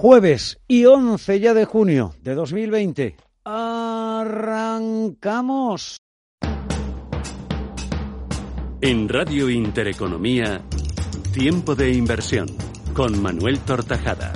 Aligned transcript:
Jueves 0.00 0.58
y 0.66 0.86
11 0.86 1.40
ya 1.40 1.52
de 1.52 1.66
junio 1.66 2.14
de 2.22 2.34
2020. 2.34 3.16
Arrancamos. 3.44 4.38
En 8.80 9.10
Radio 9.10 9.50
Intereconomía, 9.50 10.62
Tiempo 11.34 11.74
de 11.74 11.92
Inversión, 11.92 12.46
con 12.94 13.20
Manuel 13.20 13.58
Tortajada. 13.58 14.32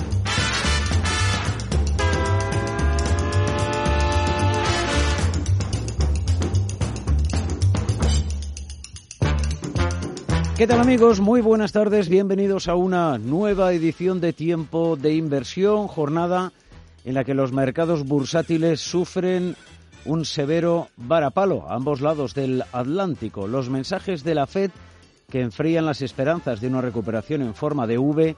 ¿Qué 10.57 10.69
tal 10.69 10.79
amigos? 10.79 11.19
Muy 11.19 11.41
buenas 11.41 11.73
tardes, 11.73 12.09
bienvenidos 12.09 12.69
a 12.69 12.77
una 12.77 13.19
nueva 13.19 13.73
edición 13.73 14.21
de 14.21 14.33
Tiempo 14.33 14.95
de 14.95 15.13
Inversión, 15.13 15.89
jornada 15.89 16.53
en 17.05 17.15
la 17.15 17.25
que 17.25 17.35
los 17.35 17.51
mercados 17.51 18.05
bursátiles 18.05 18.81
sufren 18.81 19.57
un 20.05 20.25
severo 20.25 20.91
varapalo 20.97 21.69
a 21.69 21.75
ambos 21.75 22.01
lados 22.01 22.35
del 22.35 22.63
Atlántico. 22.71 23.49
Los 23.49 23.69
mensajes 23.69 24.23
de 24.23 24.37
la 24.37 24.47
Fed 24.47 24.71
que 25.29 25.41
enfrían 25.41 25.87
las 25.87 26.03
esperanzas 26.03 26.61
de 26.61 26.69
una 26.69 26.81
recuperación 26.81 27.43
en 27.43 27.57
forma 27.57 27.89
de 27.89 27.99
V 27.99 28.37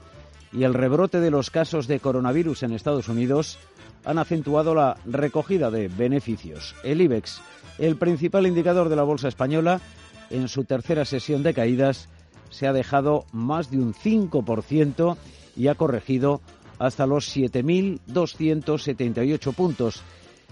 y 0.53 0.63
el 0.63 0.73
rebrote 0.73 1.19
de 1.19 1.29
los 1.29 1.51
casos 1.51 1.85
de 1.85 1.99
coronavirus 1.99 2.63
en 2.63 2.73
Estados 2.73 3.09
Unidos 3.09 3.59
han 4.05 4.17
acentuado 4.17 4.73
la 4.73 4.97
recogida 5.05 5.69
de 5.69 5.87
beneficios. 5.87 6.73
El 6.83 6.99
IBEX, 6.99 7.41
el 7.77 7.95
principal 7.95 8.47
indicador 8.47 8.89
de 8.89 8.95
la 8.95 9.03
bolsa 9.03 9.27
española, 9.27 9.81
en 10.29 10.47
su 10.47 10.63
tercera 10.65 11.05
sesión 11.05 11.41
de 11.43 11.53
caídas 11.53 12.09
se 12.49 12.65
ha 12.67 12.73
dejado 12.73 13.25
más 13.31 13.71
de 13.71 13.77
un 13.77 13.93
5% 13.93 15.15
y 15.55 15.67
ha 15.67 15.75
corregido 15.75 16.41
hasta 16.79 17.05
los 17.05 17.33
7.278 17.35 19.53
puntos 19.53 20.01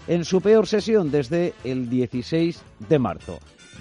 en 0.08 0.24
su 0.24 0.40
peor 0.40 0.66
sesión 0.66 1.10
desde 1.10 1.52
el 1.64 1.90
16 1.90 2.62
de 2.88 2.98
marzo. 2.98 3.38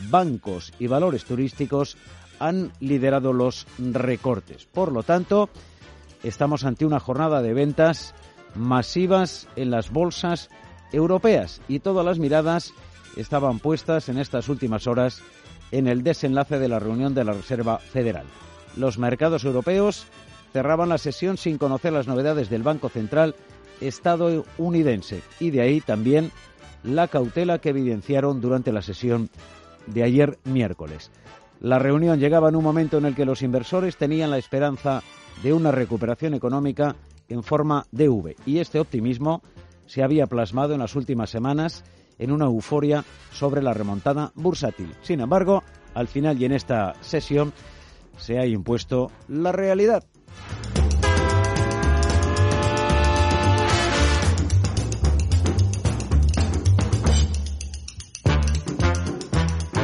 Bancos 0.09 0.73
y 0.79 0.87
valores 0.87 1.23
turísticos 1.25 1.97
han 2.39 2.71
liderado 2.79 3.33
los 3.33 3.67
recortes. 3.77 4.65
Por 4.65 4.91
lo 4.91 5.03
tanto, 5.03 5.49
estamos 6.23 6.65
ante 6.65 6.85
una 6.85 6.99
jornada 6.99 7.41
de 7.41 7.53
ventas 7.53 8.15
masivas 8.55 9.47
en 9.55 9.71
las 9.71 9.91
bolsas 9.91 10.49
europeas 10.91 11.61
y 11.67 11.79
todas 11.79 12.05
las 12.05 12.19
miradas 12.19 12.73
estaban 13.15 13.59
puestas 13.59 14.09
en 14.09 14.17
estas 14.17 14.49
últimas 14.49 14.87
horas 14.87 15.21
en 15.71 15.87
el 15.87 16.03
desenlace 16.03 16.59
de 16.59 16.67
la 16.67 16.79
reunión 16.79 17.13
de 17.13 17.23
la 17.23 17.33
Reserva 17.33 17.79
Federal. 17.79 18.25
Los 18.75 18.97
mercados 18.97 19.43
europeos 19.45 20.05
cerraban 20.53 20.89
la 20.89 20.97
sesión 20.97 21.37
sin 21.37 21.57
conocer 21.57 21.93
las 21.93 22.07
novedades 22.07 22.49
del 22.49 22.63
Banco 22.63 22.89
Central 22.89 23.35
estadounidense 23.81 25.21
y 25.39 25.51
de 25.51 25.61
ahí 25.61 25.81
también 25.81 26.31
la 26.83 27.07
cautela 27.07 27.59
que 27.59 27.69
evidenciaron 27.69 28.41
durante 28.41 28.71
la 28.71 28.81
sesión 28.81 29.29
de 29.87 30.03
ayer 30.03 30.37
miércoles. 30.43 31.11
La 31.59 31.79
reunión 31.79 32.19
llegaba 32.19 32.49
en 32.49 32.55
un 32.55 32.63
momento 32.63 32.97
en 32.97 33.05
el 33.05 33.15
que 33.15 33.25
los 33.25 33.41
inversores 33.41 33.97
tenían 33.97 34.29
la 34.29 34.37
esperanza 34.37 35.01
de 35.41 35.53
una 35.53 35.71
recuperación 35.71 36.33
económica 36.33 36.95
en 37.27 37.43
forma 37.43 37.85
de 37.91 38.09
V 38.09 38.35
y 38.45 38.59
este 38.59 38.79
optimismo 38.79 39.41
se 39.85 40.03
había 40.03 40.27
plasmado 40.27 40.73
en 40.73 40.79
las 40.79 40.95
últimas 40.95 41.29
semanas 41.29 41.83
en 42.19 42.31
una 42.31 42.45
euforia 42.45 43.03
sobre 43.31 43.61
la 43.61 43.73
remontada 43.73 44.31
bursátil. 44.35 44.93
Sin 45.01 45.21
embargo, 45.21 45.63
al 45.93 46.07
final 46.07 46.41
y 46.41 46.45
en 46.45 46.51
esta 46.51 46.93
sesión 47.01 47.53
se 48.17 48.39
ha 48.39 48.45
impuesto 48.45 49.11
la 49.27 49.51
realidad. 49.51 50.03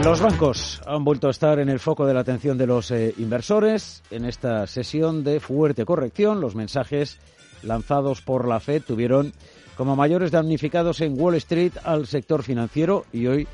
Los 0.03 0.19
bancos 0.19 0.81
han 0.87 1.03
vuelto 1.03 1.27
a 1.27 1.29
estar 1.29 1.59
en 1.59 1.69
el 1.69 1.79
foco 1.79 2.07
de 2.07 2.15
la 2.15 2.21
atención 2.21 2.57
de 2.57 2.65
los 2.65 2.89
eh, 2.89 3.13
inversores 3.19 4.01
en 4.09 4.25
esta 4.25 4.65
sesión 4.65 5.23
de 5.23 5.39
fuerte 5.39 5.85
corrección. 5.85 6.41
Los 6.41 6.55
mensajes 6.55 7.19
lanzados 7.61 8.21
por 8.21 8.47
la 8.47 8.59
Fed 8.59 8.81
tuvieron 8.81 9.31
como 9.81 9.95
mayores 9.95 10.29
damnificados 10.29 11.01
en 11.01 11.19
Wall 11.19 11.33
Street 11.37 11.73
al 11.83 12.05
sector 12.05 12.43
financiero 12.43 13.07
y 13.11 13.25
hoy 13.25 13.47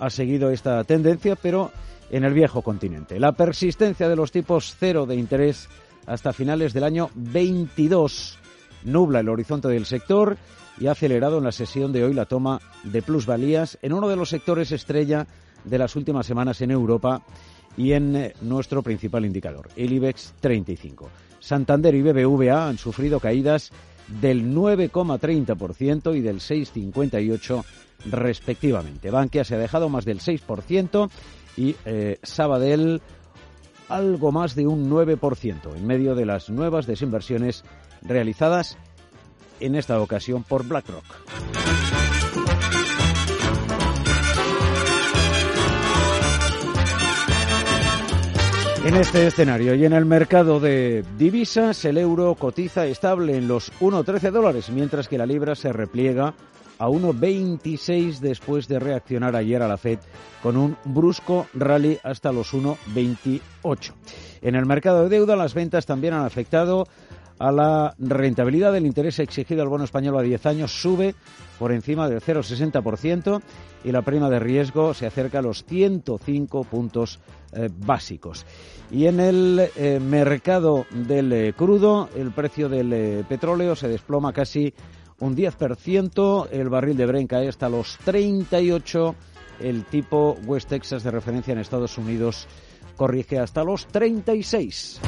ha 0.00 0.10
seguido 0.10 0.50
esta 0.50 0.82
tendencia, 0.82 1.36
pero 1.36 1.70
en 2.10 2.24
el 2.24 2.34
viejo 2.34 2.62
continente. 2.62 3.20
La 3.20 3.30
persistencia 3.30 4.08
de 4.08 4.16
los 4.16 4.32
tipos 4.32 4.74
cero 4.76 5.06
de 5.06 5.14
interés 5.14 5.68
hasta 6.04 6.32
finales 6.32 6.72
del 6.72 6.82
año 6.82 7.10
22 7.14 8.40
nubla 8.86 9.20
el 9.20 9.28
horizonte 9.28 9.68
del 9.68 9.86
sector 9.86 10.36
y 10.80 10.88
ha 10.88 10.90
acelerado 10.90 11.38
en 11.38 11.44
la 11.44 11.52
sesión 11.52 11.92
de 11.92 12.02
hoy 12.02 12.12
la 12.12 12.26
toma 12.26 12.60
de 12.82 13.02
plusvalías 13.02 13.78
en 13.82 13.92
uno 13.92 14.08
de 14.08 14.16
los 14.16 14.30
sectores 14.30 14.72
estrella 14.72 15.28
de 15.62 15.78
las 15.78 15.94
últimas 15.94 16.26
semanas 16.26 16.60
en 16.60 16.72
Europa 16.72 17.22
y 17.76 17.92
en 17.92 18.16
eh, 18.16 18.32
nuestro 18.40 18.82
principal 18.82 19.24
indicador, 19.24 19.68
el 19.76 19.92
IBEX 19.92 20.34
35. 20.40 21.08
Santander 21.38 21.94
y 21.94 22.02
BBVA 22.02 22.66
han 22.66 22.78
sufrido 22.78 23.20
caídas 23.20 23.70
del 24.08 24.54
9,30% 24.54 26.16
y 26.16 26.20
del 26.20 26.40
6,58% 26.40 27.64
respectivamente. 28.10 29.10
Bankia 29.10 29.44
se 29.44 29.54
ha 29.54 29.58
dejado 29.58 29.88
más 29.88 30.04
del 30.04 30.20
6% 30.20 31.10
y 31.56 31.76
eh, 31.84 32.18
Sabadell 32.22 33.00
algo 33.88 34.32
más 34.32 34.54
de 34.54 34.66
un 34.66 34.90
9% 34.90 35.76
en 35.76 35.86
medio 35.86 36.14
de 36.14 36.26
las 36.26 36.50
nuevas 36.50 36.86
desinversiones 36.86 37.64
realizadas 38.02 38.76
en 39.60 39.74
esta 39.74 40.00
ocasión 40.00 40.42
por 40.42 40.66
BlackRock. 40.66 41.04
En 48.86 48.94
este 48.94 49.26
escenario 49.26 49.74
y 49.74 49.84
en 49.84 49.92
el 49.94 50.04
mercado 50.04 50.60
de 50.60 51.04
divisas, 51.18 51.84
el 51.84 51.98
euro 51.98 52.36
cotiza 52.36 52.86
estable 52.86 53.36
en 53.36 53.48
los 53.48 53.72
1,13 53.80 54.30
dólares, 54.30 54.70
mientras 54.70 55.08
que 55.08 55.18
la 55.18 55.26
libra 55.26 55.56
se 55.56 55.72
repliega 55.72 56.34
a 56.78 56.86
1,26 56.86 58.20
después 58.20 58.68
de 58.68 58.78
reaccionar 58.78 59.34
ayer 59.34 59.60
a 59.60 59.66
la 59.66 59.76
Fed 59.76 59.98
con 60.40 60.56
un 60.56 60.76
brusco 60.84 61.48
rally 61.52 61.98
hasta 62.04 62.30
los 62.30 62.54
1,28. 62.54 63.92
En 64.42 64.54
el 64.54 64.66
mercado 64.66 65.02
de 65.02 65.08
deuda, 65.08 65.34
las 65.34 65.54
ventas 65.54 65.84
también 65.84 66.14
han 66.14 66.24
afectado 66.24 66.86
a 67.38 67.52
la 67.52 67.94
rentabilidad 67.98 68.72
del 68.72 68.86
interés 68.86 69.18
exigido 69.18 69.62
al 69.62 69.68
bono 69.68 69.84
español 69.84 70.18
a 70.18 70.22
10 70.22 70.46
años 70.46 70.72
sube 70.72 71.14
por 71.58 71.72
encima 71.72 72.08
del 72.08 72.20
0,60% 72.20 73.40
y 73.84 73.92
la 73.92 74.02
prima 74.02 74.28
de 74.30 74.38
riesgo 74.38 74.94
se 74.94 75.06
acerca 75.06 75.38
a 75.38 75.42
los 75.42 75.64
105 75.64 76.64
puntos 76.64 77.20
eh, 77.52 77.68
básicos. 77.72 78.44
Y 78.90 79.06
en 79.06 79.20
el 79.20 79.70
eh, 79.76 80.00
mercado 80.00 80.86
del 80.90 81.32
eh, 81.32 81.52
crudo, 81.56 82.08
el 82.16 82.30
precio 82.32 82.68
del 82.68 83.24
petróleo 83.28 83.74
se 83.76 83.88
desploma 83.88 84.32
casi 84.32 84.72
un 85.18 85.34
10%, 85.34 86.48
el 86.50 86.68
barril 86.68 86.96
de 86.96 87.06
Brent 87.06 87.30
cae 87.30 87.48
hasta 87.48 87.68
los 87.68 87.98
38, 88.04 89.14
el 89.60 89.84
tipo 89.84 90.36
West 90.44 90.68
Texas 90.68 91.02
de 91.02 91.10
referencia 91.10 91.52
en 91.52 91.58
Estados 91.58 91.96
Unidos 91.96 92.46
corrige 92.96 93.38
hasta 93.38 93.64
los 93.64 93.86
36. 93.86 95.00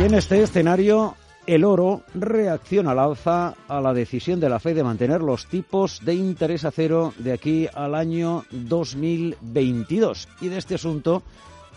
En 0.00 0.14
este 0.14 0.42
escenario, 0.42 1.14
el 1.46 1.62
oro 1.62 2.02
reacciona 2.14 2.92
al 2.92 2.98
alza 2.98 3.54
a 3.68 3.82
la 3.82 3.92
decisión 3.92 4.40
de 4.40 4.48
la 4.48 4.58
Fed 4.58 4.74
de 4.74 4.82
mantener 4.82 5.20
los 5.20 5.46
tipos 5.46 6.02
de 6.02 6.14
interés 6.14 6.64
a 6.64 6.70
cero 6.70 7.12
de 7.18 7.34
aquí 7.34 7.68
al 7.74 7.94
año 7.94 8.44
2022. 8.50 10.26
Y 10.40 10.48
de 10.48 10.56
este 10.56 10.76
asunto 10.76 11.22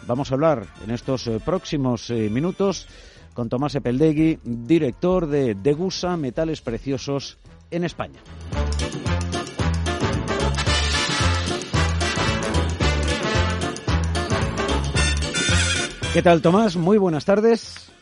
vamos 0.07 0.31
a 0.31 0.35
hablar 0.35 0.65
en 0.85 0.91
estos 0.91 1.27
eh, 1.27 1.41
próximos 1.43 2.09
eh, 2.09 2.29
minutos 2.29 2.87
con 3.33 3.49
Tomás 3.49 3.75
Epeldegui, 3.75 4.39
director 4.41 5.27
de 5.27 5.53
Degusa 5.53 6.15
Metales 6.15 6.61
Preciosos 6.61 7.37
en 7.71 7.83
España. 7.83 8.21
¿Qué 16.13 16.21
tal, 16.21 16.41
Tomás? 16.41 16.77
Muy 16.77 16.97
buenas 16.97 17.25
tardes. 17.25 17.92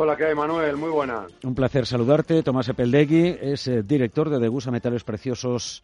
Hola, 0.00 0.16
¿qué 0.16 0.26
hay, 0.26 0.34
Manuel? 0.36 0.76
Muy 0.76 0.90
buena. 0.90 1.26
Un 1.42 1.56
placer 1.56 1.84
saludarte. 1.84 2.44
Tomás 2.44 2.68
Epeldegui 2.68 3.36
es 3.40 3.66
eh, 3.66 3.82
director 3.82 4.30
de 4.30 4.38
Degusa 4.38 4.70
Metales 4.70 5.02
Preciosos 5.02 5.82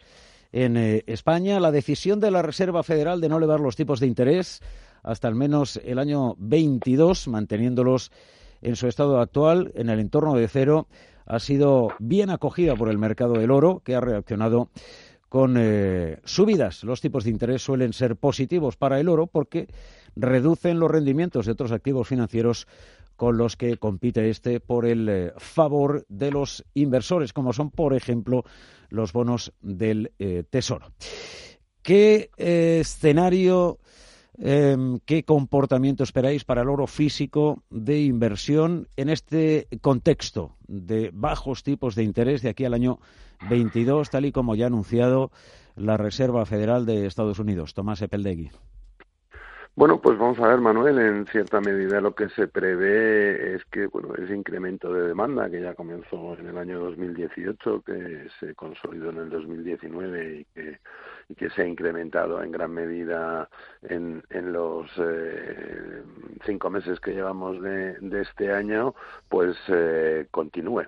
en 0.53 0.77
eh, 0.77 1.03
España. 1.09 1.59
La 1.59 1.73
decisión 1.73 2.21
de 2.21 2.31
la 2.31 2.41
Reserva 2.41 2.85
Federal 2.85 3.21
de 3.21 3.29
no 3.29 3.39
elevar 3.39 3.59
los 3.59 3.75
tipos 3.75 3.99
de 3.99 4.07
interés 4.07 4.63
hasta 5.03 5.27
al 5.27 5.35
menos 5.35 5.81
el 5.85 5.99
año 5.99 6.37
22, 6.39 7.27
manteniéndolos 7.27 8.13
en 8.63 8.77
su 8.77 8.87
estado 8.87 9.19
actual, 9.19 9.73
en 9.75 9.91
el 9.91 9.99
entorno 9.99 10.35
de 10.35 10.47
cero, 10.47 10.87
ha 11.27 11.41
sido 11.41 11.89
bien 11.99 12.31
acogida 12.31 12.77
por 12.77 12.91
el 12.91 12.99
mercado 12.99 13.33
del 13.33 13.51
oro, 13.51 13.83
que 13.85 13.97
ha 13.97 14.01
reaccionado 14.01 14.69
con 15.29 15.57
eh, 15.59 16.21
subidas. 16.23 16.85
Los 16.85 17.01
tipos 17.01 17.25
de 17.25 17.31
interés 17.31 17.63
suelen 17.63 17.93
ser 17.93 18.15
positivos 18.15 18.77
para 18.77 19.01
el 19.01 19.09
oro 19.09 19.27
porque 19.27 19.67
reducen 20.15 20.79
los 20.79 20.89
rendimientos 20.89 21.47
de 21.47 21.53
otros 21.53 21.73
activos 21.73 22.07
financieros 22.07 22.69
con 23.17 23.37
los 23.37 23.57
que 23.57 23.77
compite 23.77 24.29
este 24.31 24.61
por 24.61 24.87
el 24.87 25.09
eh, 25.09 25.33
favor 25.37 26.05
de 26.09 26.31
los 26.31 26.65
inversores, 26.75 27.33
como 27.33 27.53
son, 27.53 27.71
por 27.71 27.95
ejemplo, 27.95 28.45
los 28.89 29.13
bonos 29.13 29.53
del 29.61 30.13
eh, 30.19 30.45
Tesoro. 30.49 30.93
¿Qué 31.83 32.31
escenario, 32.39 33.79
em, 34.39 34.99
qué 35.05 35.23
comportamiento 35.23 36.03
esperáis 36.03 36.45
para 36.45 36.63
el 36.63 36.69
oro 36.71 36.87
físico 36.87 37.63
de 37.69 38.03
inversión 38.03 38.89
en 38.97 39.11
este 39.11 39.69
contexto 39.83 40.57
de 40.67 41.11
bajos 41.13 41.63
tipos 41.63 41.95
de 41.95 42.05
interés 42.05 42.43
de 42.43 42.49
aquí 42.49 42.65
al 42.65 42.75
año 42.75 43.01
22, 43.51 44.09
tal 44.09 44.25
y 44.25 44.33
como 44.33 44.55
ya 44.55 44.65
ha 44.65 44.69
anunciado 44.69 45.31
la 45.77 45.97
Reserva 45.97 46.47
Federal 46.47 46.87
de 46.87 47.07
Estados 47.07 47.39
Unidos. 47.39 47.75
Tomás 47.75 48.01
Epeldegui. 48.01 48.51
Bueno, 49.77 50.01
pues 50.01 50.17
vamos 50.17 50.39
a 50.39 50.47
ver, 50.47 50.61
Manuel, 50.61 51.01
en 51.01 51.27
cierta 51.27 51.61
medida 51.61 52.01
lo 52.01 52.15
que 52.15 52.29
se 52.29 52.47
prevé 52.47 53.57
es 53.57 53.65
que, 53.65 53.87
bueno, 53.89 54.15
ese 54.15 54.33
incremento 54.33 54.93
de 54.93 55.09
demanda 55.09 55.51
que 55.51 55.61
ya 55.61 55.75
comenzó 55.75 56.39
en 56.39 56.47
el 56.47 56.59
año 56.59 56.79
2018, 56.79 57.83
que 57.83 58.29
se 58.39 58.55
consolidó 58.55 59.11
en 59.11 59.19
el 59.19 59.31
2019 59.31 60.37
y 60.37 60.45
que, 60.45 60.79
y 61.29 61.35
que 61.35 61.51
se 61.51 61.63
ha 61.63 61.67
incrementado 61.67 62.41
en 62.41 62.53
gran 62.53 62.71
medida 62.73 63.49
en, 63.83 64.23
en 64.31 64.53
los 64.53 64.89
eh, 64.99 66.03
cinco 66.47 66.71
meses 66.71 67.01
que 67.01 67.13
llevamos 67.13 67.61
de, 67.61 67.95
de 67.99 68.23
este 68.23 68.53
año, 68.53 68.95
pues 69.29 69.57
eh, 69.67 70.29
continúe 70.31 70.85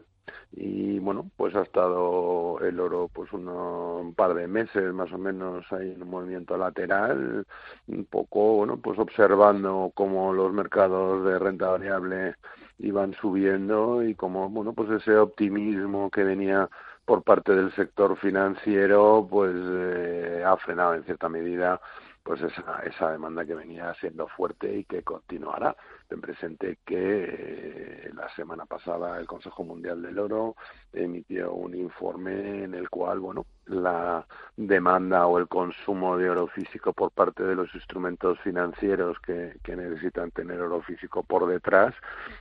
y 0.53 0.99
bueno 0.99 1.31
pues 1.37 1.55
ha 1.55 1.63
estado 1.63 2.59
el 2.61 2.81
oro 2.81 3.09
pues 3.13 3.33
un 3.33 4.15
par 4.17 4.35
de 4.35 4.47
meses 4.49 4.93
más 4.93 5.13
o 5.13 5.19
menos 5.19 5.65
ahí 5.73 5.93
en 5.93 6.03
un 6.03 6.11
movimiento 6.11 6.57
lateral 6.57 7.47
un 7.89 8.05
poco 8.07 8.57
bueno 8.57 8.79
pues 8.79 8.99
observando 8.99 9.93
cómo 9.95 10.33
los 10.33 10.53
mercados 10.53 11.25
de 11.25 11.39
renta 11.39 11.69
variable 11.69 12.35
iban 12.79 13.15
subiendo 13.15 14.03
y 14.03 14.15
cómo 14.15 14.49
bueno 14.51 14.73
pues 14.73 14.91
ese 14.91 15.17
optimismo 15.17 16.11
que 16.11 16.25
venía 16.25 16.69
por 17.05 17.23
parte 17.23 17.55
del 17.55 17.73
sector 17.75 18.17
financiero 18.19 19.27
pues 19.31 19.55
eh, 19.57 20.43
ha 20.45 20.57
frenado 20.57 20.95
en 20.95 21.05
cierta 21.05 21.29
medida 21.29 21.81
pues 22.27 22.43
esa, 22.43 22.81
esa 22.81 23.13
demanda 23.13 23.45
que 23.47 23.55
venía 23.55 23.95
siendo 24.01 24.27
fuerte 24.27 24.79
y 24.79 24.85
que 24.85 25.03
continuará. 25.03 25.77
Ten 26.09 26.21
presente 26.21 26.79
que 26.85 27.25
eh, 27.29 28.11
la 28.15 28.29
semana 28.31 28.65
pasada 28.65 29.19
el 29.19 29.27
Consejo 29.27 29.65
Mundial 29.65 30.03
del 30.03 30.19
Oro 30.19 30.55
emitió 30.93 31.53
un 31.53 31.75
informe 31.75 32.65
en 32.65 32.75
el 32.75 32.89
cual, 32.89 33.19
bueno, 33.19 33.47
la 33.67 34.25
demanda 34.57 35.27
o 35.27 35.39
el 35.39 35.49
consumo 35.49 36.17
de 36.17 36.31
oro 36.31 36.47
físico 36.47 36.93
por 36.93 37.11
parte 37.11 37.43
de 37.43 37.57
los 37.57 37.75
instrumentos 37.75 38.39
financieros 38.41 39.19
que, 39.19 39.59
que 39.65 39.75
necesitan 39.75 40.31
tener 40.31 40.61
oro 40.61 40.81
físico 40.83 41.25
por 41.25 41.49
detrás, 41.49 41.95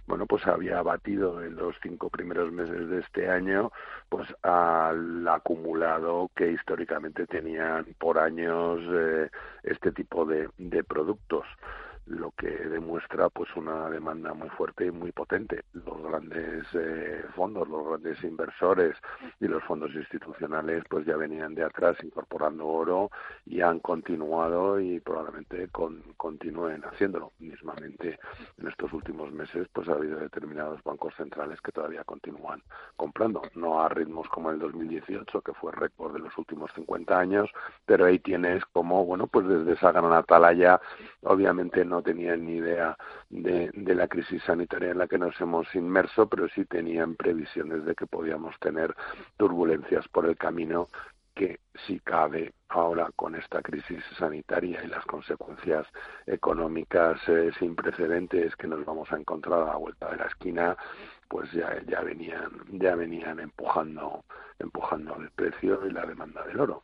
bueno, 0.06 0.28
pues 0.28 0.46
había 0.46 0.84
batido 0.84 1.44
en 1.44 1.56
los 1.56 1.76
cinco 1.82 2.10
primeros 2.10 2.52
meses 2.52 2.88
de 2.88 3.00
este 3.00 3.30
año, 3.30 3.72
pues 4.10 4.28
al 4.44 5.28
acumulado 5.28 6.30
que 6.36 6.52
históricamente 6.52 7.26
tenían 7.26 7.86
por 7.98 8.20
años 8.20 8.80
eh, 8.88 9.30
este 9.64 9.92
tipo 9.92 10.26
de, 10.26 10.50
de 10.60 10.84
productos 10.84 11.46
lo 12.08 12.32
que 12.32 12.50
demuestra 12.50 13.30
pues 13.30 13.50
una 13.56 13.90
demanda 13.90 14.34
muy 14.34 14.50
fuerte 14.50 14.86
y 14.86 14.92
muy 14.92 15.12
potente. 15.12 15.64
Los 15.74 16.02
grandes 16.04 16.66
eh, 16.74 17.24
fondos, 17.36 17.68
los 17.68 17.88
grandes 17.88 18.24
inversores 18.24 18.96
y 19.40 19.48
los 19.48 19.64
fondos 19.64 19.94
institucionales 19.96 20.84
pues 20.90 21.06
ya 21.06 21.18
venían 21.18 21.56
de 21.56 21.64
atrás 21.64 21.98
incorporando 22.04 22.68
oro 22.68 23.10
y 23.46 23.62
han 23.62 23.80
continuado 23.80 24.80
y 24.80 25.00
probablemente 25.00 25.68
con, 25.70 26.04
continúen 26.18 26.84
haciéndolo. 26.84 27.32
Mismamente 27.40 28.20
en 28.58 28.68
estos 28.68 28.94
últimos 28.94 29.32
meses 29.32 29.68
pues 29.74 29.90
ha 29.90 29.94
habido 29.94 30.20
determinados 30.20 30.84
bancos 30.84 31.14
centrales 31.16 31.60
que 31.62 31.72
todavía 31.72 32.04
continúan 32.04 32.62
comprando, 32.96 33.42
no 33.56 33.82
a 33.82 33.90
ritmos 33.90 34.28
como 34.30 34.52
el 34.52 34.60
2018 34.60 35.42
que 35.42 35.54
fue 35.54 35.72
récord 35.72 36.14
de 36.14 36.20
los 36.20 36.38
últimos 36.38 36.72
50 36.76 37.18
años, 37.18 37.50
pero 37.86 38.06
ahí 38.06 38.20
tienes 38.20 38.64
como 38.66 39.06
bueno 39.06 39.28
pues 39.28 39.48
desde 39.48 39.74
esa 39.74 39.92
gran 39.92 40.14
atalaya 40.14 40.80
obviamente 41.24 41.84
no 41.84 41.95
no 41.96 42.02
tenían 42.02 42.46
ni 42.46 42.58
idea 42.58 42.98
de, 43.30 43.72
la 43.96 44.10
crisis 44.10 44.44
sanitaria 44.44 44.92
en 44.92 44.98
la 44.98 45.08
que 45.08 45.18
nos 45.18 45.40
hemos 45.40 45.74
inmerso, 45.76 46.28
pero 46.28 46.50
sí 46.50 46.66
tenían 46.66 47.16
previsiones 47.16 47.86
de 47.86 47.96
que 47.96 48.06
podíamos 48.06 48.54
tener 48.60 48.94
turbulencias 49.38 50.06
por 50.10 50.26
el 50.26 50.36
camino 50.36 50.90
que 51.34 51.60
si 51.88 52.00
cabe 52.02 52.54
ahora 52.68 53.10
con 53.16 53.36
esta 53.36 53.62
crisis 53.62 54.04
sanitaria 54.20 54.84
y 54.84 54.88
las 54.88 55.06
consecuencias 55.06 55.88
económicas 56.26 57.18
eh, 57.30 57.52
sin 57.60 57.76
precedentes 57.76 58.56
que 58.58 58.68
nos 58.68 58.84
vamos 58.84 59.10
a 59.14 59.18
encontrar 59.18 59.62
a 59.62 59.68
la 59.68 59.78
vuelta 59.78 60.12
de 60.12 60.18
la 60.18 60.26
esquina, 60.26 60.76
pues 61.30 61.50
ya, 61.54 61.82
ya 61.88 62.02
venían 62.02 62.52
ya 62.74 62.96
venían 62.96 63.40
empujando 63.40 64.26
empujando 64.60 65.16
el 65.16 65.30
precio 65.32 65.80
y 65.88 65.92
la 65.92 66.06
demanda 66.06 66.46
del 66.46 66.60
oro. 66.60 66.84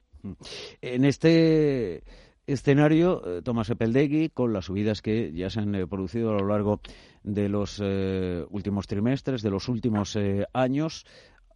En 0.82 1.04
este 1.04 2.04
escenario, 2.52 3.22
eh, 3.26 3.42
Tomás 3.42 3.70
Epeldegui, 3.70 4.30
con 4.30 4.54
las 4.54 4.66
subidas 4.66 5.02
que 5.02 5.32
ya 5.34 5.50
se 5.50 5.60
han 5.60 5.76
eh, 5.76 5.88
producido 5.88 6.32
a 6.32 6.40
lo 6.40 6.48
largo 6.48 6.82
de 7.24 7.50
los 7.50 7.82
eh, 7.84 8.46
últimos 8.50 8.88
trimestres, 8.88 9.42
de 9.42 9.50
los 9.50 9.68
últimos 9.70 10.18
años. 10.54 11.06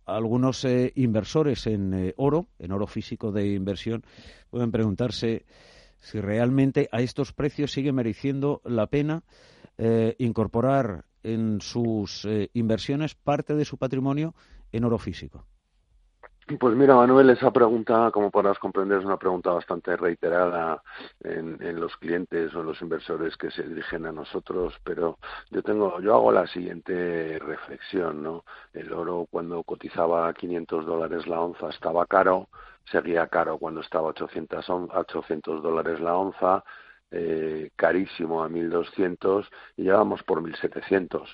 Algunos 0.05 0.67
inversores 0.93 1.65
en 1.65 2.13
oro, 2.17 2.47
en 2.59 2.71
oro 2.71 2.85
físico 2.85 3.31
de 3.31 3.53
inversión, 3.53 4.03
pueden 4.51 4.71
preguntarse 4.71 5.45
si 5.97 6.21
realmente 6.21 6.87
a 6.91 7.01
estos 7.01 7.33
precios 7.33 7.71
sigue 7.71 7.91
mereciendo 7.91 8.61
la 8.65 8.85
pena 8.85 9.23
incorporar 10.19 11.05
en 11.23 11.59
sus 11.59 12.27
inversiones 12.53 13.15
parte 13.15 13.55
de 13.55 13.65
su 13.65 13.79
patrimonio 13.79 14.35
en 14.71 14.83
oro 14.83 14.99
físico. 14.99 15.47
Pues 16.59 16.75
mira, 16.75 16.93
Manuel, 16.95 17.31
esa 17.31 17.49
pregunta, 17.49 18.11
como 18.11 18.29
podrás 18.29 18.59
comprender, 18.59 18.99
es 18.99 19.05
una 19.05 19.17
pregunta 19.17 19.51
bastante 19.51 19.97
reiterada 19.97 20.83
en, 21.23 21.57
en, 21.59 21.79
los 21.79 21.97
clientes 21.97 22.53
o 22.53 22.61
los 22.61 22.79
inversores 22.83 23.35
que 23.35 23.49
se 23.49 23.63
dirigen 23.63 24.05
a 24.05 24.11
nosotros, 24.11 24.75
pero 24.83 25.17
yo 25.49 25.63
tengo, 25.63 25.99
yo 26.01 26.13
hago 26.13 26.31
la 26.31 26.45
siguiente 26.45 27.39
reflexión, 27.39 28.21
¿no? 28.21 28.45
El 28.73 28.93
oro 28.93 29.27
cuando 29.31 29.63
cotizaba 29.63 30.27
a 30.27 30.35
500 30.35 30.85
dólares 30.85 31.25
la 31.25 31.41
onza 31.41 31.69
estaba 31.69 32.05
caro, 32.05 32.47
seguía 32.91 33.25
caro 33.25 33.57
cuando 33.57 33.81
estaba 33.81 34.09
a 34.09 34.11
800, 34.11 34.69
800 34.69 35.63
dólares 35.63 35.99
la 35.99 36.15
onza, 36.15 36.63
eh, 37.17 37.69
carísimo 37.75 38.43
a 38.43 38.49
1.200 38.49 39.47
y 39.77 39.83
llevamos 39.83 40.21
por 40.23 40.41
1.700. 40.41 41.25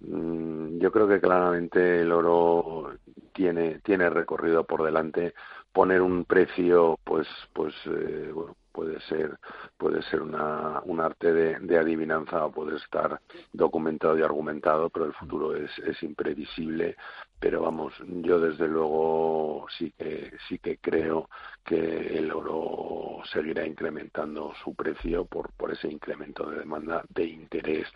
Mm, 0.00 0.78
yo 0.78 0.90
creo 0.90 1.06
que 1.06 1.20
claramente 1.20 2.02
el 2.02 2.10
oro 2.10 2.94
tiene, 3.32 3.78
tiene 3.84 4.10
recorrido 4.10 4.64
por 4.64 4.82
delante. 4.82 5.34
Poner 5.72 6.02
un 6.02 6.24
precio, 6.24 6.98
pues, 7.04 7.28
pues, 7.52 7.74
eh, 7.86 8.32
bueno, 8.34 8.56
puede 8.72 9.00
ser 9.02 9.38
puede 9.76 10.02
ser 10.02 10.22
una, 10.22 10.80
un 10.84 11.00
arte 11.00 11.32
de, 11.32 11.78
adivinanza 11.78 12.44
o 12.44 12.52
puede 12.52 12.76
estar 12.76 13.20
documentado 13.52 14.18
y 14.18 14.22
argumentado 14.22 14.88
pero 14.90 15.06
el 15.06 15.14
futuro 15.14 15.56
es 15.56 16.02
imprevisible 16.02 16.96
pero 17.40 17.62
vamos 17.62 17.94
yo 18.22 18.40
desde 18.40 18.66
luego 18.66 19.66
sí 19.76 19.92
que 19.96 20.32
sí 20.48 20.58
que 20.58 20.78
creo 20.78 21.28
que 21.64 22.18
el 22.18 22.32
oro 22.32 23.22
seguirá 23.32 23.66
incrementando 23.66 24.52
su 24.62 24.74
precio 24.74 25.24
por 25.24 25.52
por 25.52 25.72
ese 25.72 25.88
incremento 25.88 26.48
de 26.50 26.58
demanda 26.60 27.04
de 27.08 27.24
interés 27.24 27.86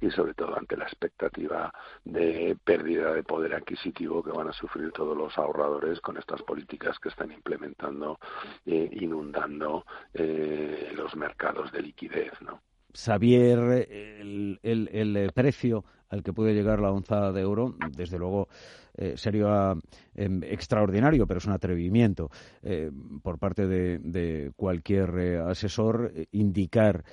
y 0.00 0.10
sobre 0.10 0.34
todo 0.34 0.56
ante 0.56 0.76
la 0.76 0.84
expectativa 0.84 1.72
de 2.04 2.56
pérdida 2.64 3.12
de 3.12 3.22
poder 3.22 3.54
adquisitivo 3.54 4.22
que 4.22 4.32
van 4.32 4.48
a 4.48 4.52
sufrir 4.52 4.92
todos 4.92 5.16
los 5.16 5.36
ahorradores 5.38 6.00
con 6.00 6.18
estas 6.18 6.42
políticas 6.42 6.98
que 6.98 7.08
están 7.08 7.32
implementando 7.32 8.18
eh, 8.66 8.90
inundando 8.92 9.84
eh, 10.12 10.92
los 10.94 11.16
mercados 11.16 11.72
de 11.72 11.82
liquidez 11.82 12.32
no 12.42 12.60
Xavier, 12.94 13.88
el, 13.90 14.60
el, 14.62 15.16
el, 15.16 15.32
precio 15.32 15.84
al 16.10 16.22
que 16.22 16.32
puede 16.32 16.52
llegar 16.52 16.78
la 16.80 16.92
onza 16.92 17.32
de 17.32 17.40
euro, 17.40 17.74
desde 17.96 18.18
luego 18.18 18.48
eh, 18.94 19.14
sería 19.16 19.74
em, 20.14 20.42
extraordinario, 20.44 21.26
pero 21.26 21.38
es 21.38 21.46
un 21.46 21.52
atrevimiento 21.52 22.30
eh, 22.62 22.90
por 23.22 23.38
parte 23.38 23.66
de, 23.66 23.98
de 23.98 24.52
cualquier 24.54 25.18
eh, 25.18 25.38
asesor 25.38 26.12
indicar 26.32 27.04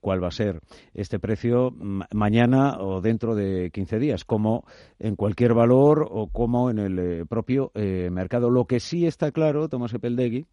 cuál 0.00 0.20
va 0.20 0.26
a 0.26 0.32
ser 0.32 0.60
este 0.92 1.20
precio 1.20 1.70
mañana 1.70 2.78
o 2.80 3.00
dentro 3.00 3.36
de 3.36 3.70
15 3.70 4.00
días, 4.00 4.24
como 4.24 4.64
en 4.98 5.14
cualquier 5.14 5.54
valor 5.54 6.08
o 6.10 6.26
como 6.26 6.70
en 6.70 6.80
el 6.80 7.24
propio 7.28 7.70
mercado. 8.10 8.50
Lo 8.50 8.64
que 8.64 8.80
sí 8.80 9.06
está 9.06 9.30
claro, 9.30 9.68
Tomás 9.68 9.94
Epeldegui, 9.94 10.46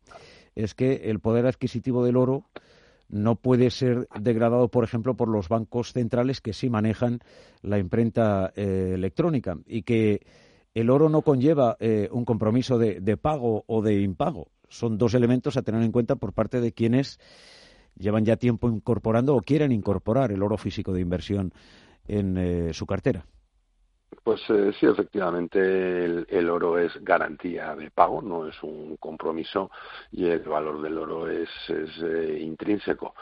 es 0.53 0.75
que 0.75 1.09
el 1.09 1.19
poder 1.19 1.47
adquisitivo 1.47 2.05
del 2.05 2.15
oro 2.15 2.45
no 3.13 3.35
puede 3.35 3.69
ser 3.69 4.07
degradado, 4.19 4.69
por 4.69 4.83
ejemplo, 4.83 5.13
por 5.13 5.29
los 5.29 5.47
bancos 5.47 5.93
centrales 5.93 6.41
que 6.41 6.51
sí 6.51 6.71
manejan 6.71 7.19
la 7.61 7.77
imprenta 7.77 8.51
eh, 8.55 8.93
electrónica 8.95 9.55
y 9.67 9.83
que 9.83 10.25
el 10.73 10.89
oro 10.89 11.09
no 11.09 11.21
conlleva 11.21 11.77
eh, 11.79 12.09
un 12.11 12.25
compromiso 12.25 12.79
de, 12.79 13.17
pago 13.17 13.65
o 13.67 13.83
de 13.83 14.01
impago. 14.01 14.47
Son 14.67 14.97
dos 14.97 15.13
elementos 15.13 15.57
a 15.57 15.61
tener 15.61 15.83
en 15.83 15.91
cuenta 15.91 16.15
por 16.15 16.33
parte 16.33 16.59
de 16.59 16.71
quienes 16.71 17.19
llevan 17.95 18.25
ya 18.25 18.35
tiempo 18.35 18.67
incorporando 18.67 19.35
o 19.35 19.41
quieren 19.41 19.71
incorporar 19.71 20.31
el 20.31 20.41
oro 20.41 20.57
físico 20.57 20.91
de 20.91 21.01
inversión 21.01 21.53
en 22.07 22.37
eh, 22.39 22.73
su 22.73 22.87
cartera. 22.87 23.27
Pues 24.23 24.41
eh, 24.49 24.71
sí, 24.79 24.85
efectivamente 24.85 26.05
el, 26.05 26.49
oro 26.49 26.77
es 26.77 26.93
garantía 27.03 27.75
de 27.75 27.91
pago, 27.91 28.21
no 28.21 28.47
es 28.47 28.61
un 28.63 28.95
compromiso 28.97 29.69
y 30.11 30.25
el 30.27 30.39
valor 30.39 30.81
del 30.81 30.97
oro 30.97 31.29
es, 31.29 31.49
es 31.67 31.97
intrínseco. 32.41 33.13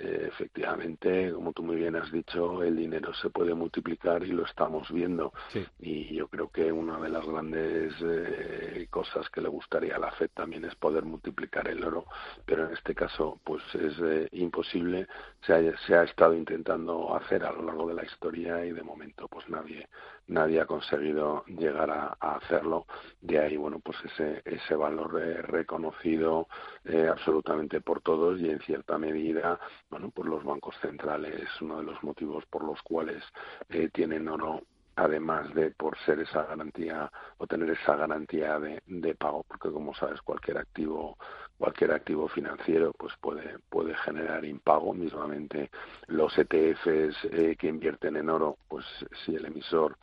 Eh, 0.00 0.26
efectivamente, 0.28 1.32
como 1.32 1.52
tú 1.52 1.64
muy 1.64 1.74
bien 1.74 1.96
has 1.96 2.12
dicho, 2.12 2.62
el 2.62 2.76
dinero 2.76 3.12
se 3.14 3.30
puede 3.30 3.52
multiplicar 3.54 4.22
y 4.22 4.28
lo 4.28 4.44
estamos 4.44 4.90
viendo. 4.92 5.32
Y 5.80 6.14
yo 6.14 6.28
creo 6.28 6.50
que 6.50 6.70
una 6.70 7.00
de 7.00 7.08
las 7.08 7.26
grandes 7.26 7.92
eh, 8.00 8.86
cosas 8.90 9.28
que 9.30 9.40
le 9.40 9.48
gustaría 9.48 9.96
a 9.96 9.98
la 9.98 10.12
FED 10.12 10.30
también 10.34 10.64
es 10.64 10.74
poder 10.76 11.04
multiplicar 11.04 11.66
el 11.66 11.82
oro, 11.82 12.04
pero 12.46 12.66
en 12.66 12.74
este 12.74 12.94
caso, 12.94 13.40
pues 13.42 13.62
es 13.74 13.98
eh, 14.00 14.28
imposible. 14.32 15.08
Se 15.44 15.52
ha, 15.52 15.76
se 15.78 15.96
ha 15.96 16.04
estado 16.04 16.34
intentando 16.34 17.16
hacer 17.16 17.44
a 17.44 17.52
lo 17.52 17.62
largo 17.62 17.88
de 17.88 17.94
la 17.94 18.04
historia 18.04 18.64
y 18.64 18.70
de 18.70 18.82
momento, 18.82 19.26
pues 19.26 19.48
nadie 19.48 19.88
nadie 20.28 20.60
ha 20.60 20.66
conseguido 20.66 21.44
llegar 21.46 21.90
a, 21.90 22.16
hacerlo. 22.20 22.86
De 23.20 23.38
ahí, 23.38 23.56
bueno, 23.56 23.80
pues 23.80 23.98
ese, 24.04 24.42
ese 24.44 24.74
valor 24.74 25.20
eh, 25.20 25.42
reconocido 25.42 26.48
eh, 26.84 27.08
absolutamente 27.10 27.80
por 27.80 28.00
todos 28.00 28.40
y 28.40 28.50
en 28.50 28.60
cierta 28.60 28.98
medida, 28.98 29.58
bueno, 29.90 30.10
pues 30.14 30.28
los 30.28 30.44
bancos 30.44 30.76
centrales, 30.80 31.48
uno 31.60 31.78
de 31.78 31.84
los 31.84 32.02
motivos 32.02 32.44
por 32.46 32.64
los 32.64 32.80
cuales 32.82 33.22
eh, 33.70 33.88
tienen 33.92 34.28
oro 34.28 34.62
además 34.96 35.54
de 35.54 35.70
por 35.70 35.96
ser 35.98 36.18
esa 36.18 36.44
garantía 36.44 37.10
o 37.38 37.46
tener 37.46 37.70
esa 37.70 37.94
garantía 37.94 38.58
de, 38.58 38.82
de, 38.86 39.14
pago, 39.14 39.44
porque 39.46 39.70
como 39.70 39.94
sabes 39.94 40.20
cualquier 40.22 40.58
activo 40.58 41.16
cualquier 41.58 41.92
activo 41.92 42.28
financiero 42.28 42.92
pues 42.96 43.12
puede 43.20 43.58
puede 43.68 43.94
generar 43.96 44.44
impago 44.44 44.94
mismamente. 44.94 45.70
Los 46.06 46.36
ETFs 46.38 47.24
eh, 47.24 47.56
que 47.58 47.66
invierten 47.66 48.16
en 48.16 48.30
oro 48.30 48.56
pues 48.68 48.84
si 49.24 49.34
el 49.34 49.44
emisor 49.46 49.96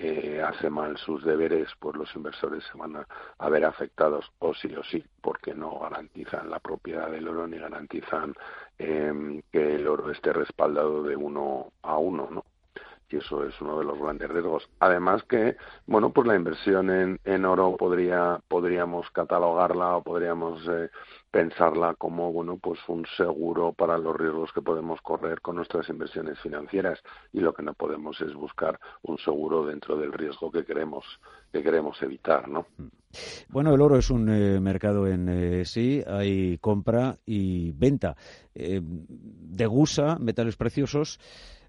eh, 0.00 0.42
hace 0.44 0.68
mal 0.68 0.96
sus 0.98 1.24
deberes 1.24 1.68
pues 1.78 1.96
los 1.96 2.14
inversores 2.14 2.64
se 2.64 2.76
van 2.76 2.96
a, 3.38 3.48
ver 3.48 3.64
afectados 3.64 4.30
o 4.40 4.52
sí 4.54 4.74
o 4.74 4.82
sí 4.82 5.02
porque 5.22 5.54
no 5.54 5.78
garantizan 5.78 6.50
la 6.50 6.58
propiedad 6.58 7.10
del 7.10 7.28
oro 7.28 7.46
ni 7.46 7.58
garantizan 7.58 8.34
eh, 8.78 9.42
que 9.50 9.76
el 9.76 9.86
oro 9.86 10.10
esté 10.10 10.32
respaldado 10.32 11.02
de 11.02 11.16
uno 11.16 11.72
a 11.82 11.96
uno 11.96 12.28
no 12.30 12.44
y 13.10 13.16
eso 13.16 13.44
es 13.44 13.58
uno 13.60 13.78
de 13.78 13.84
los 13.84 13.98
grandes 13.98 14.28
riesgos. 14.28 14.68
Además 14.80 15.22
que, 15.24 15.56
bueno, 15.86 16.10
pues 16.10 16.26
la 16.26 16.36
inversión 16.36 17.18
en, 17.24 17.44
oro 17.44 17.76
podría, 17.76 18.40
podríamos 18.48 19.10
catalogarla 19.10 19.96
o 19.96 20.02
podríamos 20.02 20.60
eh, 20.68 20.90
pensarla 21.30 21.94
como, 21.94 22.32
bueno, 22.32 22.58
pues 22.58 22.78
un 22.88 23.06
seguro 23.16 23.72
para 23.72 23.96
los 23.96 24.14
riesgos 24.14 24.52
que 24.52 24.60
podemos 24.60 25.00
correr 25.00 25.40
con 25.40 25.56
nuestras 25.56 25.88
inversiones 25.88 26.38
financieras 26.40 27.00
y 27.32 27.40
lo 27.40 27.54
que 27.54 27.62
no 27.62 27.72
podemos 27.74 28.20
es 28.20 28.34
buscar 28.34 28.78
un 29.02 29.18
seguro 29.18 29.64
dentro 29.64 29.96
del 29.96 30.12
riesgo 30.12 30.50
que 30.50 30.64
queremos, 30.64 31.04
que 31.52 31.62
queremos 31.62 32.00
evitar, 32.02 32.48
¿no? 32.48 32.66
Bueno, 33.48 33.74
el 33.74 33.80
oro 33.80 33.96
es 33.96 34.10
un 34.10 34.28
eh, 34.28 34.60
mercado 34.60 35.06
en 35.06 35.28
eh, 35.30 35.64
sí, 35.64 36.02
hay 36.06 36.58
compra 36.58 37.16
y 37.24 37.72
venta. 37.72 38.16
de 38.54 39.66
Gusa, 39.66 40.18
metales 40.18 40.56
preciosos, 40.56 41.18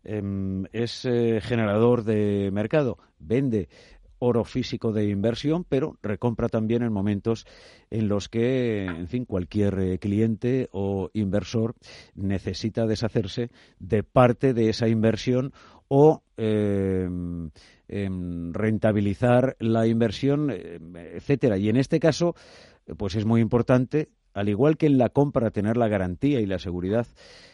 es 0.03 1.05
eh, 1.05 1.39
generador 1.41 2.03
de 2.03 2.49
mercado, 2.51 2.97
vende 3.19 3.69
oro 4.19 4.43
físico 4.43 4.91
de 4.91 5.07
inversión, 5.07 5.65
pero 5.67 5.97
recompra 6.03 6.49
también 6.49 6.83
en 6.83 6.91
momentos 6.91 7.45
en 7.89 8.09
los 8.09 8.27
que, 8.27 8.85
en 8.85 9.07
fin, 9.07 9.25
cualquier 9.25 9.79
eh, 9.79 9.97
cliente 9.97 10.67
o 10.71 11.09
inversor 11.13 11.75
necesita 12.15 12.85
deshacerse 12.85 13.49
de 13.79 14.03
parte 14.03 14.53
de 14.53 14.69
esa 14.69 14.89
inversión 14.89 15.53
o 15.87 16.21
em, 16.37 17.49
em, 17.87 18.53
rentabilizar 18.53 19.55
la 19.59 19.87
inversión, 19.87 20.51
etcétera. 20.51 21.57
Y 21.57 21.69
en 21.69 21.77
este 21.77 21.99
caso, 21.99 22.35
pues 22.97 23.15
es 23.15 23.25
muy 23.25 23.41
importante, 23.41 24.09
al 24.33 24.49
igual 24.49 24.77
que 24.77 24.85
en 24.85 24.97
la 24.97 25.09
compra, 25.09 25.49
tener 25.49 25.77
la 25.77 25.87
garantía 25.87 26.39
y 26.41 26.45
la 26.45 26.59
seguridad 26.59 27.07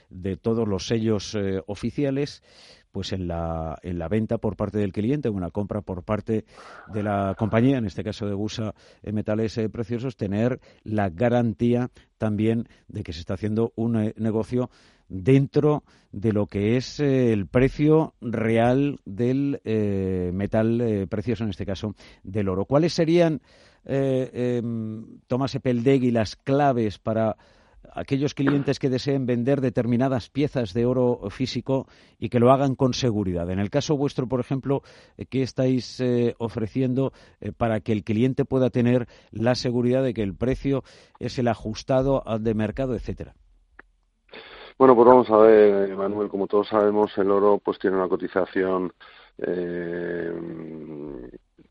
de 0.09 0.37
todos 0.37 0.67
los 0.67 0.87
sellos 0.87 1.35
eh, 1.35 1.61
oficiales 1.67 2.43
pues 2.91 3.11
en 3.11 3.27
la, 3.27 3.77
en 3.81 3.99
la 3.99 4.07
venta 4.07 4.37
por 4.37 4.55
parte 4.55 4.77
del 4.77 4.93
cliente, 4.93 5.27
una 5.27 5.51
compra 5.51 5.81
por 5.81 6.03
parte 6.03 6.45
de 6.93 7.03
la 7.03 7.35
compañía, 7.37 7.77
en 7.77 7.85
este 7.85 8.05
caso 8.05 8.25
de 8.25 8.35
USA 8.35 8.73
Metales 9.03 9.57
eh, 9.57 9.67
Preciosos, 9.67 10.15
tener 10.15 10.61
la 10.83 11.09
garantía 11.09 11.91
también 12.17 12.69
de 12.87 13.03
que 13.03 13.11
se 13.11 13.19
está 13.19 13.33
haciendo 13.33 13.73
un 13.75 13.97
eh, 13.97 14.13
negocio 14.15 14.69
dentro 15.09 15.83
de 16.13 16.31
lo 16.31 16.47
que 16.47 16.77
es 16.77 17.01
el 17.01 17.47
precio 17.47 18.13
real 18.21 19.01
del 19.03 19.59
metal 20.33 21.05
precioso, 21.09 21.43
en 21.43 21.49
este 21.49 21.65
caso 21.65 21.95
del 22.23 22.47
oro. 22.47 22.65
¿Cuáles 22.65 22.93
serían, 22.93 23.41
em, 23.83 25.19
Tomás 25.27 25.53
Epeldegui, 25.53 26.09
las 26.09 26.37
claves 26.37 26.97
para 26.97 27.35
aquellos 27.95 28.33
clientes 28.33 28.77
que 28.77 28.89
deseen 28.89 29.25
vender 29.25 29.61
determinadas 29.61 30.29
piezas 30.29 30.73
de 30.73 30.85
oro 30.85 31.29
físico 31.29 31.87
y 32.19 32.29
que 32.29 32.39
lo 32.39 32.51
hagan 32.51 32.75
con 32.75 32.93
seguridad. 32.93 33.49
En 33.49 33.59
el 33.59 33.69
caso 33.69 33.97
vuestro, 33.97 34.27
por 34.27 34.39
ejemplo, 34.39 34.81
eh, 35.17 35.25
¿qué 35.25 35.41
estáis 35.41 35.99
eh, 36.01 36.35
ofreciendo 36.37 37.13
eh, 37.39 37.51
para 37.51 37.79
que 37.79 37.93
el 37.93 38.03
cliente 38.03 38.45
pueda 38.45 38.69
tener 38.69 39.07
la 39.31 39.55
seguridad 39.55 40.03
de 40.03 40.13
que 40.13 40.21
el 40.21 40.35
precio 40.35 40.83
es 41.19 41.39
el 41.39 41.47
ajustado 41.47 42.27
al 42.27 42.43
de 42.43 42.53
mercado, 42.53 42.93
etcétera? 42.95 43.33
Bueno, 44.77 44.93
pues 44.93 45.07
vamos 45.07 45.29
a 45.29 45.37
ver, 45.37 45.95
Manuel, 45.95 46.27
como 46.27 46.47
todos 46.47 46.67
sabemos, 46.67 47.17
el 47.17 47.31
oro 47.31 47.61
pues 47.63 47.79
tiene 47.79 47.95
una 47.95 48.09
cotización 48.09 48.91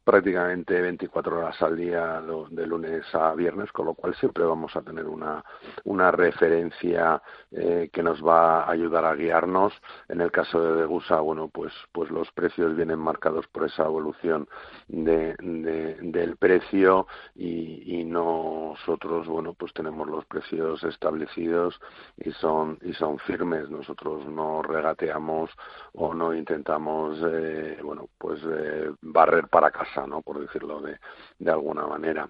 prácticamente 0.05 0.81
24 0.81 1.39
horas 1.39 1.63
al 1.63 1.77
día 1.77 2.23
de 2.51 2.67
lunes 2.67 3.03
a 3.15 3.35
viernes, 3.35 3.73
con 3.73 3.87
lo 3.87 3.95
cual 3.95 4.15
siempre 4.17 4.45
vamos 4.45 4.77
a 4.77 4.83
tener 4.83 5.07
una, 5.07 5.43
una 5.85 6.11
referencia 6.11 7.23
eh, 7.51 7.89
que 7.91 8.03
nos 8.03 8.25
va 8.25 8.65
a 8.65 8.71
ayudar 8.71 9.07
a 9.07 9.15
guiarnos. 9.15 9.73
En 10.09 10.21
el 10.21 10.31
caso 10.31 10.63
de 10.63 10.81
Degusa, 10.81 11.21
bueno, 11.21 11.49
pues, 11.49 11.73
pues 11.93 12.11
los 12.11 12.31
precios 12.33 12.77
vienen 12.77 12.99
marcados 12.99 13.47
por 13.49 13.65
esa 13.65 13.85
evolución 13.85 14.47
de, 14.89 15.35
del 15.39 16.37
precio 16.37 17.07
y, 17.35 18.01
y, 18.01 18.05
nosotros, 18.05 19.27
bueno, 19.27 19.55
pues 19.55 19.73
tenemos 19.73 20.07
los 20.07 20.27
precios 20.27 20.85
establecidos 20.85 21.81
y 22.19 22.31
son, 22.33 22.79
y 22.83 22.93
son 22.93 23.19
firmes. 23.21 23.71
Nosotros 23.71 24.27
no 24.27 24.63
regateamos 24.63 25.51
o 25.95 26.13
no 26.13 26.35
intentamos, 26.35 27.19
eh, 27.27 27.79
bueno, 27.83 28.09
pues 28.19 28.41
eh, 28.45 28.93
barrer 29.01 29.49
para 29.49 29.71
casa 29.71 29.94
¿no? 30.07 30.23
Por 30.23 30.41
decirlo 30.41 30.81
de, 30.81 30.99
de 31.39 31.51
alguna 31.51 31.87
manera. 31.87 32.29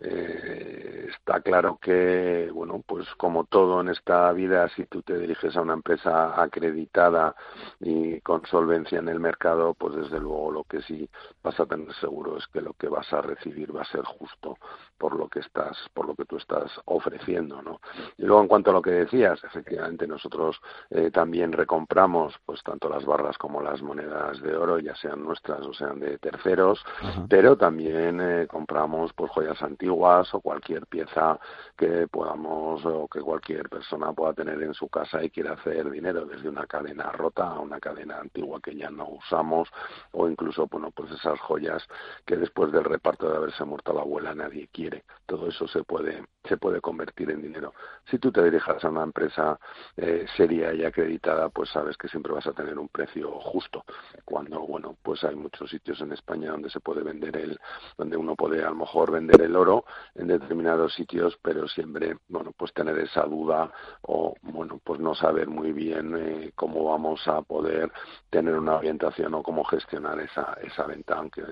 Eh, 0.00 1.08
está 1.10 1.40
claro 1.40 1.78
que, 1.80 2.50
bueno, 2.52 2.82
pues 2.86 3.06
como 3.16 3.44
todo 3.44 3.80
en 3.80 3.88
esta 3.88 4.32
vida, 4.32 4.68
si 4.70 4.86
tú 4.86 5.02
te 5.02 5.18
diriges 5.18 5.56
a 5.56 5.60
una 5.60 5.74
empresa 5.74 6.40
acreditada 6.40 7.34
y 7.80 8.20
con 8.20 8.44
solvencia 8.46 8.98
en 8.98 9.08
el 9.08 9.20
mercado, 9.20 9.74
pues 9.74 9.94
desde 9.94 10.18
luego 10.18 10.50
lo 10.50 10.64
que 10.64 10.82
sí 10.82 11.08
vas 11.42 11.58
a 11.60 11.66
tener 11.66 11.92
seguro 11.94 12.38
es 12.38 12.46
que 12.48 12.60
lo 12.60 12.72
que 12.74 12.88
vas 12.88 13.12
a 13.12 13.20
recibir 13.20 13.74
va 13.74 13.82
a 13.82 13.92
ser 13.92 14.04
justo 14.04 14.58
por 14.98 15.16
lo 15.16 15.28
que 15.28 15.40
estás, 15.40 15.76
por 15.92 16.06
lo 16.06 16.14
que 16.14 16.24
tú 16.24 16.36
estás 16.36 16.70
ofreciendo, 16.86 17.60
¿no? 17.60 17.80
Y 18.16 18.24
luego 18.24 18.42
en 18.42 18.48
cuanto 18.48 18.70
a 18.70 18.74
lo 18.74 18.82
que 18.82 18.90
decías, 18.90 19.42
efectivamente 19.44 20.06
nosotros 20.06 20.60
eh, 20.90 21.10
también 21.10 21.52
recompramos, 21.52 22.34
pues 22.44 22.62
tanto 22.62 22.88
las 22.88 23.04
barras 23.04 23.36
como 23.36 23.60
las 23.60 23.82
monedas 23.82 24.40
de 24.40 24.56
oro, 24.56 24.78
ya 24.78 24.94
sean 24.96 25.22
nuestras 25.22 25.60
o 25.66 25.74
sean 25.74 26.00
de 26.00 26.18
terceros, 26.18 26.84
pero 27.28 27.56
también 27.56 28.20
eh, 28.20 28.46
compramos 28.46 29.12
pues 29.12 29.30
joyas 29.30 29.60
antiguas 29.62 29.81
o 29.88 30.40
cualquier 30.40 30.86
pieza 30.86 31.38
que 31.76 32.06
podamos 32.08 32.84
o 32.84 33.08
que 33.08 33.20
cualquier 33.20 33.68
persona 33.68 34.12
pueda 34.12 34.32
tener 34.32 34.62
en 34.62 34.74
su 34.74 34.88
casa 34.88 35.22
y 35.22 35.30
quiera 35.30 35.52
hacer 35.52 35.90
dinero 35.90 36.24
desde 36.24 36.48
una 36.48 36.66
cadena 36.66 37.10
rota 37.12 37.48
a 37.48 37.60
una 37.60 37.80
cadena 37.80 38.18
antigua 38.18 38.60
que 38.62 38.74
ya 38.74 38.90
no 38.90 39.08
usamos 39.08 39.68
o 40.12 40.28
incluso 40.28 40.66
bueno 40.66 40.90
pues 40.90 41.10
esas 41.12 41.38
joyas 41.40 41.86
que 42.24 42.36
después 42.36 42.72
del 42.72 42.84
reparto 42.84 43.28
de 43.28 43.36
haberse 43.36 43.64
muerto 43.64 43.92
la 43.92 44.02
abuela 44.02 44.34
nadie 44.34 44.68
quiere 44.72 45.04
todo 45.26 45.48
eso 45.48 45.66
se 45.68 45.82
puede 45.82 46.22
se 46.48 46.56
puede 46.56 46.80
convertir 46.80 47.30
en 47.30 47.42
dinero. 47.42 47.72
Si 48.10 48.18
tú 48.18 48.32
te 48.32 48.42
diriges 48.42 48.84
a 48.84 48.88
una 48.88 49.04
empresa 49.04 49.58
eh, 49.96 50.26
seria 50.36 50.74
y 50.74 50.84
acreditada, 50.84 51.48
pues 51.48 51.70
sabes 51.70 51.96
que 51.96 52.08
siempre 52.08 52.32
vas 52.32 52.46
a 52.46 52.52
tener 52.52 52.78
un 52.78 52.88
precio 52.88 53.30
justo. 53.40 53.84
Cuando, 54.24 54.60
bueno, 54.60 54.96
pues 55.02 55.22
hay 55.24 55.36
muchos 55.36 55.70
sitios 55.70 56.00
en 56.00 56.12
España 56.12 56.50
donde 56.50 56.70
se 56.70 56.80
puede 56.80 57.02
vender 57.02 57.36
el, 57.36 57.58
donde 57.96 58.16
uno 58.16 58.34
puede 58.34 58.62
a 58.64 58.70
lo 58.70 58.76
mejor 58.76 59.12
vender 59.12 59.40
el 59.42 59.54
oro 59.54 59.71
en 60.14 60.28
determinados 60.28 60.94
sitios, 60.94 61.38
pero 61.42 61.66
siempre, 61.68 62.16
bueno, 62.28 62.52
pues 62.56 62.72
tener 62.72 62.98
esa 62.98 63.22
duda 63.22 63.70
o, 64.02 64.34
bueno, 64.42 64.80
pues 64.82 65.00
no 65.00 65.14
saber 65.14 65.48
muy 65.48 65.72
bien 65.72 66.14
eh, 66.16 66.52
cómo 66.54 66.84
vamos 66.84 67.26
a 67.28 67.42
poder 67.42 67.90
tener 68.30 68.58
una 68.58 68.76
orientación 68.76 69.34
o 69.34 69.42
cómo 69.42 69.64
gestionar 69.64 70.18
esa, 70.20 70.56
esa 70.62 70.84
venta, 70.84 71.16
aunque 71.16 71.42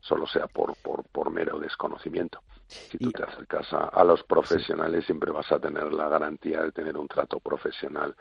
solo 0.00 0.26
sea 0.26 0.46
por, 0.46 0.76
por, 0.82 1.04
por 1.04 1.30
mero 1.30 1.58
desconocimiento. 1.58 2.40
Si 2.66 2.98
tú 2.98 3.12
te 3.12 3.22
acercas 3.22 3.66
a, 3.72 4.04
los 4.04 4.22
profesionales, 4.24 5.04
siempre 5.04 5.30
vas 5.30 5.50
a 5.52 5.58
tener 5.58 5.92
la 5.92 6.08
garantía 6.08 6.62
de 6.62 6.72
tener 6.72 6.96
un 6.96 7.06
trato 7.06 7.38
profesional 7.38 8.14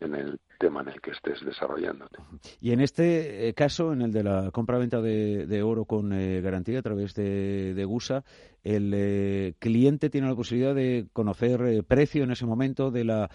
en 0.00 0.14
el 0.14 0.40
tema 0.58 0.82
en 0.82 0.88
el 0.88 1.00
que 1.00 1.10
estés 1.10 1.44
desarrollándote. 1.44 2.18
Y 2.60 2.72
en 2.72 2.80
este 2.80 3.48
eh, 3.48 3.54
caso, 3.54 3.92
en 3.92 4.02
el 4.02 4.12
de 4.12 4.22
la 4.22 4.50
compra-venta 4.50 5.00
de, 5.00 5.62
oro 5.62 5.84
con 5.84 6.12
eh, 6.12 6.40
garantía 6.40 6.78
a 6.78 6.82
través 6.82 7.14
de, 7.14 7.84
GUSA, 7.86 8.24
el 8.62 8.92
eh, 8.94 9.54
cliente 9.58 10.10
tiene 10.10 10.28
la 10.28 10.34
posibilidad 10.34 10.74
de 10.74 11.08
conocer 11.12 11.84
precio 11.84 12.24
en 12.24 12.30
ese 12.30 12.46
momento 12.46 12.90
de 12.90 13.04
la 13.04 13.30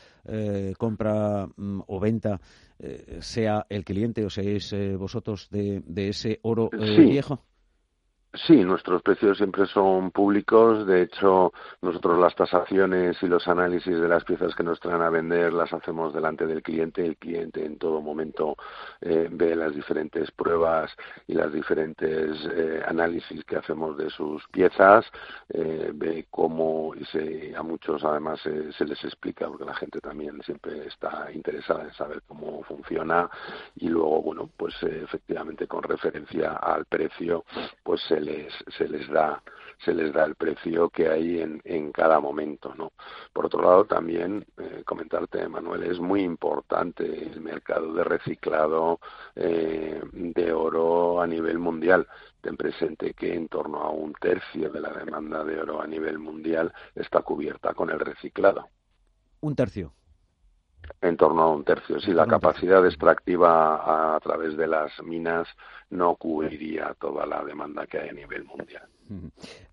compra 0.78 1.48
mm, 1.56 1.82
o 1.88 2.00
venta, 2.00 2.40
sea 3.20 3.66
el 3.70 3.86
cliente 3.86 4.26
o 4.26 4.30
seáis 4.30 4.74
vosotros 4.98 5.50
de, 5.52 5.84
ese 6.10 6.40
oro 6.42 6.70
viejo. 6.72 7.44
Sí, 8.34 8.64
nuestros 8.64 9.02
precios 9.02 9.38
siempre 9.38 9.66
son 9.66 10.10
públicos. 10.12 10.88
De 10.88 11.02
hecho, 11.02 11.52
nosotros 11.82 12.18
las 12.18 12.34
tasaciones 12.34 13.22
y 13.22 13.28
los 13.28 13.46
análisis 13.46 14.00
de 14.00 14.08
las 14.08 14.24
piezas 14.24 14.56
que 14.56 14.64
nos 14.64 14.80
traen 14.80 15.02
a 15.02 15.10
vender 15.10 15.52
las 15.52 15.74
hacemos 15.74 16.14
delante 16.14 16.48
del 16.48 16.64
cliente. 16.64 17.06
El 17.06 17.18
cliente 17.18 17.66
en 17.66 17.78
todo 17.78 18.00
momento 18.00 18.56
eh, 19.02 19.28
ve 19.30 19.54
las 19.54 19.76
diferentes 19.76 20.32
pruebas 20.32 20.96
y 21.28 21.34
las 21.34 21.52
diferentes 21.52 22.38
eh, 22.54 22.82
análisis 22.88 23.44
que 23.44 23.58
hacemos 23.58 23.98
de 23.98 24.10
sus 24.10 24.48
piezas, 24.48 25.06
eh, 25.50 25.92
ve 25.94 26.28
cómo, 26.30 26.94
y 26.96 27.04
se, 27.06 27.54
a 27.54 27.64
muchos 27.64 28.02
además 28.06 28.40
se 28.40 28.86
les 28.86 29.04
explica, 29.04 29.50
porque 29.50 29.66
la 29.66 29.76
gente 29.76 30.00
también 30.00 30.42
siempre 30.44 30.88
está 30.88 31.30
interesada 31.34 31.84
en 31.84 31.94
saber 31.96 32.22
cómo 32.30 32.64
funciona. 32.64 33.30
Y 33.76 33.90
luego, 33.90 34.22
bueno, 34.22 34.50
pues 34.56 34.74
efectivamente 34.84 35.68
con 35.68 35.84
referencia 35.84 36.54
al 36.54 36.86
precio, 36.86 37.44
pues 37.84 38.00
se 38.04 38.21
les, 38.22 38.54
se 38.78 38.88
les 38.88 39.08
da 39.10 39.42
se 39.84 39.94
les 39.94 40.14
da 40.14 40.26
el 40.26 40.36
precio 40.36 40.90
que 40.90 41.10
hay 41.10 41.42
en, 41.42 41.60
en 41.64 41.92
cada 41.92 42.20
momento 42.20 42.74
no 42.76 42.94
por 43.34 43.48
otro 43.48 43.62
lado 43.62 43.86
también 43.86 44.46
eh, 44.58 44.84
comentarte 44.86 45.48
Manuel 45.48 45.84
es 45.84 46.00
muy 46.00 46.22
importante 46.22 47.04
el 47.04 47.42
mercado 47.42 47.94
de 47.94 48.04
reciclado 48.04 49.00
eh, 49.36 50.02
de 50.12 50.54
oro 50.54 51.22
a 51.22 51.28
nivel 51.28 51.60
mundial. 51.60 52.08
Ten 52.42 52.58
presente 52.58 53.14
que 53.14 53.34
en 53.34 53.48
torno 53.48 53.82
a 53.82 53.90
un 53.90 54.14
tercio 54.14 54.70
de 54.70 54.82
la 54.82 54.92
demanda 54.92 55.44
de 55.44 55.60
oro 55.60 55.82
a 55.82 55.88
nivel 55.88 56.20
mundial 56.20 56.74
está 56.96 57.22
cubierta 57.22 57.74
con 57.74 57.90
el 57.90 58.00
reciclado. 58.00 58.68
Un 59.42 59.56
tercio 59.56 59.94
en 61.02 61.18
torno 61.18 61.42
a 61.44 61.52
un 61.52 61.64
tercio. 61.64 62.00
Si 62.00 62.12
la 62.12 62.28
capacidad 62.28 62.86
extractiva 62.86 64.16
a, 64.16 64.20
través 64.20 64.56
de 64.56 64.68
las 64.68 64.92
minas 65.04 65.48
no 65.90 66.16
cubriría 66.16 66.96
toda 67.00 67.26
la 67.26 67.44
demanda 67.44 67.86
que 67.88 68.00
hay 68.00 68.10
a 68.10 68.14
nivel 68.14 68.46
mundial. 68.46 68.84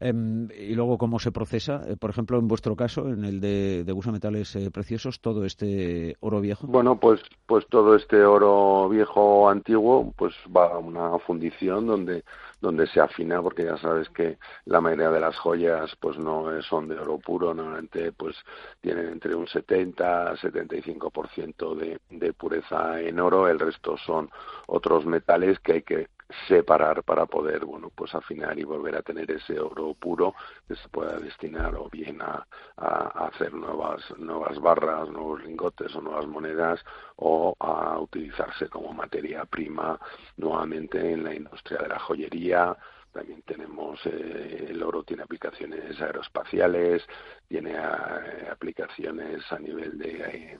Em, 0.00 0.48
y 0.50 0.74
luego, 0.74 0.98
¿cómo 0.98 1.20
se 1.20 1.30
procesa? 1.30 1.82
Eh, 1.86 1.96
por 1.96 2.10
ejemplo, 2.10 2.38
en 2.38 2.48
vuestro 2.48 2.74
caso, 2.74 3.08
en 3.08 3.24
el 3.24 3.40
de, 3.40 3.84
de 3.84 3.92
Gusa 3.92 4.10
Metales 4.10 4.56
eh, 4.56 4.70
Preciosos, 4.72 5.20
todo 5.20 5.44
este 5.44 6.16
oro 6.20 6.40
viejo. 6.40 6.66
Bueno, 6.66 6.98
pues, 6.98 7.20
pues 7.46 7.64
todo 7.68 7.94
este 7.94 8.24
oro 8.24 8.88
viejo 8.88 9.48
antiguo, 9.48 10.12
pues 10.16 10.34
va 10.54 10.72
a 10.72 10.78
una 10.78 11.18
fundición 11.20 11.86
donde 11.86 12.24
donde 12.60 12.86
se 12.88 13.00
afina 13.00 13.40
porque 13.40 13.64
ya 13.64 13.76
sabes 13.76 14.08
que 14.10 14.38
la 14.64 14.80
mayoría 14.80 15.10
de 15.10 15.20
las 15.20 15.36
joyas 15.38 15.94
pues 16.00 16.18
no 16.18 16.60
son 16.62 16.88
de 16.88 16.98
oro 16.98 17.18
puro 17.18 17.54
normalmente 17.54 18.12
pues 18.12 18.36
tienen 18.80 19.08
entre 19.08 19.34
un 19.34 19.46
70 19.46 20.34
75% 20.36 21.74
de, 21.76 22.00
de 22.10 22.32
pureza 22.32 23.00
en 23.00 23.20
oro 23.20 23.48
el 23.48 23.58
resto 23.58 23.96
son 23.98 24.30
otros 24.66 25.06
metales 25.06 25.58
que 25.60 25.72
hay 25.72 25.82
que 25.82 26.08
separar 26.46 27.02
para 27.04 27.26
poder 27.26 27.64
bueno 27.64 27.90
pues 27.94 28.14
afinar 28.14 28.58
y 28.58 28.64
volver 28.64 28.96
a 28.96 29.02
tener 29.02 29.30
ese 29.30 29.58
oro 29.58 29.94
puro 29.94 30.34
que 30.66 30.76
se 30.76 30.88
pueda 30.88 31.18
destinar 31.18 31.74
o 31.76 31.88
bien 31.88 32.20
a, 32.20 32.46
hacer 32.76 33.52
nuevas 33.54 34.02
nuevas 34.18 34.58
barras 34.60 35.08
nuevos 35.08 35.42
lingotes 35.42 35.94
o 35.96 36.00
nuevas 36.02 36.26
monedas 36.26 36.84
o 37.16 37.54
a 37.58 37.98
utilizarse 37.98 38.68
como 38.68 38.92
materia 38.92 39.44
prima 39.46 39.98
nuevamente 40.36 41.12
en 41.12 41.24
la 41.24 41.34
industria 41.34 41.78
de 41.78 41.88
la 41.88 41.98
joyería. 41.98 42.76
También 43.12 43.42
tenemos 43.42 43.98
eh, 44.04 44.66
el 44.68 44.82
oro 44.82 45.02
tiene 45.02 45.22
aplicaciones 45.22 46.00
aeroespaciales 46.00 47.02
tiene 47.48 47.72
eh, 47.72 48.48
aplicaciones 48.50 49.50
a 49.50 49.58
nivel 49.58 49.98
de 49.98 50.10
eh, 50.10 50.58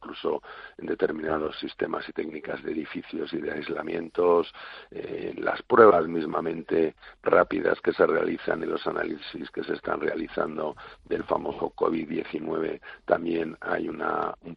incluso 0.00 0.42
en 0.78 0.86
determinados 0.86 1.58
sistemas 1.58 2.08
y 2.08 2.12
técnicas 2.12 2.62
de 2.62 2.72
edificios 2.72 3.32
y 3.32 3.38
de 3.38 3.52
aislamientos, 3.52 4.52
eh, 4.90 5.34
las 5.36 5.62
pruebas 5.62 6.06
mismamente 6.08 6.94
rápidas 7.22 7.80
que 7.80 7.92
se 7.92 8.06
realizan 8.06 8.62
y 8.62 8.66
los 8.66 8.86
análisis 8.86 9.50
que 9.50 9.62
se 9.62 9.74
están 9.74 10.00
realizando 10.00 10.76
del 11.04 11.22
famoso 11.24 11.72
COVID-19, 11.76 12.80
también 13.04 13.56
hay 13.60 13.88
un 13.88 14.00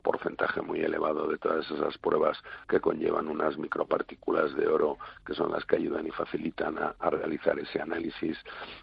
porcentaje 0.02 0.62
muy 0.62 0.80
elevado 0.80 1.28
de 1.28 1.38
todas 1.38 1.70
esas 1.70 1.98
pruebas 1.98 2.42
que 2.70 2.80
conllevan 2.80 3.28
unas 3.28 3.58
micropartículas 3.58 4.56
de 4.56 4.68
oro 4.68 4.98
que 5.26 5.34
son 5.34 5.52
las 5.52 5.66
que 5.66 5.76
ayudan 5.76 6.08
y 6.08 6.12
facilitan 6.12 6.78
a 6.78 7.10
realizar 7.10 7.60
ese 7.60 7.82
análisis. 7.82 8.38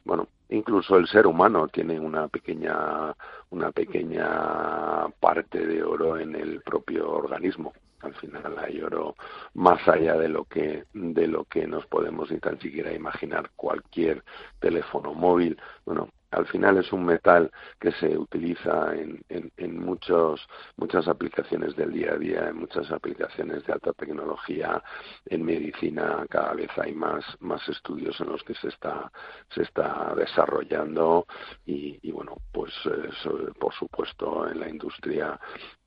Bueno, 0.05 0.29
incluso 0.50 0.96
el 0.96 1.06
ser 1.06 1.26
humano 1.26 1.68
tiene 1.68 1.98
una 1.98 2.28
pequeña 2.28 3.14
una 3.50 3.72
pequeña 3.72 5.08
parte 5.20 5.66
de 5.66 5.82
oro 5.82 6.18
en 6.18 6.34
el 6.34 6.60
propio 6.60 7.10
organismo. 7.10 7.72
Al 8.02 8.14
final 8.14 8.58
hay 8.58 8.80
oro 8.80 9.14
más 9.54 9.86
allá 9.88 10.16
de 10.16 10.28
lo 10.28 10.44
que 10.44 10.84
de 10.92 11.26
lo 11.26 11.44
que 11.44 11.66
nos 11.66 11.86
podemos 11.86 12.30
ni 12.30 12.38
tan 12.38 12.58
siquiera 12.60 12.92
imaginar. 12.92 13.50
Cualquier 13.56 14.24
teléfono 14.60 15.14
móvil 15.14 15.58
bueno 15.84 16.08
al 16.30 16.46
final 16.46 16.78
es 16.78 16.92
un 16.92 17.04
metal 17.04 17.50
que 17.80 17.92
se 17.92 18.16
utiliza 18.16 18.94
en, 18.94 19.22
en, 19.28 19.50
en, 19.56 19.78
muchos, 19.78 20.46
muchas 20.76 21.08
aplicaciones 21.08 21.76
del 21.76 21.92
día 21.92 22.12
a 22.12 22.18
día, 22.18 22.48
en 22.48 22.56
muchas 22.56 22.90
aplicaciones 22.90 23.64
de 23.66 23.72
alta 23.72 23.92
tecnología, 23.92 24.82
en 25.26 25.44
medicina 25.44 26.24
cada 26.28 26.54
vez 26.54 26.70
hay 26.78 26.94
más, 26.94 27.24
más 27.40 27.66
estudios 27.68 28.20
en 28.20 28.28
los 28.28 28.42
que 28.44 28.54
se 28.54 28.68
está, 28.68 29.10
se 29.54 29.62
está 29.62 30.14
desarrollando 30.16 31.26
y, 31.66 31.98
y 32.02 32.12
bueno, 32.12 32.36
pues 32.52 32.72
por 33.58 33.72
supuesto 33.74 34.48
en 34.48 34.60
la 34.60 34.68
industria 34.68 35.38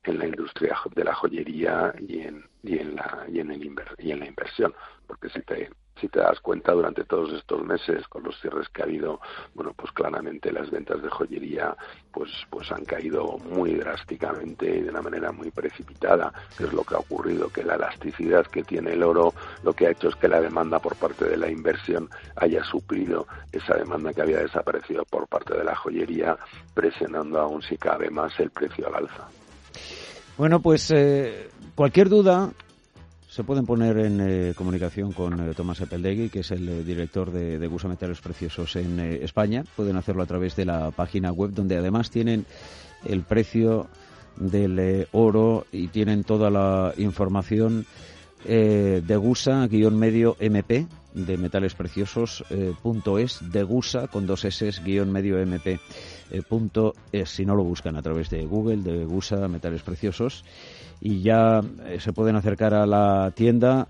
en 0.04 0.18
la 0.18 0.26
industria 0.26 0.76
de 0.94 1.04
la 1.04 1.14
joyería 1.14 1.94
y 2.06 2.20
en, 2.20 2.44
y 2.62 2.78
en 2.78 2.96
la 2.96 3.24
y 3.28 3.40
en 3.40 3.50
el 3.50 3.74
y 3.98 4.10
en 4.10 4.20
la 4.20 4.26
inversión 4.26 4.74
porque 5.06 5.28
si 5.30 5.40
te 5.42 5.70
si 6.04 6.08
te 6.10 6.20
das 6.20 6.38
cuenta 6.40 6.72
durante 6.72 7.04
todos 7.04 7.32
estos 7.32 7.64
meses 7.64 8.06
con 8.08 8.22
los 8.24 8.38
cierres 8.38 8.68
que 8.68 8.82
ha 8.82 8.84
habido 8.84 9.20
bueno 9.54 9.72
pues 9.74 9.90
claramente 9.92 10.52
las 10.52 10.70
ventas 10.70 11.02
de 11.02 11.08
joyería 11.08 11.74
pues 12.12 12.30
pues 12.50 12.70
han 12.72 12.84
caído 12.84 13.38
muy 13.38 13.74
drásticamente 13.76 14.66
y 14.66 14.82
de 14.82 14.90
una 14.90 15.00
manera 15.00 15.32
muy 15.32 15.50
precipitada 15.50 16.30
que 16.58 16.64
es 16.64 16.72
lo 16.74 16.84
que 16.84 16.94
ha 16.94 16.98
ocurrido 16.98 17.48
que 17.48 17.64
la 17.64 17.76
elasticidad 17.76 18.46
que 18.46 18.62
tiene 18.62 18.92
el 18.92 19.02
oro 19.02 19.32
lo 19.62 19.72
que 19.72 19.86
ha 19.86 19.92
hecho 19.92 20.08
es 20.08 20.16
que 20.16 20.28
la 20.28 20.42
demanda 20.42 20.78
por 20.78 20.94
parte 20.96 21.24
de 21.24 21.38
la 21.38 21.50
inversión 21.50 22.10
haya 22.36 22.62
suplido 22.64 23.26
esa 23.50 23.74
demanda 23.74 24.12
que 24.12 24.20
había 24.20 24.40
desaparecido 24.40 25.04
por 25.06 25.26
parte 25.26 25.56
de 25.56 25.64
la 25.64 25.74
joyería 25.74 26.36
presionando 26.74 27.40
aún 27.40 27.62
si 27.62 27.78
cabe 27.78 28.10
más 28.10 28.38
el 28.40 28.50
precio 28.50 28.88
al 28.88 28.96
alza. 28.96 29.26
Bueno 30.36 30.60
pues 30.60 30.90
eh, 30.90 31.48
cualquier 31.74 32.10
duda 32.10 32.50
se 33.34 33.42
pueden 33.42 33.66
poner 33.66 33.98
en 33.98 34.20
eh, 34.20 34.54
comunicación 34.54 35.10
con 35.10 35.40
eh, 35.40 35.54
Tomás 35.56 35.80
Epeldegui, 35.80 36.28
que 36.28 36.40
es 36.40 36.52
el 36.52 36.68
eh, 36.68 36.84
director 36.84 37.32
de, 37.32 37.58
de 37.58 37.66
Gusa 37.66 37.88
Metales 37.88 38.20
Preciosos 38.20 38.76
en 38.76 39.00
España. 39.00 39.64
Pueden 39.74 39.96
hacerlo 39.96 40.22
a 40.22 40.26
través 40.26 40.54
de 40.54 40.64
la 40.64 40.92
página 40.92 41.32
web, 41.32 41.50
donde 41.50 41.76
además 41.76 42.12
tienen 42.12 42.46
el 43.04 43.22
precio 43.22 43.88
del 44.36 45.08
oro 45.10 45.66
y 45.72 45.88
tienen 45.88 46.22
toda 46.22 46.48
la 46.48 46.94
información 46.96 47.86
de 48.44 49.16
Gusa-medio 49.16 50.36
MP 50.38 50.86
de 51.14 51.36
metales 51.38 51.74
preciosos 51.74 52.44
punto 52.82 53.18
es 53.18 53.38
de 53.40 53.62
Gusa 53.62 54.08
con 54.08 54.26
dos 54.26 54.44
S 54.44 54.70
guion 54.84 55.10
medio 55.10 55.38
MP 55.38 55.78
punto 56.48 56.94
es 57.12 57.30
si 57.30 57.46
no 57.46 57.54
lo 57.54 57.64
buscan 57.64 57.96
a 57.96 58.02
través 58.02 58.28
de 58.28 58.44
Google 58.44 58.82
de 58.82 59.04
Gusa 59.04 59.48
metales 59.48 59.82
preciosos 59.82 60.44
y 61.04 61.22
ya 61.22 61.60
eh, 61.86 62.00
se 62.00 62.12
pueden 62.12 62.34
acercar 62.34 62.74
a 62.74 62.84
la 62.86 63.30
tienda 63.32 63.86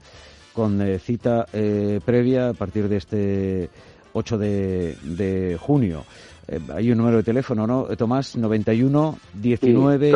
con 0.55 0.81
eh, 0.81 0.99
cita 0.99 1.47
eh, 1.53 2.01
previa 2.03 2.51
a 2.51 2.55
partir 2.55 2.89
de 2.89 2.97
este 2.97 3.71
8 4.15 4.39
de, 4.39 5.59
junio. 5.61 6.05
Eh, 6.47 6.61
hay 6.73 6.91
un 6.93 6.99
número 6.99 7.19
de 7.19 7.23
teléfono, 7.25 7.67
¿no? 7.67 7.85
Tomás, 7.97 8.37
91 8.37 9.19
19 9.35 10.15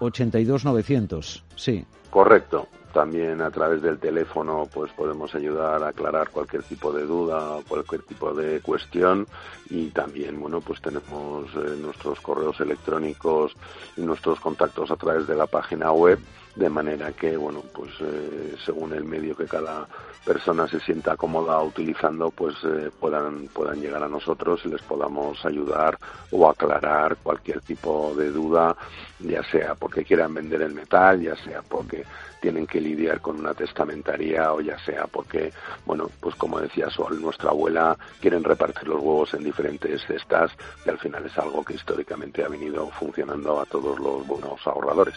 82 0.00 0.64
900. 0.64 1.44
Sí. 1.54 1.84
Correcto. 2.10 2.66
También 2.92 3.42
a 3.42 3.50
través 3.50 3.82
del 3.82 3.98
teléfono 3.98 4.66
pues 4.72 4.90
podemos 4.92 5.34
ayudar 5.34 5.82
a 5.82 5.88
aclarar 5.88 6.30
cualquier 6.30 6.62
tipo 6.62 6.90
de 6.92 7.04
duda 7.04 7.56
o 7.56 7.62
cualquier 7.68 8.02
tipo 8.02 8.32
de 8.32 8.60
cuestión 8.60 9.26
y 9.68 9.88
también 9.88 10.40
bueno 10.40 10.62
pues 10.62 10.80
tenemos 10.80 11.54
nuestros 11.78 12.18
correos 12.22 12.58
electrónicos 12.58 13.54
y 13.98 14.00
nuestros 14.00 14.40
contactos 14.40 14.90
a 14.90 14.96
través 14.96 15.26
de 15.26 15.36
la 15.36 15.46
página 15.46 15.92
web 15.92 16.18
de 16.56 16.70
manera 16.70 17.12
que 17.12 17.36
bueno 17.36 17.62
pues 17.72 17.90
eh, 18.00 18.56
según 18.64 18.94
el 18.94 19.04
medio 19.04 19.36
que 19.36 19.44
cada 19.44 19.86
persona 20.24 20.66
se 20.66 20.80
sienta 20.80 21.16
cómoda 21.16 21.62
utilizando 21.62 22.30
pues 22.30 22.54
eh, 22.64 22.90
puedan 22.98 23.48
puedan 23.48 23.80
llegar 23.80 24.02
a 24.02 24.08
nosotros 24.08 24.62
y 24.64 24.70
les 24.70 24.80
podamos 24.82 25.44
ayudar 25.44 25.98
o 26.30 26.48
aclarar 26.48 27.16
cualquier 27.22 27.60
tipo 27.60 28.14
de 28.16 28.30
duda 28.30 28.74
ya 29.20 29.42
sea 29.44 29.74
porque 29.74 30.04
quieran 30.04 30.32
vender 30.32 30.62
el 30.62 30.72
metal 30.72 31.20
ya 31.20 31.36
sea 31.36 31.62
porque 31.62 32.04
tienen 32.40 32.66
que 32.66 32.80
lidiar 32.80 33.20
con 33.20 33.38
una 33.38 33.52
testamentaría 33.52 34.52
o 34.54 34.62
ya 34.62 34.78
sea 34.78 35.06
porque 35.06 35.52
bueno 35.84 36.10
pues 36.20 36.34
como 36.36 36.58
decía 36.58 36.88
Sol 36.88 37.20
nuestra 37.20 37.50
abuela 37.50 37.98
quieren 38.18 38.42
repartir 38.42 38.88
los 38.88 39.02
huevos 39.02 39.34
en 39.34 39.44
diferentes 39.44 40.02
cestas 40.06 40.52
y 40.86 40.88
al 40.88 40.98
final 40.98 41.26
es 41.26 41.36
algo 41.36 41.62
que 41.62 41.74
históricamente 41.74 42.42
ha 42.42 42.48
venido 42.48 42.88
funcionando 42.92 43.60
a 43.60 43.66
todos 43.66 43.98
los 44.00 44.26
buenos 44.26 44.66
ahorradores 44.66 45.16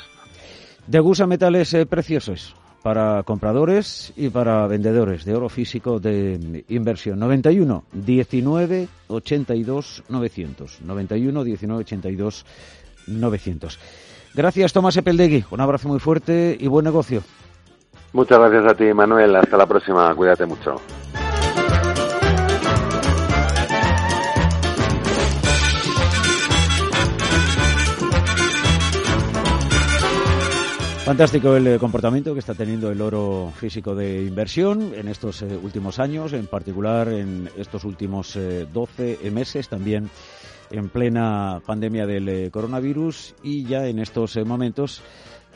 Degusa 0.88 1.28
metales 1.28 1.74
eh, 1.74 1.86
preciosos 1.86 2.56
para 2.82 3.24
compradores 3.24 4.14
y 4.16 4.30
para 4.30 4.66
vendedores 4.68 5.26
de 5.26 5.36
oro 5.36 5.50
físico 5.50 6.00
de 6.00 6.64
inversión. 6.70 7.20
91 7.20 7.84
19 7.92 8.88
82 9.08 10.04
900. 10.08 10.82
91 10.82 11.44
19 11.44 11.82
82 11.82 12.46
900. 13.08 13.80
Gracias, 14.34 14.74
Tomás 14.74 14.98
Epeldegui. 14.98 15.46
Un 15.52 15.62
abrazo 15.62 15.88
muy 15.88 16.00
fuerte 16.00 16.56
y 16.60 16.68
buen 16.68 16.86
negocio. 16.86 17.24
Muchas 18.14 18.40
gracias 18.40 18.72
a 18.72 18.76
ti, 18.76 18.94
Manuel. 18.94 19.36
Hasta 19.36 19.58
la 19.58 19.66
próxima. 19.66 20.14
Cuídate 20.16 20.46
mucho. 20.46 20.76
Fantástico 31.10 31.56
el 31.56 31.66
eh, 31.66 31.80
comportamiento 31.80 32.34
que 32.34 32.40
está 32.40 32.54
teniendo 32.54 32.92
el 32.92 33.02
oro 33.02 33.52
físico 33.56 33.96
de 33.96 34.26
inversión 34.26 34.94
en 34.94 35.08
estos 35.08 35.42
eh, 35.42 35.58
últimos 35.60 35.98
años, 35.98 36.34
en 36.34 36.46
particular 36.46 37.08
en 37.08 37.50
estos 37.58 37.84
últimos 37.84 38.38
12 38.72 39.18
eh, 39.20 39.32
meses, 39.32 39.68
también 39.70 40.08
en 40.70 40.90
plena 40.90 41.64
pandemia 41.66 42.06
del 42.06 42.52
coronavirus 42.52 43.34
y 43.42 43.64
ya 43.64 43.88
en 43.88 43.98
estos 43.98 44.38
momentos 44.46 45.02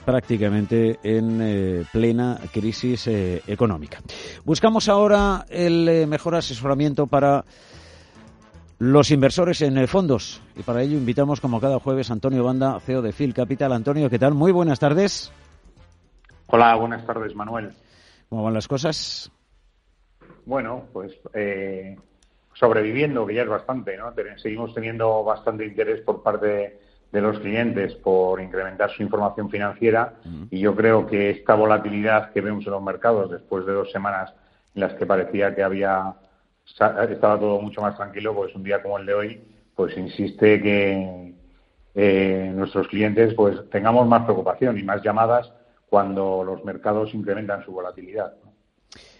prácticamente 0.03 0.97
en 1.03 1.85
plena 1.91 2.39
crisis 2.51 3.07
económica. 3.45 3.99
Buscamos 4.43 4.89
ahora 4.89 5.45
el 5.49 6.07
mejor 6.07 6.33
asesoramiento 6.33 7.05
para 7.05 7.45
los 8.79 9.11
inversores 9.11 9.61
en 9.61 9.87
fondos 9.87 10.41
y 10.55 10.63
para 10.63 10.81
ello 10.81 10.97
invitamos 10.97 11.39
como 11.39 11.61
cada 11.61 11.79
jueves 11.79 12.09
Antonio 12.09 12.43
Banda, 12.43 12.79
CEO 12.79 13.03
de 13.03 13.13
Phil 13.13 13.35
Capital. 13.35 13.71
Antonio, 13.71 14.09
¿qué 14.09 14.17
tal? 14.17 14.33
Muy 14.33 14.51
buenas 14.51 14.79
tardes. 14.79 15.31
Hola, 16.55 16.75
buenas 16.75 17.03
tardes, 17.03 17.33
Manuel. 17.33 17.73
¿Cómo 18.29 18.43
van 18.43 18.53
las 18.53 18.67
cosas? 18.67 19.31
Bueno, 20.45 20.83
pues 20.93 21.11
eh, 21.33 21.97
sobreviviendo, 22.53 23.25
que 23.25 23.33
ya 23.33 23.41
es 23.41 23.49
bastante, 23.49 23.97
¿no? 23.97 24.13
Seguimos 24.37 24.71
teniendo 24.71 25.23
bastante 25.23 25.65
interés 25.65 26.01
por 26.01 26.21
parte 26.21 26.79
de 27.11 27.21
los 27.21 27.39
clientes 27.39 27.95
por 27.95 28.39
incrementar 28.39 28.91
su 28.91 29.01
información 29.01 29.49
financiera 29.49 30.13
y 30.51 30.59
yo 30.59 30.75
creo 30.75 31.07
que 31.07 31.31
esta 31.31 31.55
volatilidad 31.55 32.31
que 32.31 32.41
vemos 32.41 32.63
en 32.67 32.73
los 32.73 32.83
mercados 32.83 33.31
después 33.31 33.65
de 33.65 33.73
dos 33.73 33.91
semanas 33.91 34.31
en 34.75 34.81
las 34.81 34.93
que 34.93 35.07
parecía 35.07 35.55
que 35.55 35.63
había 35.63 36.13
estaba 36.67 37.39
todo 37.39 37.59
mucho 37.61 37.81
más 37.81 37.95
tranquilo, 37.97 38.35
pues 38.35 38.53
un 38.53 38.61
día 38.61 38.79
como 38.83 38.99
el 38.99 39.07
de 39.07 39.13
hoy, 39.15 39.41
pues 39.75 39.97
insiste 39.97 40.61
que 40.61 41.33
eh, 41.95 42.51
nuestros 42.53 42.87
clientes 42.89 43.33
pues 43.33 43.67
tengamos 43.71 44.07
más 44.07 44.21
preocupación 44.25 44.77
y 44.77 44.83
más 44.83 45.01
llamadas 45.01 45.51
cuando 45.93 46.43
los 46.43 46.65
mercados 46.65 47.13
incrementan 47.13 47.63
su 47.63 47.71
volatilidad. 47.71 48.33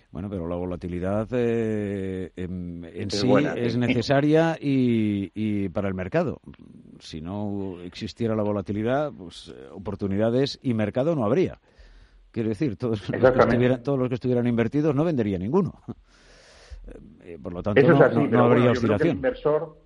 Bueno, 0.10 0.28
pero 0.28 0.48
la 0.48 0.56
volatilidad 0.56 1.28
eh, 1.32 2.32
en, 2.36 3.12
sí 3.12 3.32
es 3.58 3.78
necesaria 3.78 4.58
y, 4.60 5.70
para 5.70 5.88
el 5.88 5.94
mercado. 5.94 6.42
Si 6.98 7.22
no 7.22 7.80
existiera 7.84 8.36
la 8.36 8.42
volatilidad, 8.42 9.12
pues 9.16 9.54
eh, 9.56 9.68
oportunidades 9.72 10.58
y 10.64 10.74
mercado 10.74 11.14
no 11.14 11.26
habría. 11.26 11.60
Quiero 12.32 12.50
decir, 12.50 12.76
todos 12.76 13.08
los, 13.08 13.22
que 13.22 13.40
estuvieran, 13.40 13.84
todos 13.84 14.00
los 14.00 14.10
que 14.10 14.16
estuvieran 14.16 14.48
invertidos 14.48 14.96
no 14.96 15.04
vendería 15.04 15.38
ninguno. 15.38 15.74
Eh, 17.24 17.38
por 17.42 17.54
lo 17.54 17.64
tanto, 17.64 17.82
no, 17.82 18.44
habría 18.44 18.72
oscilación. 18.72 19.12
el 19.12 19.16
inversor, 19.16 19.78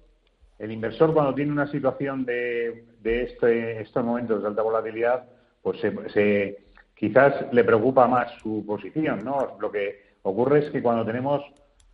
el 0.58 0.72
inversor 0.72 1.14
cuando 1.14 1.36
tiene 1.36 1.52
una 1.52 1.68
situación 1.68 2.26
de, 2.26 2.86
de 3.04 3.22
este, 3.22 3.82
estos 3.82 4.04
momentos 4.04 4.42
de 4.42 4.48
alta 4.48 4.64
volatilidad, 4.64 5.26
pues 5.62 5.80
se 5.80 6.58
quizás 6.98 7.34
le 7.52 7.64
preocupa 7.64 8.08
más 8.08 8.32
su 8.42 8.66
posición, 8.66 9.24
¿no? 9.24 9.58
Lo 9.60 9.72
que 9.72 10.18
ocurre 10.24 10.60
es 10.60 10.72
que 10.72 10.82
cuando 10.82 11.06
tenemos, 11.06 11.42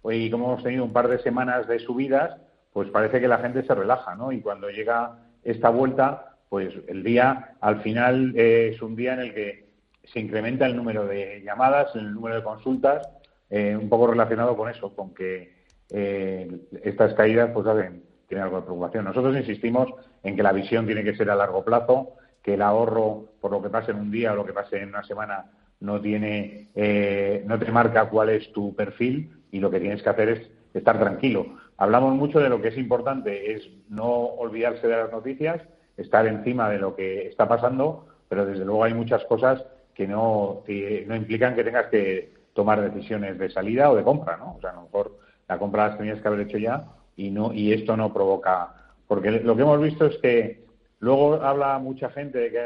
y 0.09 0.29
como 0.29 0.45
hemos 0.45 0.63
tenido 0.63 0.85
un 0.85 0.93
par 0.93 1.07
de 1.07 1.19
semanas 1.19 1.67
de 1.67 1.79
subidas, 1.79 2.39
pues 2.71 2.89
parece 2.89 3.21
que 3.21 3.27
la 3.27 3.37
gente 3.37 3.63
se 3.63 3.75
relaja, 3.75 4.15
¿no? 4.15 4.31
Y 4.31 4.41
cuando 4.41 4.69
llega 4.69 5.19
esta 5.43 5.69
vuelta, 5.69 6.37
pues 6.49 6.73
el 6.87 7.03
día, 7.03 7.55
al 7.61 7.81
final, 7.81 8.33
eh, 8.35 8.71
es 8.73 8.81
un 8.81 8.95
día 8.95 9.13
en 9.13 9.19
el 9.19 9.33
que 9.33 9.65
se 10.03 10.19
incrementa 10.19 10.65
el 10.65 10.75
número 10.75 11.05
de 11.05 11.41
llamadas, 11.43 11.95
el 11.95 12.13
número 12.13 12.35
de 12.35 12.43
consultas, 12.43 13.07
eh, 13.49 13.75
un 13.79 13.89
poco 13.89 14.07
relacionado 14.07 14.55
con 14.57 14.69
eso, 14.69 14.95
con 14.95 15.13
que 15.13 15.53
eh, 15.91 16.49
estas 16.83 17.13
caídas, 17.13 17.51
pues, 17.53 17.65
saben, 17.65 18.03
tienen 18.27 18.45
algo 18.45 18.57
de 18.57 18.63
preocupación. 18.63 19.05
Nosotros 19.05 19.35
insistimos 19.35 19.93
en 20.23 20.35
que 20.35 20.43
la 20.43 20.51
visión 20.51 20.85
tiene 20.85 21.03
que 21.03 21.15
ser 21.15 21.29
a 21.29 21.35
largo 21.35 21.63
plazo, 21.63 22.15
que 22.43 22.55
el 22.55 22.61
ahorro, 22.61 23.29
por 23.39 23.51
lo 23.51 23.61
que 23.61 23.69
pase 23.69 23.91
en 23.91 23.97
un 23.97 24.11
día 24.11 24.33
o 24.33 24.35
lo 24.35 24.45
que 24.45 24.53
pase 24.53 24.81
en 24.81 24.89
una 24.89 25.03
semana, 25.03 25.45
no 25.79 25.99
tiene, 26.01 26.69
eh, 26.75 27.43
no 27.47 27.57
te 27.57 27.71
marca 27.71 28.09
cuál 28.09 28.29
es 28.29 28.51
tu 28.51 28.75
perfil 28.75 29.31
y 29.51 29.59
lo 29.59 29.71
que 29.71 29.79
tienes 29.79 30.03
que 30.03 30.09
hacer 30.09 30.29
es 30.29 30.51
estar 30.73 30.99
tranquilo. 30.99 31.57
Hablamos 31.77 32.15
mucho 32.15 32.39
de 32.39 32.49
lo 32.49 32.61
que 32.61 32.67
es 32.67 32.77
importante, 32.77 33.53
es 33.53 33.67
no 33.89 34.11
olvidarse 34.11 34.87
de 34.87 34.97
las 34.97 35.11
noticias, 35.11 35.61
estar 35.97 36.27
encima 36.27 36.69
de 36.69 36.79
lo 36.79 36.95
que 36.95 37.27
está 37.27 37.47
pasando, 37.47 38.07
pero 38.27 38.45
desde 38.45 38.65
luego 38.65 38.83
hay 38.83 38.93
muchas 38.93 39.23
cosas 39.25 39.63
que 39.93 40.07
no, 40.07 40.63
no 41.07 41.15
implican 41.15 41.55
que 41.55 41.63
tengas 41.63 41.87
que 41.87 42.33
tomar 42.53 42.81
decisiones 42.81 43.37
de 43.37 43.49
salida 43.49 43.89
o 43.89 43.95
de 43.95 44.03
compra, 44.03 44.37
¿no? 44.37 44.55
O 44.55 44.61
sea, 44.61 44.71
a 44.71 44.75
lo 44.75 44.83
mejor 44.83 45.17
la 45.47 45.57
compra 45.57 45.87
las 45.87 45.97
tenías 45.97 46.21
que 46.21 46.27
haber 46.27 46.41
hecho 46.41 46.57
ya 46.57 46.85
y 47.15 47.29
no 47.29 47.53
y 47.53 47.73
esto 47.73 47.95
no 47.95 48.13
provoca 48.13 48.73
porque 49.07 49.31
lo 49.31 49.55
que 49.55 49.61
hemos 49.61 49.81
visto 49.81 50.05
es 50.05 50.17
que 50.17 50.62
Luego 51.03 51.33
habla 51.43 51.77
mucha 51.79 52.09
gente 52.11 52.37
de 52.37 52.49
que, 52.49 52.65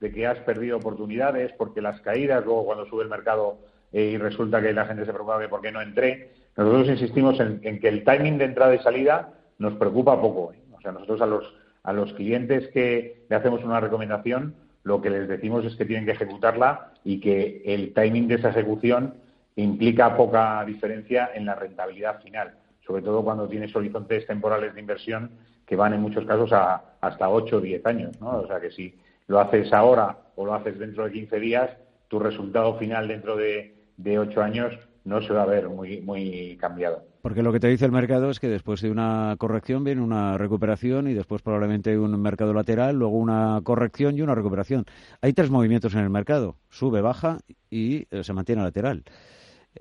de 0.00 0.12
que 0.12 0.26
has 0.26 0.36
perdido 0.40 0.76
oportunidades 0.76 1.50
porque 1.56 1.80
las 1.80 1.98
caídas, 2.02 2.44
luego 2.44 2.66
cuando 2.66 2.84
sube 2.84 3.04
el 3.04 3.08
mercado 3.08 3.56
eh, 3.90 4.02
y 4.02 4.18
resulta 4.18 4.60
que 4.60 4.74
la 4.74 4.84
gente 4.84 5.06
se 5.06 5.12
preocupa 5.14 5.38
de 5.38 5.48
por 5.48 5.62
qué 5.62 5.72
no 5.72 5.80
entré. 5.80 6.30
Nosotros 6.58 6.90
insistimos 6.90 7.40
en, 7.40 7.80
que 7.80 7.88
el 7.88 8.04
timing 8.04 8.36
de 8.36 8.44
entrada 8.44 8.74
y 8.74 8.80
salida 8.80 9.32
nos 9.56 9.76
preocupa 9.76 10.20
poco. 10.20 10.52
¿eh? 10.52 10.60
O 10.76 10.80
sea, 10.82 10.92
nosotros 10.92 11.22
a 11.22 11.26
los, 11.26 11.54
a 11.82 11.94
los 11.94 12.12
clientes 12.12 12.68
que 12.68 13.24
le 13.30 13.36
hacemos 13.36 13.64
una 13.64 13.80
recomendación, 13.80 14.56
lo 14.82 15.00
que 15.00 15.08
les 15.08 15.26
decimos 15.26 15.64
es 15.64 15.74
que 15.76 15.86
tienen 15.86 16.04
que 16.04 16.12
ejecutarla 16.12 16.92
y 17.02 17.18
que 17.18 17.62
el 17.64 17.94
timing 17.94 18.28
de 18.28 18.34
esa 18.34 18.50
ejecución 18.50 19.14
implica 19.56 20.18
poca 20.18 20.62
diferencia 20.66 21.30
en 21.32 21.46
la 21.46 21.54
rentabilidad 21.54 22.20
final, 22.20 22.56
sobre 22.86 23.00
todo 23.00 23.24
cuando 23.24 23.48
tienes 23.48 23.74
horizontes 23.74 24.26
temporales 24.26 24.74
de 24.74 24.80
inversión 24.80 25.30
que 25.70 25.76
van 25.76 25.94
en 25.94 26.02
muchos 26.02 26.26
casos 26.26 26.52
a 26.52 26.82
hasta 27.00 27.30
8 27.30 27.58
o 27.58 27.60
10 27.60 27.86
años, 27.86 28.20
¿no? 28.20 28.40
O 28.40 28.46
sea 28.48 28.60
que 28.60 28.72
si 28.72 28.92
lo 29.28 29.38
haces 29.38 29.72
ahora 29.72 30.18
o 30.34 30.44
lo 30.44 30.52
haces 30.52 30.76
dentro 30.76 31.04
de 31.04 31.12
15 31.12 31.38
días, 31.38 31.70
tu 32.08 32.18
resultado 32.18 32.76
final 32.76 33.06
dentro 33.06 33.36
de, 33.36 33.76
de 33.96 34.18
8 34.18 34.42
años 34.42 34.76
no 35.04 35.22
se 35.22 35.32
va 35.32 35.44
a 35.44 35.46
ver 35.46 35.68
muy, 35.68 36.00
muy 36.00 36.58
cambiado. 36.60 37.04
Porque 37.22 37.44
lo 37.44 37.52
que 37.52 37.60
te 37.60 37.68
dice 37.68 37.84
el 37.84 37.92
mercado 37.92 38.30
es 38.30 38.40
que 38.40 38.48
después 38.48 38.80
de 38.80 38.90
una 38.90 39.36
corrección 39.38 39.84
viene 39.84 40.02
una 40.02 40.36
recuperación 40.36 41.06
y 41.06 41.14
después 41.14 41.40
probablemente 41.40 41.96
un 41.96 42.20
mercado 42.20 42.52
lateral, 42.52 42.96
luego 42.96 43.16
una 43.16 43.60
corrección 43.62 44.18
y 44.18 44.22
una 44.22 44.34
recuperación. 44.34 44.86
Hay 45.22 45.34
tres 45.34 45.50
movimientos 45.50 45.94
en 45.94 46.00
el 46.00 46.10
mercado, 46.10 46.56
sube, 46.68 47.00
baja 47.00 47.38
y 47.70 48.08
eh, 48.10 48.24
se 48.24 48.32
mantiene 48.32 48.64
lateral. 48.64 49.04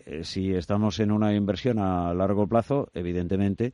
Eh, 0.05 0.23
si 0.23 0.53
estamos 0.53 0.99
en 0.99 1.11
una 1.11 1.33
inversión 1.33 1.79
a 1.79 2.13
largo 2.13 2.45
plazo, 2.45 2.89
evidentemente, 2.93 3.73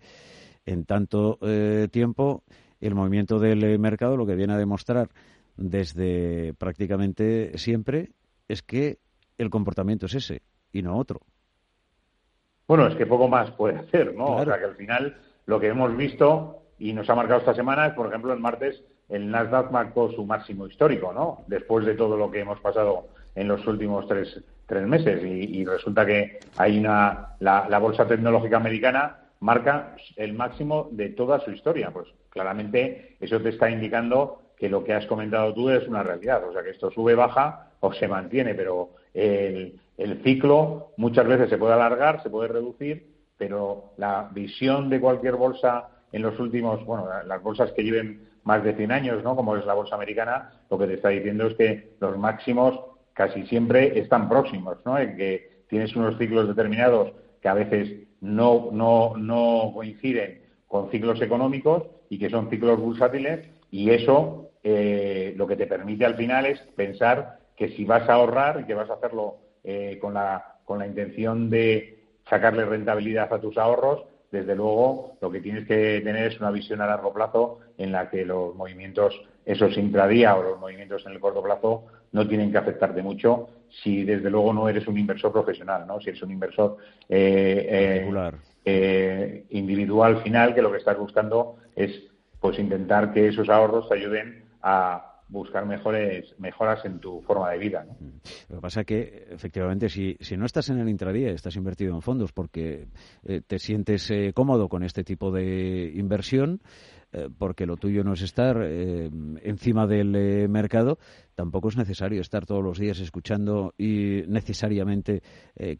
en 0.65 0.85
tanto 0.85 1.37
eh, 1.41 1.87
tiempo 1.91 2.43
el 2.81 2.95
movimiento 2.95 3.39
del 3.39 3.63
eh, 3.63 3.77
mercado 3.77 4.17
lo 4.17 4.25
que 4.25 4.35
viene 4.35 4.53
a 4.53 4.57
demostrar 4.57 5.09
desde 5.57 6.53
prácticamente 6.57 7.57
siempre 7.57 8.11
es 8.47 8.61
que 8.61 8.99
el 9.37 9.49
comportamiento 9.49 10.05
es 10.05 10.15
ese 10.15 10.41
y 10.71 10.81
no 10.81 10.97
otro. 10.97 11.21
Bueno, 12.67 12.87
es 12.87 12.95
que 12.95 13.05
poco 13.05 13.27
más 13.27 13.51
puede 13.51 13.77
hacer, 13.77 14.13
¿no? 14.15 14.37
O 14.37 14.43
sea, 14.43 14.57
que 14.57 14.65
al 14.65 14.75
final 14.75 15.17
lo 15.45 15.59
que 15.59 15.67
hemos 15.67 15.95
visto 15.95 16.63
y 16.79 16.93
nos 16.93 17.09
ha 17.09 17.15
marcado 17.15 17.39
esta 17.39 17.53
semana, 17.53 17.93
por 17.95 18.07
ejemplo, 18.07 18.33
el 18.33 18.39
martes 18.39 18.83
el 19.07 19.29
Nasdaq 19.29 19.71
marcó 19.71 20.11
su 20.11 20.25
máximo 20.25 20.67
histórico, 20.67 21.13
¿no? 21.13 21.43
Después 21.47 21.85
de 21.85 21.93
todo 21.93 22.17
lo 22.17 22.31
que 22.31 22.39
hemos 22.39 22.59
pasado 22.59 23.07
en 23.35 23.47
los 23.47 23.65
últimos 23.67 24.07
tres, 24.07 24.41
tres 24.65 24.87
meses 24.87 25.23
y, 25.23 25.63
resulta 25.63 26.05
que 26.05 26.39
hay 26.57 26.79
una 26.79 27.35
la, 27.39 27.67
la 27.69 27.79
bolsa 27.79 28.07
tecnológica 28.07 28.57
americana 28.57 29.24
marca 29.39 29.95
el 30.15 30.33
máximo 30.33 30.89
de 30.91 31.09
toda 31.09 31.39
su 31.39 31.51
historia. 31.51 31.91
Pues 31.91 32.07
claramente 32.29 33.17
eso 33.19 33.41
te 33.41 33.49
está 33.49 33.69
indicando 33.69 34.41
que 34.57 34.69
lo 34.69 34.83
que 34.83 34.93
has 34.93 35.05
comentado 35.05 35.53
tú 35.53 35.69
es 35.69 35.87
una 35.87 36.03
realidad. 36.03 36.47
O 36.47 36.53
sea, 36.53 36.63
que 36.63 36.71
esto 36.71 36.91
sube, 36.91 37.15
baja 37.15 37.71
o 37.79 37.93
se 37.93 38.07
mantiene, 38.07 38.55
pero 38.55 38.91
el, 39.13 39.79
el 39.97 40.23
ciclo 40.23 40.93
muchas 40.97 41.27
veces 41.27 41.49
se 41.49 41.57
puede 41.57 41.73
alargar, 41.73 42.23
se 42.23 42.29
puede 42.29 42.47
reducir, 42.49 43.15
pero 43.37 43.91
la 43.97 44.29
visión 44.33 44.89
de 44.89 44.99
cualquier 44.99 45.35
bolsa 45.35 45.89
en 46.11 46.21
los 46.21 46.39
últimos, 46.39 46.85
bueno, 46.85 47.07
las 47.25 47.43
bolsas 47.43 47.71
que 47.73 47.83
lleven 47.83 48.29
más 48.43 48.63
de 48.63 48.75
100 48.75 48.91
años, 48.91 49.23
¿no? 49.23 49.35
Como 49.35 49.57
es 49.57 49.65
la 49.65 49.73
bolsa 49.73 49.95
americana, 49.95 50.51
lo 50.69 50.77
que 50.77 50.87
te 50.87 50.93
está 50.93 51.09
diciendo 51.09 51.47
es 51.47 51.55
que 51.55 51.95
los 51.99 52.17
máximos 52.17 52.79
casi 53.13 53.45
siempre 53.47 53.99
están 53.99 54.29
próximos, 54.29 54.77
¿no? 54.85 54.97
En 54.97 55.17
que 55.17 55.63
tienes 55.67 55.95
unos 55.95 56.17
ciclos 56.17 56.47
determinados 56.47 57.11
que 57.41 57.49
a 57.49 57.53
veces 57.53 58.07
no, 58.25 58.69
no, 58.71 59.15
no 59.15 59.71
coinciden 59.73 60.41
con 60.67 60.89
ciclos 60.89 61.21
económicos 61.21 61.83
y 62.09 62.17
que 62.17 62.29
son 62.29 62.49
ciclos 62.49 62.79
bursátiles 62.79 63.47
y 63.71 63.91
eso 63.91 64.49
eh, 64.63 65.33
lo 65.37 65.45
que 65.45 65.55
te 65.55 65.67
permite 65.67 66.05
al 66.05 66.15
final 66.15 66.47
es 66.47 66.59
pensar 66.75 67.39
que 67.55 67.69
si 67.69 67.85
vas 67.85 68.09
a 68.09 68.15
ahorrar 68.15 68.61
y 68.61 68.63
que 68.65 68.73
vas 68.73 68.89
a 68.89 68.95
hacerlo 68.95 69.37
eh, 69.63 69.99
con, 70.01 70.15
la, 70.15 70.57
con 70.65 70.79
la 70.79 70.87
intención 70.87 71.49
de 71.49 71.99
sacarle 72.27 72.65
rentabilidad 72.65 73.31
a 73.31 73.39
tus 73.39 73.57
ahorros, 73.57 74.03
desde 74.35 74.55
luego 74.55 75.17
lo 75.21 75.31
que 75.31 75.39
tienes 75.39 75.65
que 75.67 76.01
tener 76.03 76.31
es 76.31 76.39
una 76.39 76.51
visión 76.51 76.81
a 76.81 76.87
largo 76.87 77.13
plazo 77.13 77.59
en 77.77 77.91
la 77.91 78.09
que 78.09 78.25
los 78.25 78.53
movimientos, 78.55 79.13
esos 79.45 79.77
intradía 79.77 80.35
o 80.35 80.43
los 80.43 80.59
movimientos 80.59 81.05
en 81.05 81.13
el 81.13 81.19
corto 81.19 81.41
plazo, 81.41 81.85
no 82.11 82.27
tienen 82.27 82.51
que 82.51 82.57
afectarte 82.57 83.01
mucho 83.01 83.49
si 83.83 84.03
desde 84.03 84.29
luego 84.29 84.53
no 84.53 84.69
eres 84.69 84.87
un 84.87 84.97
inversor 84.97 85.31
profesional, 85.31 85.85
¿no? 85.87 85.99
Si 85.99 86.09
eres 86.09 86.21
un 86.21 86.31
inversor 86.31 86.77
eh, 87.09 88.07
eh, 88.65 89.45
individual 89.49 90.21
final, 90.21 90.53
que 90.53 90.61
lo 90.61 90.71
que 90.71 90.77
estás 90.77 90.97
buscando 90.97 91.57
es 91.75 91.91
pues 92.39 92.59
intentar 92.59 93.13
que 93.13 93.27
esos 93.27 93.49
ahorros 93.49 93.89
te 93.89 93.95
ayuden 93.95 94.43
a 94.61 95.14
buscar 95.27 95.65
mejores 95.65 96.35
mejoras 96.39 96.85
en 96.85 96.99
tu 96.99 97.21
forma 97.21 97.49
de 97.51 97.57
vida. 97.57 97.85
¿no? 97.85 97.95
Lo 98.49 98.55
que 98.55 98.61
pasa 98.61 98.81
es 98.81 98.85
que, 98.85 99.27
efectivamente, 99.31 99.89
si, 99.89 100.17
si 100.19 100.37
no 100.37 100.45
estás 100.45 100.69
en 100.69 100.79
el 100.79 100.89
intradía, 100.89 101.31
estás 101.31 101.55
invertido 101.55 101.93
en 101.95 102.01
fondos 102.01 102.31
porque 102.31 102.87
eh, 103.23 103.41
te 103.45 103.59
sientes 103.59 104.09
eh, 104.11 104.33
cómodo 104.33 104.69
con 104.69 104.83
este 104.83 105.03
tipo 105.03 105.31
de 105.31 105.91
inversión, 105.95 106.61
eh, 107.11 107.29
porque 107.37 107.65
lo 107.65 107.77
tuyo 107.77 108.03
no 108.03 108.13
es 108.13 108.21
estar 108.21 108.57
encima 108.63 109.87
del 109.87 110.49
mercado, 110.49 110.99
tampoco 111.33 111.69
es 111.69 111.77
necesario 111.77 112.21
estar 112.21 112.45
todos 112.45 112.63
los 112.63 112.77
días 112.77 112.99
escuchando 112.99 113.73
y 113.77 114.23
necesariamente 114.27 115.21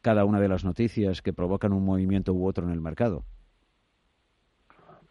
cada 0.02 0.26
una 0.26 0.40
de 0.40 0.48
las 0.48 0.64
noticias 0.64 1.22
que 1.22 1.34
provocan 1.34 1.74
un 1.74 1.84
movimiento 1.84 2.34
u 2.34 2.48
otro 2.48 2.66
en 2.66 2.72
el 2.72 2.82
mercado. 2.82 3.24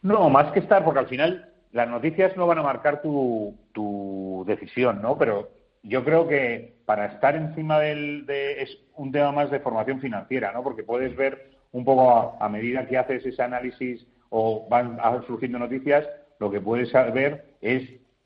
No, 0.03 0.29
más 0.29 0.53
que 0.53 0.61
estar, 0.61 0.85
porque 0.85 1.01
al 1.01 1.09
final 1.09 1.54
las 1.75 1.89
noticias 1.89 2.37
no 2.37 2.47
van 2.47 2.59
a 2.59 2.63
marcar 2.63 3.03
tu, 3.03 3.53
tu 3.73 4.45
decisión, 4.47 5.03
¿no? 5.03 5.19
Pero 5.19 5.51
yo 5.83 6.05
creo 6.05 6.29
que 6.29 6.77
para 6.87 7.07
estar 7.07 7.35
encima 7.35 7.81
del, 7.81 8.27
de, 8.27 8.63
es 8.63 8.79
un 8.95 9.11
tema 9.11 9.33
más 9.33 9.51
de 9.51 9.59
formación 9.59 10.01
financiera, 10.01 10.53
¿no? 10.53 10.63
Porque 10.63 10.85
puedes 10.85 11.17
ver 11.17 11.51
un 11.73 11.85
poco 11.85 12.39
a, 12.41 12.49
medida 12.49 12.87
que 12.87 12.97
haces 12.97 13.27
ese 13.27 13.43
análisis 13.43 14.07
o 14.31 14.69
van 14.69 14.99
surgiendo 15.27 15.59
noticias, 15.59 16.09
lo 16.39 16.49
que 16.49 16.61
puedes 16.61 16.93
ver 17.13 17.57
es 17.61 17.83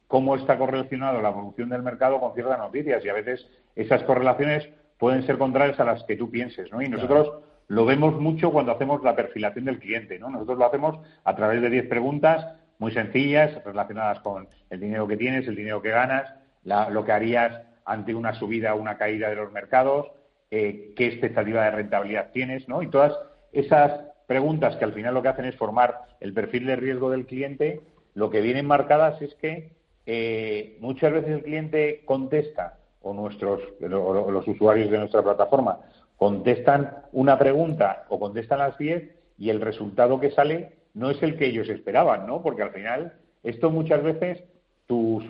cómo 0.08 0.36
está 0.36 0.58
correlacionado 0.58 1.22
la 1.22 1.30
evolución 1.30 1.70
del 1.70 1.82
mercado 1.82 2.20
con 2.20 2.34
ciertas 2.34 2.58
noticias 2.58 3.02
y 3.02 3.08
a 3.08 3.14
veces 3.14 3.48
esas 3.74 4.02
correlaciones 4.02 4.68
pueden 4.98 5.24
ser 5.24 5.38
contrarias 5.38 5.80
a 5.80 5.84
las 5.84 6.04
que 6.04 6.16
tú 6.16 6.30
pienses, 6.30 6.70
¿no? 6.70 6.82
Y 6.82 6.88
nosotros 6.90 7.32
lo 7.68 7.86
vemos 7.86 8.20
mucho 8.20 8.52
cuando 8.52 8.72
hacemos 8.72 9.02
la 9.02 9.16
perfilación 9.16 9.64
del 9.64 9.78
cliente, 9.78 10.18
¿no? 10.18 10.28
Nosotros 10.28 10.58
lo 10.58 10.66
hacemos 10.66 10.98
a 11.24 11.34
través 11.34 11.62
de 11.62 11.70
10 11.70 11.88
preguntas 11.88 12.46
muy 12.78 12.92
sencillas 12.92 13.62
relacionadas 13.64 14.20
con 14.20 14.48
el 14.70 14.80
dinero 14.80 15.06
que 15.06 15.16
tienes, 15.16 15.46
el 15.48 15.56
dinero 15.56 15.82
que 15.82 15.90
ganas, 15.90 16.32
lo 16.64 17.04
que 17.04 17.12
harías 17.12 17.62
ante 17.84 18.14
una 18.14 18.34
subida 18.34 18.74
o 18.74 18.80
una 18.80 18.98
caída 18.98 19.28
de 19.28 19.36
los 19.36 19.52
mercados, 19.52 20.06
eh, 20.50 20.92
qué 20.96 21.06
expectativa 21.06 21.64
de 21.64 21.70
rentabilidad 21.70 22.30
tienes, 22.32 22.68
¿no? 22.68 22.82
Y 22.82 22.88
todas 22.88 23.18
esas 23.52 24.00
preguntas 24.26 24.76
que 24.76 24.84
al 24.84 24.92
final 24.92 25.14
lo 25.14 25.22
que 25.22 25.28
hacen 25.28 25.46
es 25.46 25.56
formar 25.56 26.00
el 26.20 26.32
perfil 26.32 26.66
de 26.66 26.76
riesgo 26.76 27.10
del 27.10 27.26
cliente, 27.26 27.80
lo 28.14 28.30
que 28.30 28.40
vienen 28.40 28.66
marcadas 28.66 29.20
es 29.22 29.34
que 29.36 29.72
eh, 30.06 30.76
muchas 30.80 31.12
veces 31.12 31.30
el 31.30 31.42
cliente 31.42 32.02
contesta 32.04 32.78
o 33.00 33.14
nuestros 33.14 33.60
o 33.80 34.30
los 34.30 34.48
usuarios 34.48 34.90
de 34.90 34.98
nuestra 34.98 35.22
plataforma 35.22 35.80
contestan 36.16 36.96
una 37.12 37.38
pregunta 37.38 38.04
o 38.08 38.18
contestan 38.18 38.58
las 38.58 38.76
10 38.76 39.04
y 39.38 39.50
el 39.50 39.60
resultado 39.60 40.18
que 40.18 40.32
sale 40.32 40.77
no 40.98 41.10
es 41.10 41.22
el 41.22 41.36
que 41.36 41.46
ellos 41.46 41.68
esperaban, 41.68 42.26
¿no? 42.26 42.42
Porque 42.42 42.62
al 42.62 42.72
final 42.72 43.14
esto 43.44 43.70
muchas 43.70 44.02
veces 44.02 44.42
tu 44.86 45.22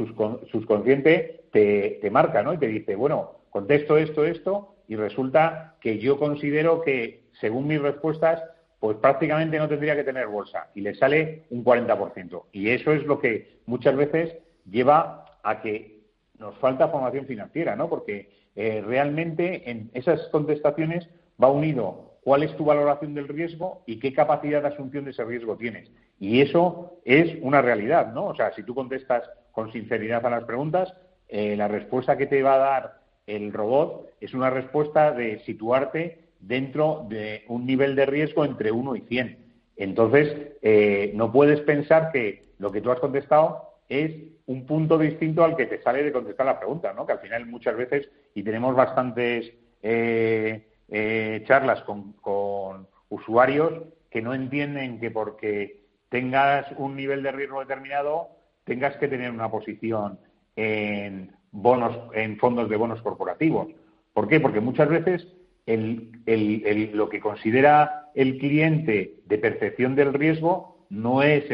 subconsciente 0.51 1.45
te, 1.53 1.99
te 2.01 2.11
marca, 2.11 2.43
¿no? 2.43 2.55
Y 2.55 2.59
te 2.59 2.69
dice, 2.69 2.97
bueno, 2.97 3.33
contesto 3.51 3.99
esto, 3.99 4.25
esto, 4.25 4.77
y 4.89 4.97
resulta 4.97 5.77
que 5.81 5.99
yo 5.99 6.19
considero 6.19 6.81
que, 6.81 7.25
según 7.41 7.67
mis 7.67 7.83
respuestas, 7.83 8.43
pues 8.81 8.97
prácticamente 8.97 9.59
no 9.59 9.69
tendría 9.69 9.95
que 9.95 10.05
tener 10.05 10.29
bolsa 10.29 10.69
y 10.75 10.81
le 10.81 10.95
sale 10.95 11.45
un 11.51 11.65
40%. 11.65 12.45
Y 12.53 12.71
eso 12.71 12.93
es 12.93 13.05
lo 13.05 13.19
que 13.19 13.59
muchas 13.67 13.95
veces 13.97 14.39
lleva 14.71 15.27
a 15.43 15.61
que 15.61 16.01
nos 16.39 16.57
falta 16.59 16.89
formación 16.89 17.27
financiera, 17.27 17.77
¿no? 17.77 17.91
Porque 17.91 18.31
eh, 18.57 18.83
realmente 18.87 19.71
en 19.71 19.91
esas 19.93 20.29
contestaciones 20.29 21.09
va 21.43 21.51
unido 21.51 22.08
cuál 22.23 22.43
es 22.43 22.57
tu 22.57 22.65
valoración 22.65 23.15
del 23.15 23.29
riesgo 23.29 23.83
y 23.87 23.99
qué 23.99 24.13
capacidad 24.13 24.63
de 24.63 24.69
asunción 24.69 25.05
de 25.05 25.13
ese 25.13 25.25
riesgo 25.25 25.57
tienes. 25.57 25.91
Y 26.21 26.41
eso 26.41 26.99
es 27.05 27.39
una 27.43 27.63
realidad, 27.63 28.13
¿no? 28.13 28.27
O 28.27 28.35
sea, 28.35 28.53
si 28.55 28.63
tú 28.63 28.75
contestas 28.75 29.23
con 29.53 29.73
sinceridad 29.73 30.25
a 30.27 30.31
las 30.31 30.45
preguntas, 30.45 30.93
eh, 31.29 31.57
la 31.57 31.69
respuesta 31.69 32.17
que 32.17 32.27
te 32.27 32.43
va 32.43 32.55
a 32.55 32.59
dar 32.59 32.99
el 33.27 33.53
robot 33.53 34.11
es 34.21 34.35
una 34.35 34.51
respuesta 34.51 35.13
de 35.13 35.41
situarte 35.41 36.29
dentro 36.41 37.07
de 37.09 37.45
un 37.49 37.67
nivel 37.67 37.95
de 37.95 38.07
riesgo 38.07 38.45
entre 38.45 38.73
1 38.73 38.97
y 38.97 39.01
100. 39.03 39.39
Entonces, 39.77 40.53
eh, 40.63 41.13
no 41.15 41.31
puedes 41.31 41.61
pensar 41.61 42.11
que 42.11 42.45
lo 42.59 42.73
que 42.73 42.81
tú 42.81 42.91
has 42.91 43.01
contestado 43.01 43.69
es 43.89 44.13
un 44.47 44.67
punto 44.67 44.99
distinto 44.99 45.45
al 45.45 45.57
que 45.57 45.67
te 45.67 45.81
sale 45.83 46.03
de 46.03 46.13
contestar 46.13 46.47
la 46.47 46.59
pregunta, 46.59 46.93
¿no? 46.93 47.07
Que 47.07 47.13
al 47.13 47.21
final 47.21 47.47
muchas 47.47 47.77
veces, 47.77 48.09
y 48.35 48.43
tenemos 48.43 48.75
bastantes 48.75 49.53
eh, 49.83 50.67
eh, 50.89 51.45
charlas 51.47 51.83
con, 51.83 52.87
usuarios 53.11 53.73
que 54.11 54.21
no 54.21 54.35
entienden 54.35 55.01
que 55.01 55.11
porque 55.11 55.81
tengas 56.11 56.67
un 56.77 56.97
nivel 56.97 57.23
de 57.23 57.33
riesgo 57.33 57.61
determinado 57.61 58.29
tengas 58.65 58.97
que 58.97 59.09
tener 59.09 59.31
una 59.31 59.51
posición 59.51 60.19
en 60.57 61.33
bonos, 61.51 61.97
en 62.13 62.37
fondos 62.39 62.69
de 62.69 62.77
bonos 62.77 63.01
corporativos. 63.01 63.69
¿Por 64.13 64.29
qué? 64.29 64.41
Porque 64.41 64.61
muchas 64.61 64.89
veces 64.89 65.27
lo 65.67 67.09
que 67.09 67.21
considera 67.21 68.11
el 68.15 68.39
cliente 68.39 69.21
de 69.27 69.39
percepción 69.39 69.95
del 69.95 70.13
riesgo 70.13 70.87
no 70.91 71.23
es 71.23 71.45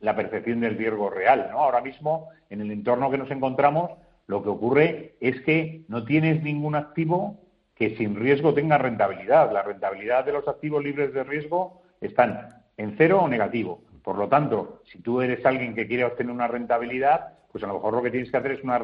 la 0.00 0.16
percepción 0.16 0.60
del 0.60 0.76
riesgo 0.76 1.10
real. 1.10 1.48
¿no? 1.50 1.58
Ahora 1.58 1.80
mismo, 1.80 2.28
en 2.50 2.60
el 2.60 2.70
entorno 2.70 3.10
que 3.10 3.18
nos 3.18 3.30
encontramos, 3.30 3.90
lo 4.26 4.42
que 4.42 4.48
ocurre 4.48 5.14
es 5.20 5.40
que 5.42 5.84
no 5.88 6.04
tienes 6.04 6.42
ningún 6.42 6.74
activo 6.74 7.38
que 7.82 7.96
sin 7.96 8.14
riesgo 8.14 8.54
tenga 8.54 8.78
rentabilidad. 8.78 9.50
La 9.50 9.62
rentabilidad 9.62 10.24
de 10.24 10.30
los 10.30 10.46
activos 10.46 10.84
libres 10.84 11.12
de 11.12 11.24
riesgo 11.24 11.82
están 12.00 12.62
en 12.76 12.94
cero 12.96 13.22
o 13.22 13.28
negativo. 13.28 13.80
Por 14.04 14.18
lo 14.18 14.28
tanto, 14.28 14.82
si 14.84 15.00
tú 15.00 15.20
eres 15.20 15.44
alguien 15.44 15.74
que 15.74 15.88
quiere 15.88 16.04
obtener 16.04 16.32
una 16.32 16.46
rentabilidad, 16.46 17.34
pues 17.50 17.64
a 17.64 17.66
lo 17.66 17.74
mejor 17.74 17.94
lo 17.94 18.02
que 18.04 18.12
tienes 18.12 18.30
que 18.30 18.36
hacer 18.36 18.52
es 18.52 18.62
una, 18.62 18.80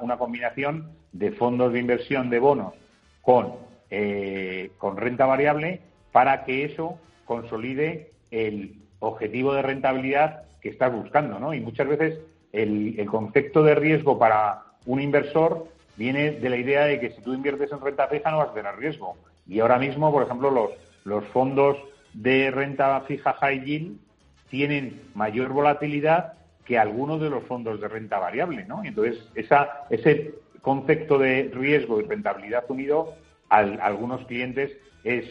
una, 0.00 0.16
combinación 0.16 0.90
de 1.12 1.32
fondos 1.32 1.74
de 1.74 1.80
inversión 1.80 2.30
de 2.30 2.38
bonos 2.38 2.72
con, 3.20 3.56
eh, 3.90 4.70
con 4.78 4.96
renta 4.96 5.26
variable 5.26 5.82
para 6.10 6.44
que 6.44 6.64
eso 6.64 6.98
consolide 7.26 8.12
el 8.30 8.76
objetivo 9.00 9.52
de 9.52 9.60
rentabilidad 9.60 10.44
que 10.62 10.70
estás 10.70 10.90
buscando. 10.90 11.38
¿no? 11.38 11.52
Y 11.52 11.60
muchas 11.60 11.88
veces 11.88 12.18
el 12.52 13.04
concepto 13.04 13.62
de 13.62 13.74
riesgo 13.74 14.18
para 14.18 14.62
un 14.86 15.02
inversor 15.02 15.68
viene 16.00 16.30
de 16.30 16.48
la 16.48 16.56
idea 16.56 16.86
de 16.86 16.98
que 16.98 17.10
si 17.10 17.20
tú 17.20 17.34
inviertes 17.34 17.70
en 17.70 17.80
renta 17.82 18.08
fija 18.08 18.30
no 18.30 18.38
vas 18.38 18.48
a 18.48 18.54
tener 18.54 18.74
riesgo. 18.76 19.18
Y 19.46 19.60
ahora 19.60 19.78
mismo, 19.78 20.10
por 20.10 20.22
ejemplo, 20.22 20.50
los, 20.50 20.70
los 21.04 21.22
fondos 21.26 21.76
de 22.14 22.50
renta 22.50 22.98
fija 23.02 23.34
high 23.34 23.62
yield 23.62 23.98
tienen 24.48 25.02
mayor 25.14 25.50
volatilidad 25.50 26.32
que 26.64 26.78
algunos 26.78 27.20
de 27.20 27.28
los 27.28 27.44
fondos 27.44 27.82
de 27.82 27.88
renta 27.88 28.18
variable, 28.18 28.64
¿no? 28.64 28.82
Y 28.82 28.88
entonces 28.88 29.28
esa, 29.34 29.84
ese 29.90 30.36
concepto 30.62 31.18
de 31.18 31.50
riesgo 31.52 32.00
y 32.00 32.04
rentabilidad 32.04 32.64
unido 32.68 33.12
a, 33.50 33.58
algunos 33.58 34.24
clientes 34.24 34.72
es, 35.04 35.26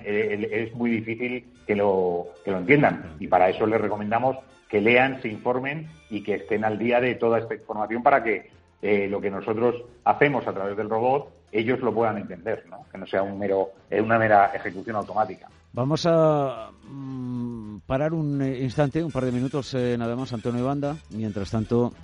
es 0.00 0.74
muy 0.74 0.90
difícil 0.90 1.44
que 1.66 1.76
lo, 1.76 2.28
que 2.46 2.50
lo 2.50 2.58
entiendan. 2.58 3.16
Y 3.20 3.26
para 3.26 3.50
eso 3.50 3.66
les 3.66 3.78
recomendamos 3.78 4.38
que 4.70 4.80
lean, 4.80 5.20
se 5.20 5.28
informen 5.28 5.90
y 6.08 6.22
que 6.22 6.36
estén 6.36 6.64
al 6.64 6.78
día 6.78 6.98
de 7.02 7.14
toda 7.14 7.40
esta 7.40 7.54
información 7.54 8.02
para 8.02 8.24
que 8.24 8.48
eh, 8.86 9.08
lo 9.08 9.18
que 9.18 9.30
nosotros 9.30 9.76
hacemos 10.04 10.46
a 10.46 10.52
través 10.52 10.76
del 10.76 10.90
robot 10.90 11.32
ellos 11.50 11.80
lo 11.80 11.94
puedan 11.94 12.18
entender, 12.18 12.64
que 12.92 12.98
no 12.98 13.06
sea 13.06 13.22
un 13.22 13.38
mero, 13.38 13.70
eh, 13.88 13.98
una 13.98 14.18
mera 14.18 14.50
ejecución 14.54 14.96
automática. 14.96 15.48
Vamos 15.72 16.04
a 16.04 16.70
mm, 16.86 17.78
parar 17.86 18.12
un 18.12 18.42
eh, 18.42 18.60
instante, 18.60 19.02
un 19.02 19.10
par 19.10 19.24
de 19.24 19.32
minutos 19.32 19.72
nada 19.72 20.14
más, 20.14 20.34
Antonio 20.34 20.66
Banda. 20.66 20.96
Mientras 21.16 21.50
tanto, 21.50 21.94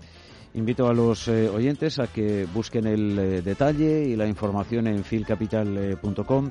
invito 0.55 0.89
a 0.89 0.95
los 0.95 1.29
oyentes 1.29 1.99
a 1.99 2.07
que 2.07 2.47
busquen 2.47 2.87
el 2.87 3.45
detalle 3.45 4.03
y 4.05 4.17
la 4.17 4.27
información 4.27 4.87
en 4.87 5.05
filcapital.com 5.05 6.51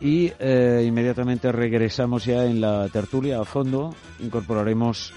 y 0.00 0.32
inmediatamente 0.40 1.52
regresamos 1.52 2.24
ya 2.24 2.46
en 2.46 2.62
la 2.62 2.88
tertulia 2.88 3.40
a 3.40 3.44
fondo. 3.44 3.94
Incorporaremos 4.20 5.12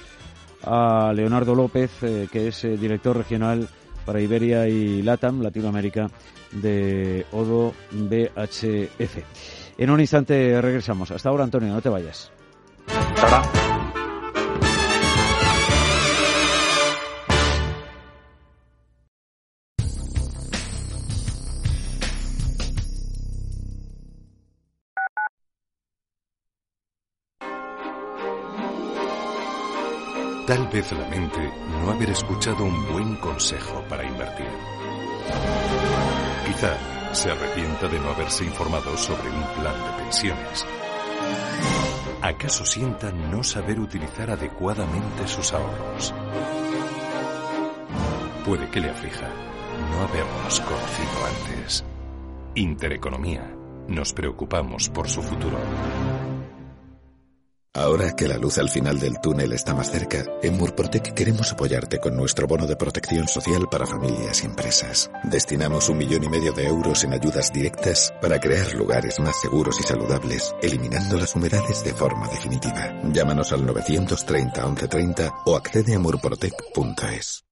a 0.63 1.13
Leonardo 1.13 1.55
López, 1.55 1.91
que 2.29 2.47
es 2.49 2.61
director 2.63 3.15
regional 3.15 3.69
para 4.07 4.21
Iberia 4.21 4.69
y 4.69 5.01
LATAM, 5.01 5.41
Latinoamérica, 5.41 6.09
de 6.53 7.25
Odo 7.33 7.73
BHF. 7.91 9.17
En 9.77 9.89
un 9.89 9.99
instante 9.99 10.61
regresamos. 10.61 11.11
Hasta 11.11 11.27
ahora, 11.27 11.43
Antonio, 11.43 11.73
no 11.73 11.81
te 11.81 11.89
vayas. 11.89 12.31
Tal 30.47 30.65
vez 30.69 30.89
lamente 30.93 31.51
no 31.81 31.91
haber 31.91 32.09
escuchado 32.09 32.63
un 32.63 32.93
buen 32.93 33.17
consejo 33.17 33.83
para 33.89 34.05
invertir. 34.05 34.47
Quizá 36.45 37.13
se 37.13 37.29
arrepienta 37.31 37.89
de 37.89 37.99
no 37.99 38.11
haberse 38.11 38.45
informado 38.45 38.95
sobre 38.95 39.29
un 39.29 39.43
plan 39.61 39.75
de 39.75 40.03
pensiones. 40.03 40.65
¿Acaso 42.21 42.65
sienta 42.65 43.11
no 43.11 43.43
saber 43.43 43.77
utilizar 43.77 44.31
adecuadamente 44.31 45.27
sus 45.27 45.51
ahorros? 45.51 46.13
Puede 48.45 48.69
que 48.69 48.79
le 48.79 48.89
aflija 48.89 49.27
no 49.91 49.99
habernos 49.99 50.61
conocido 50.61 51.25
antes. 51.25 51.83
Intereconomía. 52.55 53.53
Nos 53.89 54.13
preocupamos 54.13 54.87
por 54.87 55.09
su 55.09 55.21
futuro. 55.21 55.57
Ahora 57.77 58.15
que 58.15 58.27
la 58.27 58.39
luz 58.39 58.57
al 58.57 58.69
final 58.69 58.97
del 58.97 59.19
túnel 59.21 59.53
está 59.53 59.75
más 59.75 59.91
cerca, 59.91 60.25
en 60.41 60.57
Murprotec 60.57 61.13
queremos 61.13 61.51
apoyarte 61.51 61.99
con 61.99 62.15
nuestro 62.17 62.47
bono 62.47 62.65
de 62.65 62.75
protección 62.75 63.27
social 63.27 63.67
para 63.69 63.85
familias 63.85 64.41
y 64.41 64.47
empresas. 64.47 65.11
Destinamos 65.23 65.87
un 65.87 65.99
millón 65.99 66.23
y 66.23 66.27
medio 66.27 66.53
de 66.53 66.65
euros 66.65 67.03
en 67.03 67.13
ayudas 67.13 67.53
directas 67.53 68.11
para 68.19 68.39
crear 68.39 68.73
lugares 68.73 69.19
más 69.19 69.39
seguros 69.39 69.79
y 69.79 69.83
saludables, 69.83 70.55
eliminando 70.59 71.17
las 71.17 71.35
humedades 71.35 71.83
de 71.83 71.93
forma 71.93 72.27
definitiva. 72.29 72.99
Llámanos 73.13 73.51
al 73.51 73.63
930 73.63 74.65
1130 74.65 75.33
o 75.45 75.55
accede 75.55 75.93
a 75.93 75.99
murprotec.es. 75.99 77.43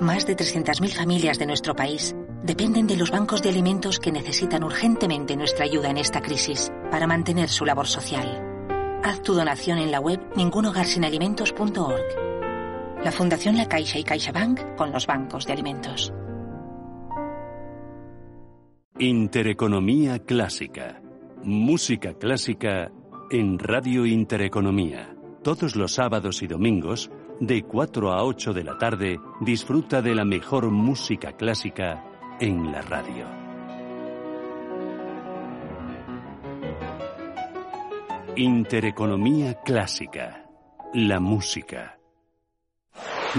Más 0.00 0.26
de 0.26 0.36
300.000 0.36 0.92
familias 0.92 1.38
de 1.38 1.46
nuestro 1.46 1.76
país 1.76 2.16
dependen 2.42 2.88
de 2.88 2.96
los 2.96 3.12
bancos 3.12 3.42
de 3.42 3.50
alimentos 3.50 4.00
que 4.00 4.10
necesitan 4.10 4.64
urgentemente 4.64 5.36
nuestra 5.36 5.66
ayuda 5.66 5.88
en 5.88 5.98
esta 5.98 6.20
crisis 6.20 6.72
para 6.90 7.06
mantener 7.06 7.48
su 7.48 7.64
labor 7.64 7.86
social. 7.86 8.47
Haz 9.02 9.22
tu 9.22 9.34
donación 9.34 9.78
en 9.78 9.92
la 9.92 10.00
web 10.00 10.20
ningunogarsinalimentos.org. 10.36 13.04
La 13.04 13.12
Fundación 13.12 13.56
La 13.56 13.66
Caixa 13.66 13.98
y 13.98 14.04
CaixaBank 14.04 14.76
con 14.76 14.90
los 14.90 15.06
bancos 15.06 15.46
de 15.46 15.52
alimentos. 15.52 16.12
Intereconomía 18.98 20.18
Clásica. 20.18 21.00
Música 21.44 22.14
clásica 22.14 22.90
en 23.30 23.60
Radio 23.60 24.04
Intereconomía. 24.04 25.14
Todos 25.44 25.76
los 25.76 25.94
sábados 25.94 26.42
y 26.42 26.48
domingos, 26.48 27.12
de 27.38 27.62
4 27.62 28.12
a 28.12 28.24
8 28.24 28.52
de 28.52 28.64
la 28.64 28.76
tarde, 28.76 29.20
disfruta 29.40 30.02
de 30.02 30.16
la 30.16 30.24
mejor 30.24 30.72
música 30.72 31.36
clásica 31.36 32.04
en 32.40 32.72
la 32.72 32.82
radio. 32.82 33.47
Intereconomía 38.38 39.54
Clásica. 39.64 40.46
La 40.94 41.18
música. 41.18 41.98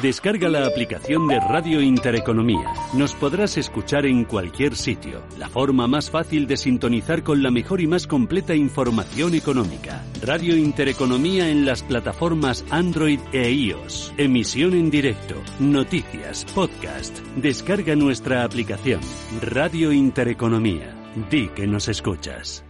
Descarga 0.01 0.49
la 0.49 0.67
aplicación 0.67 1.25
de 1.29 1.39
Radio 1.39 1.79
Intereconomía. 1.79 2.73
Nos 2.93 3.15
podrás 3.15 3.55
escuchar 3.55 4.05
en 4.05 4.25
cualquier 4.25 4.75
sitio. 4.75 5.23
La 5.37 5.47
forma 5.47 5.87
más 5.87 6.09
fácil 6.09 6.47
de 6.47 6.57
sintonizar 6.57 7.23
con 7.23 7.41
la 7.41 7.49
mejor 7.49 7.79
y 7.79 7.87
más 7.87 8.07
completa 8.07 8.53
información 8.55 9.35
económica. 9.35 10.03
Radio 10.21 10.57
Intereconomía 10.57 11.49
en 11.49 11.65
las 11.65 11.81
plataformas 11.81 12.65
Android 12.69 13.21
e 13.31 13.49
iOS. 13.49 14.13
Emisión 14.17 14.73
en 14.73 14.91
directo, 14.91 15.35
noticias, 15.59 16.43
podcast. 16.53 17.17
Descarga 17.37 17.95
nuestra 17.95 18.43
aplicación. 18.43 18.99
Radio 19.41 19.93
Intereconomía. 19.93 20.93
Di 21.31 21.47
que 21.47 21.67
nos 21.67 21.87
escuchas. 21.87 22.65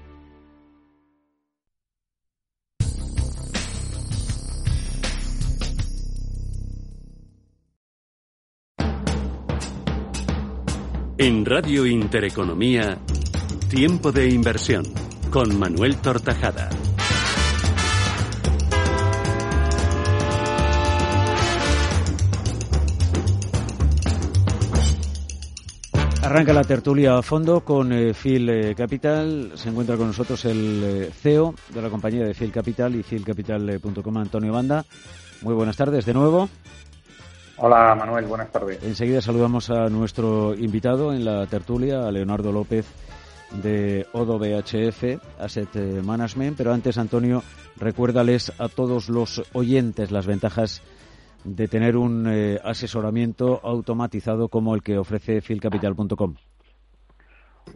En 11.21 11.43
Radio 11.43 11.85
Intereconomía, 11.85 12.97
Tiempo 13.69 14.13
de 14.13 14.29
Inversión, 14.29 14.85
con 15.29 15.59
Manuel 15.59 15.97
Tortajada. 15.97 16.69
Arranca 26.23 26.53
la 26.53 26.63
tertulia 26.63 27.17
a 27.17 27.21
fondo 27.21 27.65
con 27.65 27.91
eh, 27.91 28.13
Phil 28.13 28.47
eh, 28.47 28.73
Capital. 28.73 29.51
Se 29.55 29.67
encuentra 29.67 29.97
con 29.97 30.07
nosotros 30.07 30.45
el 30.45 30.81
eh, 30.85 31.11
CEO 31.11 31.53
de 31.73 31.81
la 31.81 31.89
compañía 31.89 32.23
de 32.23 32.33
Phil 32.33 32.53
Capital 32.53 32.95
y 32.95 33.03
philcapital.com, 33.03 34.17
Antonio 34.17 34.53
Banda. 34.53 34.85
Muy 35.41 35.53
buenas 35.53 35.75
tardes 35.75 36.05
de 36.05 36.13
nuevo. 36.13 36.47
Hola 37.61 37.93
Manuel, 37.93 38.25
buenas 38.25 38.49
tardes. 38.51 38.81
Enseguida 38.81 39.19
saludamos 39.19 39.69
a 39.69 39.89
nuestro 39.89 40.55
invitado 40.55 41.11
en 41.11 41.25
la 41.25 41.45
tertulia, 41.45 42.07
a 42.07 42.11
Leonardo 42.11 42.53
López 42.53 42.85
de 43.61 44.05
Odo 44.13 44.39
BHF 44.39 45.21
Asset 45.37 45.75
Management. 46.01 46.55
Pero 46.57 46.71
antes, 46.71 46.97
Antonio, 46.97 47.43
recuérdales 47.75 48.53
a 48.61 48.69
todos 48.69 49.09
los 49.09 49.43
oyentes 49.53 50.09
las 50.09 50.25
ventajas 50.25 50.81
de 51.43 51.67
tener 51.67 51.97
un 51.97 52.27
eh, 52.29 52.59
asesoramiento 52.63 53.59
automatizado 53.61 54.47
como 54.47 54.73
el 54.73 54.81
que 54.81 54.97
ofrece 54.97 55.41
filcapital.com. 55.41 56.35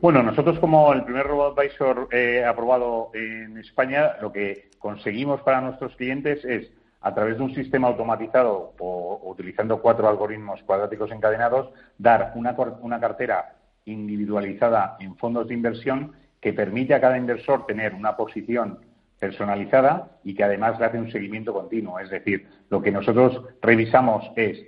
Bueno, 0.01 0.23
nosotros 0.23 0.59
como 0.59 0.93
el 0.93 1.03
primer 1.03 1.27
robot 1.27 1.59
advisor 1.59 2.07
eh, 2.09 2.43
aprobado 2.45 3.11
en 3.13 3.57
España, 3.57 4.13
lo 4.21 4.31
que 4.31 4.69
conseguimos 4.79 5.41
para 5.41 5.59
nuestros 5.59 5.93
clientes 5.97 6.43
es 6.45 6.71
a 7.03 7.13
través 7.13 7.37
de 7.37 7.43
un 7.43 7.53
sistema 7.53 7.89
automatizado 7.89 8.73
o, 8.79 9.21
utilizando 9.25 9.81
cuatro 9.81 10.07
algoritmos 10.07 10.63
cuadráticos 10.63 11.11
encadenados, 11.11 11.69
dar 11.97 12.31
una, 12.35 12.55
una 12.81 12.99
cartera 12.99 13.55
individualizada 13.85 14.95
en 14.99 15.15
fondos 15.17 15.47
de 15.47 15.53
inversión 15.53 16.13
que 16.39 16.53
permite 16.53 16.93
a 16.93 17.01
cada 17.01 17.17
inversor 17.17 17.65
tener 17.65 17.93
una 17.93 18.15
posición 18.15 18.79
personalizada 19.19 20.17
y 20.23 20.33
que 20.33 20.43
además 20.43 20.79
le 20.79 20.85
hace 20.85 20.97
un 20.97 21.11
seguimiento 21.11 21.53
continuo. 21.53 21.99
Es 21.99 22.09
decir, 22.09 22.47
lo 22.69 22.81
que 22.81 22.91
nosotros 22.91 23.41
revisamos 23.61 24.31
es 24.37 24.65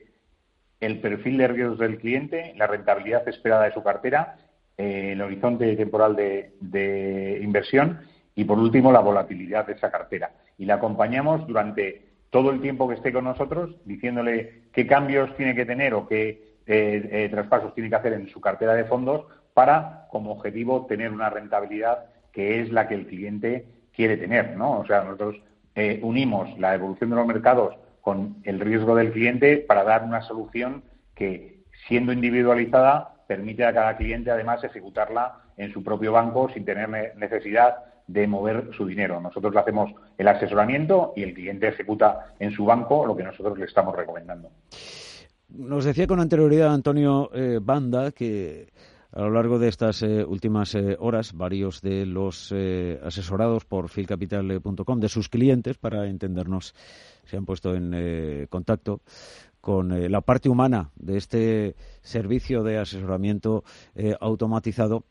el 0.81 0.99
perfil 0.99 1.37
de 1.37 1.47
riesgos 1.47 1.79
del 1.79 1.97
cliente, 1.97 2.53
la 2.57 2.67
rentabilidad 2.67 3.27
esperada 3.27 3.63
de 3.63 3.73
su 3.73 3.81
cartera, 3.81 4.37
eh, 4.77 5.11
el 5.13 5.21
horizonte 5.21 5.73
temporal 5.77 6.15
de, 6.17 6.53
de, 6.59 7.39
inversión 7.41 8.01
y, 8.35 8.43
por 8.43 8.59
último, 8.59 8.91
la 8.91 8.99
volatilidad 8.99 9.65
de 9.67 9.73
esa 9.73 9.89
cartera. 9.89 10.31
Y 10.57 10.65
la 10.65 10.75
acompañamos 10.75 11.47
durante 11.47 12.14
todo 12.29 12.51
el 12.51 12.61
tiempo 12.61 12.87
que 12.87 12.95
esté 12.95 13.13
con 13.13 13.23
nosotros, 13.23 13.75
diciéndole 13.85 14.63
qué 14.73 14.85
cambios 14.85 15.35
tiene 15.37 15.55
que 15.55 15.65
tener 15.65 15.93
o 15.93 16.07
qué 16.07 16.55
eh, 16.67 17.09
eh, 17.11 17.29
traspasos 17.29 17.73
tiene 17.73 17.89
que 17.89 17.95
hacer 17.95 18.13
en 18.13 18.27
su 18.29 18.41
cartera 18.41 18.73
de 18.73 18.85
fondos 18.85 19.25
para, 19.53 20.07
como 20.09 20.31
objetivo, 20.31 20.85
tener 20.85 21.11
una 21.11 21.29
rentabilidad 21.29 22.05
que 22.31 22.61
es 22.61 22.71
la 22.71 22.87
que 22.87 22.95
el 22.95 23.07
cliente 23.07 23.65
quiere 23.93 24.17
tener, 24.17 24.57
¿no? 24.57 24.79
O 24.79 24.85
sea, 24.85 25.03
nosotros 25.03 25.41
eh, 25.75 25.99
unimos 26.03 26.57
la 26.59 26.75
evolución 26.75 27.11
de 27.11 27.15
los 27.15 27.25
mercados 27.25 27.75
con 28.01 28.37
el 28.43 28.59
riesgo 28.59 28.95
del 28.95 29.11
cliente 29.11 29.57
para 29.57 29.83
dar 29.83 30.03
una 30.03 30.21
solución 30.21 30.83
que, 31.15 31.63
siendo 31.87 32.11
individualizada, 32.11 33.15
permite 33.27 33.65
a 33.65 33.73
cada 33.73 33.95
cliente, 33.95 34.31
además, 34.31 34.63
ejecutarla 34.63 35.39
en 35.57 35.71
su 35.71 35.83
propio 35.83 36.11
banco 36.11 36.49
sin 36.49 36.65
tener 36.65 37.15
necesidad 37.15 37.77
de 38.07 38.27
mover 38.27 38.69
su 38.75 38.85
dinero. 38.85 39.19
Nosotros 39.19 39.53
le 39.53 39.59
hacemos 39.59 39.91
el 40.17 40.27
asesoramiento 40.27 41.13
y 41.15 41.23
el 41.23 41.33
cliente 41.33 41.67
ejecuta 41.67 42.35
en 42.39 42.51
su 42.51 42.65
banco 42.65 43.05
lo 43.05 43.15
que 43.15 43.23
nosotros 43.23 43.57
le 43.57 43.65
estamos 43.65 43.95
recomendando. 43.95 44.49
Nos 45.49 45.85
decía 45.85 46.07
con 46.07 46.19
anterioridad 46.19 46.73
Antonio 46.73 47.29
eh, 47.33 47.59
Banda 47.61 48.11
que 48.11 48.73
a 49.11 49.21
lo 49.21 49.31
largo 49.31 49.57
de 49.59 49.69
estas 49.69 50.01
eh, 50.01 50.25
últimas 50.25 50.75
eh, 50.75 50.97
horas, 50.99 51.33
varios 51.33 51.81
de 51.81 52.05
los 52.05 52.51
asesorados 53.03 53.63
por 53.63 53.89
filcapital.com, 53.89 54.99
de 54.99 55.07
sus 55.09 55.29
clientes, 55.29 55.77
para 55.77 56.07
entendernos, 56.07 56.75
se 57.23 57.37
han 57.37 57.45
puesto 57.45 57.73
en 57.73 58.47
contacto 58.47 59.01
con 59.61 60.11
la 60.11 60.21
parte 60.21 60.49
humana 60.49 60.91
de 60.95 61.17
este 61.17 61.75
servicio 62.01 62.61
de 62.61 62.77
asesoramiento 62.77 63.63
automatizado 64.19 65.05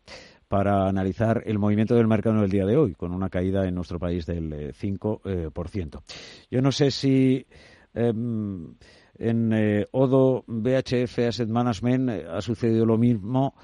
para 0.54 0.86
analizar 0.86 1.42
el 1.46 1.58
movimiento 1.58 1.96
del 1.96 2.06
mercado 2.06 2.36
en 2.36 2.44
el 2.44 2.48
día 2.48 2.64
de 2.64 2.76
hoy, 2.76 2.94
con 2.94 3.10
una 3.10 3.28
caída 3.28 3.66
en 3.66 3.74
nuestro 3.74 3.98
país 3.98 4.24
del 4.24 4.72
5%. 4.72 6.00
Yo 6.48 6.62
no 6.62 6.70
sé 6.70 6.92
si 6.92 7.44
em, 7.92 8.76
en 9.18 9.52
eh, 9.52 9.86
Odo 9.90 10.44
BHF 10.46 11.18
Asset 11.26 11.48
Management 11.48 12.08
eh, 12.08 12.26
ha 12.30 12.40
sucedido 12.40 12.86
lo 12.86 12.96
mismo 12.96 13.56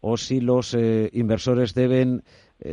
o 0.00 0.16
si 0.16 0.40
los 0.40 0.74
eh, 0.74 1.10
inversores 1.12 1.74
deben 1.74 2.24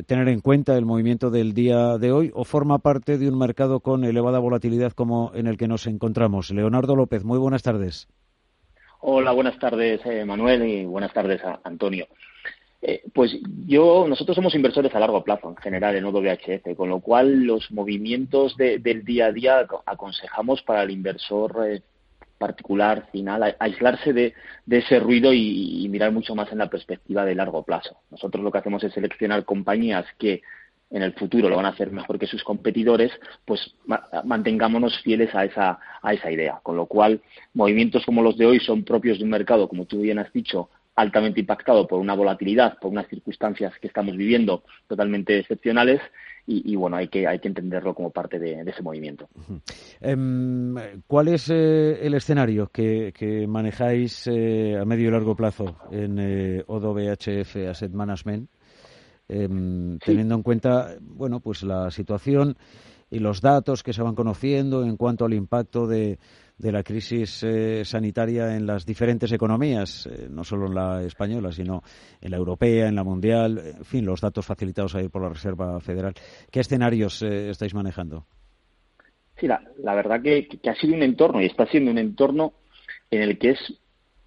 tener 0.07 0.29
en 0.29 0.39
cuenta 0.39 0.75
el 0.75 0.87
movimiento 0.87 1.29
del 1.29 1.53
día 1.53 1.99
de 1.99 2.11
hoy 2.11 2.31
o 2.33 2.45
forma 2.45 2.79
parte 2.79 3.19
de 3.19 3.29
un 3.29 3.37
mercado 3.37 3.81
con 3.81 4.03
elevada 4.03 4.39
volatilidad 4.39 4.93
como 4.93 5.31
en 5.35 5.45
el 5.45 5.57
que 5.57 5.67
nos 5.67 5.85
encontramos. 5.85 6.49
Leonardo 6.49 6.95
López, 6.95 7.23
muy 7.23 7.37
buenas 7.37 7.61
tardes. 7.61 8.07
Hola, 9.01 9.31
buenas 9.31 9.59
tardes 9.59 10.01
Manuel 10.25 10.67
y 10.67 10.85
buenas 10.85 11.13
tardes 11.13 11.43
a 11.43 11.59
Antonio. 11.63 12.07
Pues 13.13 13.35
yo, 13.65 14.05
nosotros 14.07 14.35
somos 14.35 14.55
inversores 14.55 14.93
a 14.95 14.99
largo 14.99 15.23
plazo 15.23 15.49
en 15.49 15.57
general 15.57 15.95
en 15.95 16.11
BHF, 16.11 16.75
con 16.77 16.89
lo 16.89 17.01
cual 17.01 17.43
los 17.43 17.69
movimientos 17.71 18.55
del 18.55 19.03
día 19.03 19.27
a 19.27 19.31
día 19.31 19.67
aconsejamos 19.85 20.61
para 20.61 20.83
el 20.83 20.91
inversor 20.91 21.81
particular 22.39 23.09
final, 23.11 23.55
aislarse 23.59 24.13
de, 24.13 24.33
ese 24.67 24.99
ruido 24.99 25.31
y, 25.33 25.87
mirar 25.89 26.11
mucho 26.11 26.33
más 26.33 26.51
en 26.51 26.57
la 26.57 26.69
perspectiva 26.69 27.25
de 27.25 27.35
largo 27.35 27.63
plazo. 27.63 27.97
Nosotros 28.09 28.43
lo 28.43 28.51
que 28.51 28.57
hacemos 28.57 28.83
es 28.83 28.93
seleccionar 28.93 29.45
compañías 29.45 30.05
que 30.17 30.41
en 30.89 31.03
el 31.03 31.13
futuro 31.13 31.49
lo 31.49 31.57
van 31.57 31.67
a 31.67 31.69
hacer 31.69 31.91
mejor 31.91 32.17
que 32.17 32.25
sus 32.25 32.43
competidores, 32.43 33.11
pues 33.45 33.75
mantengámonos 34.23 34.99
fieles 35.03 35.35
a 35.35 35.45
esa, 35.45 35.79
a 36.01 36.13
esa 36.13 36.31
idea. 36.31 36.59
Con 36.63 36.77
lo 36.77 36.87
cual, 36.87 37.21
movimientos 37.53 38.03
como 38.05 38.23
los 38.23 38.37
de 38.37 38.47
hoy 38.47 38.59
son 38.59 38.83
propios 38.83 39.19
de 39.19 39.25
un 39.25 39.29
mercado, 39.29 39.67
como 39.67 39.85
tú 39.85 40.01
bien 40.01 40.17
has 40.17 40.33
dicho, 40.33 40.69
altamente 40.99 41.39
impactado 41.39 41.87
por 41.87 41.99
una 41.99 42.13
volatilidad, 42.13 42.77
por 42.77 42.91
unas 42.91 43.07
circunstancias 43.07 43.73
que 43.79 43.87
estamos 43.87 44.17
viviendo 44.17 44.63
totalmente 44.85 45.39
excepcionales 45.39 46.01
y, 46.51 46.75
bueno, 46.75 46.97
hay 46.97 47.09
que, 47.09 47.27
hay 47.27 47.37
que 47.37 47.47
entenderlo 47.47 47.93
como 47.93 48.09
parte 48.09 48.39
de, 48.39 48.61
ese 48.61 48.81
movimiento. 48.81 49.29
Em, 50.01 50.75
¿Cuál 51.05 51.27
es 51.27 51.47
eh, 51.51 51.99
el 52.01 52.15
escenario 52.15 52.71
que, 52.73 53.45
manejáis 53.47 54.25
eh, 54.25 54.75
a 54.75 54.83
medio 54.83 55.09
y 55.09 55.11
largo 55.11 55.35
plazo 55.35 55.75
en 55.91 56.17
eh, 56.17 56.63
Odo 56.65 56.95
BHF 56.95 57.55
Asset 57.69 57.91
Management? 57.91 58.49
Em, 59.27 59.99
teniendo 59.99 60.33
en 60.33 60.41
cuenta, 60.41 60.95
bueno, 60.99 61.39
pues 61.39 61.61
la 61.61 61.91
situación 61.91 62.57
y 63.11 63.19
los 63.19 63.41
datos 63.41 63.83
que 63.83 63.93
se 63.93 64.01
van 64.01 64.15
conociendo 64.15 64.83
en 64.83 64.97
cuanto 64.97 65.25
al 65.25 65.35
impacto 65.35 65.85
de, 65.85 66.17
de 66.59 66.71
la 66.73 66.83
crisis 66.83 67.41
eh, 67.43 67.83
sanitaria 67.85 68.55
en 68.55 68.67
las 68.67 68.85
diferentes 68.85 69.31
economías, 69.31 70.05
eh, 70.07 70.27
no 70.29 70.43
solo 70.43 70.67
en 70.67 70.75
la 70.75 71.01
española, 71.03 71.53
sino 71.53 71.81
en 72.21 72.31
la 72.31 72.37
europea, 72.37 72.89
en 72.89 72.95
la 72.95 73.03
mundial, 73.05 73.61
en 73.77 73.85
fin, 73.85 74.05
los 74.05 74.19
datos 74.19 74.45
facilitados 74.45 74.93
ahí 74.93 75.07
por 75.07 75.21
la 75.21 75.29
Reserva 75.29 75.79
Federal. 75.79 76.13
¿Qué 76.51 76.59
escenarios 76.59 77.21
eh, 77.21 77.49
estáis 77.49 77.73
manejando? 77.73 78.25
Sí, 79.39 79.47
la, 79.47 79.95
verdad 79.95 80.21
que, 80.21 80.49
ha 80.69 80.75
sido 80.75 80.95
un 80.95 81.03
entorno 81.03 81.41
y 81.41 81.45
está 81.45 81.65
siendo 81.65 81.91
un 81.91 81.97
entorno 81.97 82.51
en 83.09 83.21
el 83.21 83.39
que 83.39 83.51
es 83.51 83.73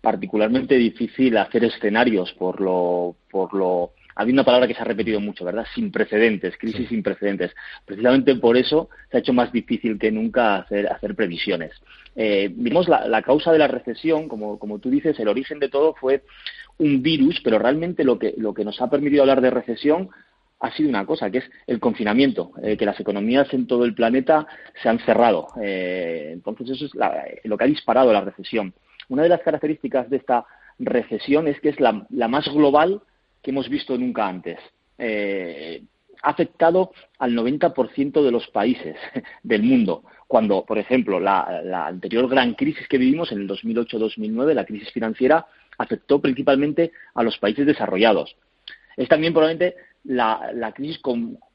particularmente 0.00 0.76
difícil 0.76 1.36
hacer 1.36 1.64
escenarios 1.64 2.32
por 2.32 2.62
lo, 2.62 3.14
por 3.30 3.52
lo 3.52 3.92
había 4.14 4.34
una 4.34 4.44
palabra 4.44 4.66
que 4.66 4.74
se 4.74 4.80
ha 4.80 4.84
repetido 4.84 5.20
mucho, 5.20 5.44
¿verdad? 5.44 5.66
Sin 5.74 5.90
precedentes, 5.90 6.56
crisis 6.58 6.88
sin 6.88 7.02
precedentes. 7.02 7.54
Precisamente 7.84 8.36
por 8.36 8.56
eso 8.56 8.88
se 9.10 9.16
ha 9.16 9.20
hecho 9.20 9.32
más 9.32 9.52
difícil 9.52 9.98
que 9.98 10.10
nunca 10.10 10.56
hacer, 10.56 10.86
hacer 10.86 11.14
previsiones. 11.14 11.72
Eh, 12.14 12.50
vimos 12.54 12.88
la, 12.88 13.22
causa 13.22 13.52
de 13.52 13.58
la 13.58 13.68
recesión, 13.68 14.28
como, 14.28 14.58
como 14.58 14.78
tú 14.78 14.90
dices, 14.90 15.18
el 15.18 15.28
origen 15.28 15.58
de 15.58 15.68
todo 15.68 15.94
fue 15.94 16.22
un 16.78 17.02
virus, 17.02 17.40
pero 17.42 17.58
realmente 17.58 18.04
lo 18.04 18.18
que, 18.18 18.34
lo 18.36 18.52
que 18.52 18.64
nos 18.64 18.80
ha 18.80 18.90
permitido 18.90 19.22
hablar 19.22 19.40
de 19.40 19.50
recesión 19.50 20.10
ha 20.60 20.70
sido 20.72 20.88
una 20.88 21.04
cosa, 21.04 21.30
que 21.30 21.38
es 21.38 21.50
el 21.66 21.80
confinamiento, 21.80 22.52
eh, 22.62 22.76
que 22.76 22.86
las 22.86 22.98
economías 23.00 23.52
en 23.52 23.66
todo 23.66 23.84
el 23.84 23.94
planeta 23.94 24.46
se 24.80 24.88
han 24.88 25.00
cerrado. 25.00 25.48
Eh, 25.60 26.30
entonces, 26.32 26.70
eso 26.70 26.86
es 26.86 26.92
lo 27.44 27.58
que 27.58 27.64
ha 27.64 27.66
disparado 27.66 28.12
la 28.12 28.20
recesión. 28.20 28.72
Una 29.08 29.24
de 29.24 29.28
las 29.28 29.40
características 29.40 30.08
de 30.08 30.18
esta 30.18 30.44
recesión 30.78 31.48
es 31.48 31.60
que 31.60 31.70
es 31.70 31.80
la, 31.80 32.06
la 32.10 32.28
más 32.28 32.48
global 32.48 33.02
que 33.42 33.50
hemos 33.50 33.68
visto 33.68 33.96
nunca 33.98 34.26
antes. 34.26 34.58
Eh, 34.98 35.82
ha 36.22 36.30
afectado 36.30 36.92
al 37.18 37.32
90% 37.32 38.22
de 38.22 38.30
los 38.30 38.46
países 38.48 38.96
del 39.42 39.62
mundo, 39.62 40.04
cuando, 40.28 40.64
por 40.64 40.78
ejemplo, 40.78 41.20
la, 41.20 41.86
anterior 41.86 42.28
gran 42.28 42.54
crisis 42.54 42.86
que 42.88 42.98
vivimos 42.98 43.32
en 43.32 43.40
el 43.40 43.48
2008-2009, 43.48 44.54
la 44.54 44.64
crisis 44.64 44.90
financiera, 44.92 45.46
afectó 45.78 46.20
principalmente 46.20 46.92
a 47.14 47.22
los 47.22 47.36
países 47.38 47.66
desarrollados. 47.66 48.36
Es 48.96 49.08
también 49.08 49.32
probablemente 49.32 49.76
la, 50.04 50.72
crisis 50.74 51.00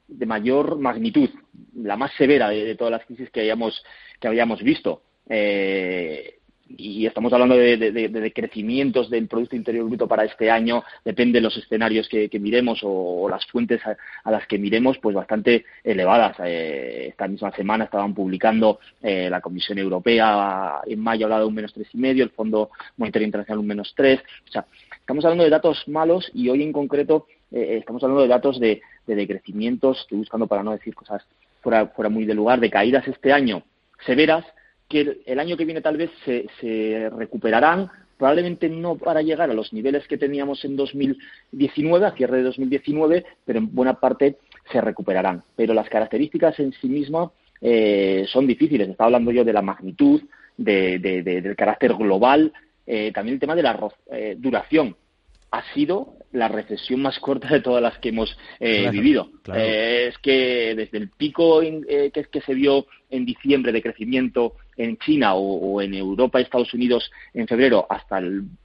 de 0.06 0.26
mayor 0.26 0.78
magnitud, 0.78 1.30
la 1.74 1.96
más 1.96 2.12
severa 2.12 2.50
de, 2.50 2.74
todas 2.74 2.92
las 2.92 3.06
crisis 3.06 3.30
que 3.30 3.40
hayamos, 3.40 3.82
que 4.20 4.28
habíamos 4.28 4.62
visto. 4.62 5.02
Eh, 5.28 6.37
y 6.76 7.06
estamos 7.06 7.32
hablando 7.32 7.56
de, 7.56 8.32
crecimientos 8.34 9.08
del 9.08 9.26
Producto 9.26 9.56
Interior 9.56 9.86
Bruto 9.86 10.06
para 10.06 10.24
este 10.24 10.50
año, 10.50 10.84
depende 11.04 11.38
de 11.38 11.42
los 11.42 11.56
escenarios 11.56 12.08
que, 12.08 12.28
miremos 12.38 12.80
o, 12.82 13.28
las 13.28 13.46
fuentes 13.46 13.80
a, 13.86 14.30
las 14.30 14.46
que 14.46 14.58
miremos, 14.58 14.98
pues 14.98 15.14
bastante 15.14 15.64
elevadas. 15.82 16.36
Eh, 16.44 17.08
esta 17.08 17.26
misma 17.26 17.52
semana 17.52 17.84
estaban 17.84 18.14
publicando 18.14 18.80
eh, 19.02 19.28
la 19.30 19.40
Comisión 19.40 19.78
Europea, 19.78 20.80
en 20.86 21.00
mayo 21.00 21.26
hablaba 21.26 21.42
de 21.42 21.48
un 21.48 21.54
menos 21.54 21.72
tres 21.72 21.88
y 21.92 21.98
medio, 21.98 22.24
el 22.24 22.30
Fondo 22.30 22.70
Monetario 22.96 23.26
Internacional 23.26 23.60
un 23.60 23.66
menos 23.66 23.92
tres. 23.96 24.20
O 24.48 24.52
sea, 24.52 24.66
estamos 24.92 25.24
hablando 25.24 25.44
de 25.44 25.50
datos 25.50 25.88
malos 25.88 26.30
y 26.34 26.48
hoy 26.48 26.62
en 26.62 26.72
concreto 26.72 27.26
eh, 27.50 27.78
estamos 27.80 28.02
hablando 28.02 28.22
de 28.22 28.28
datos 28.28 28.60
de, 28.60 28.82
decrecimientos, 29.06 30.00
estoy 30.00 30.18
buscando 30.18 30.46
para 30.46 30.62
no 30.62 30.72
decir 30.72 30.94
cosas 30.94 31.24
fuera, 31.62 31.86
fuera 31.86 32.10
muy 32.10 32.26
de 32.26 32.34
lugar, 32.34 32.60
de 32.60 32.68
caídas 32.68 33.08
este 33.08 33.32
año 33.32 33.62
severas 34.04 34.44
que 34.88 35.20
el 35.26 35.38
año 35.38 35.56
que 35.56 35.64
viene 35.64 35.80
tal 35.80 35.96
vez 35.96 36.10
se, 36.24 37.10
recuperarán, 37.10 37.90
probablemente 38.16 38.68
no 38.68 38.96
para 38.96 39.22
llegar 39.22 39.50
a 39.50 39.54
los 39.54 39.72
niveles 39.72 40.06
que 40.08 40.18
teníamos 40.18 40.64
en 40.64 40.76
2019, 40.76 42.06
a 42.06 42.12
cierre 42.12 42.38
de 42.38 42.42
2019, 42.44 43.24
pero 43.44 43.58
en 43.58 43.74
buena 43.74 44.00
parte 44.00 44.36
se 44.72 44.80
recuperarán. 44.80 45.42
Pero 45.56 45.74
las 45.74 45.88
características 45.88 46.58
en 46.58 46.72
sí 46.72 46.88
mismas 46.88 47.30
eh, 47.60 48.24
son 48.28 48.46
difíciles. 48.46 48.88
Estaba 48.88 49.06
hablando 49.06 49.30
yo 49.30 49.44
de 49.44 49.52
la 49.52 49.62
magnitud, 49.62 50.22
del 50.56 51.54
carácter 51.56 51.94
global, 51.94 52.52
eh, 52.84 53.12
también 53.12 53.34
el 53.34 53.40
tema 53.40 53.54
de 53.54 53.62
la 53.62 53.78
eh, 54.10 54.34
duración 54.38 54.96
ha 55.50 55.62
sido 55.72 56.14
la 56.32 56.48
recesión 56.48 57.00
más 57.00 57.18
corta 57.18 57.48
de 57.48 57.60
todas 57.60 57.82
las 57.82 57.98
que 57.98 58.10
hemos 58.10 58.36
eh, 58.60 58.88
vivido. 58.90 59.30
Eh, 59.54 60.08
es 60.10 60.18
que 60.18 60.74
desde 60.76 60.98
el 60.98 61.08
pico 61.08 61.62
eh, 61.62 62.10
que, 62.12 62.24
que, 62.24 62.40
se 62.42 62.54
vio 62.54 62.86
en 63.10 63.24
diciembre 63.24 63.72
de 63.72 63.82
crecimiento 63.82 64.54
en 64.78 64.96
China 64.96 65.34
o, 65.34 65.82
en 65.82 65.92
Europa 65.92 66.40
y 66.40 66.44
Estados 66.44 66.72
Unidos 66.72 67.10
en 67.34 67.46
febrero 67.46 67.86
hasta, 67.90 68.22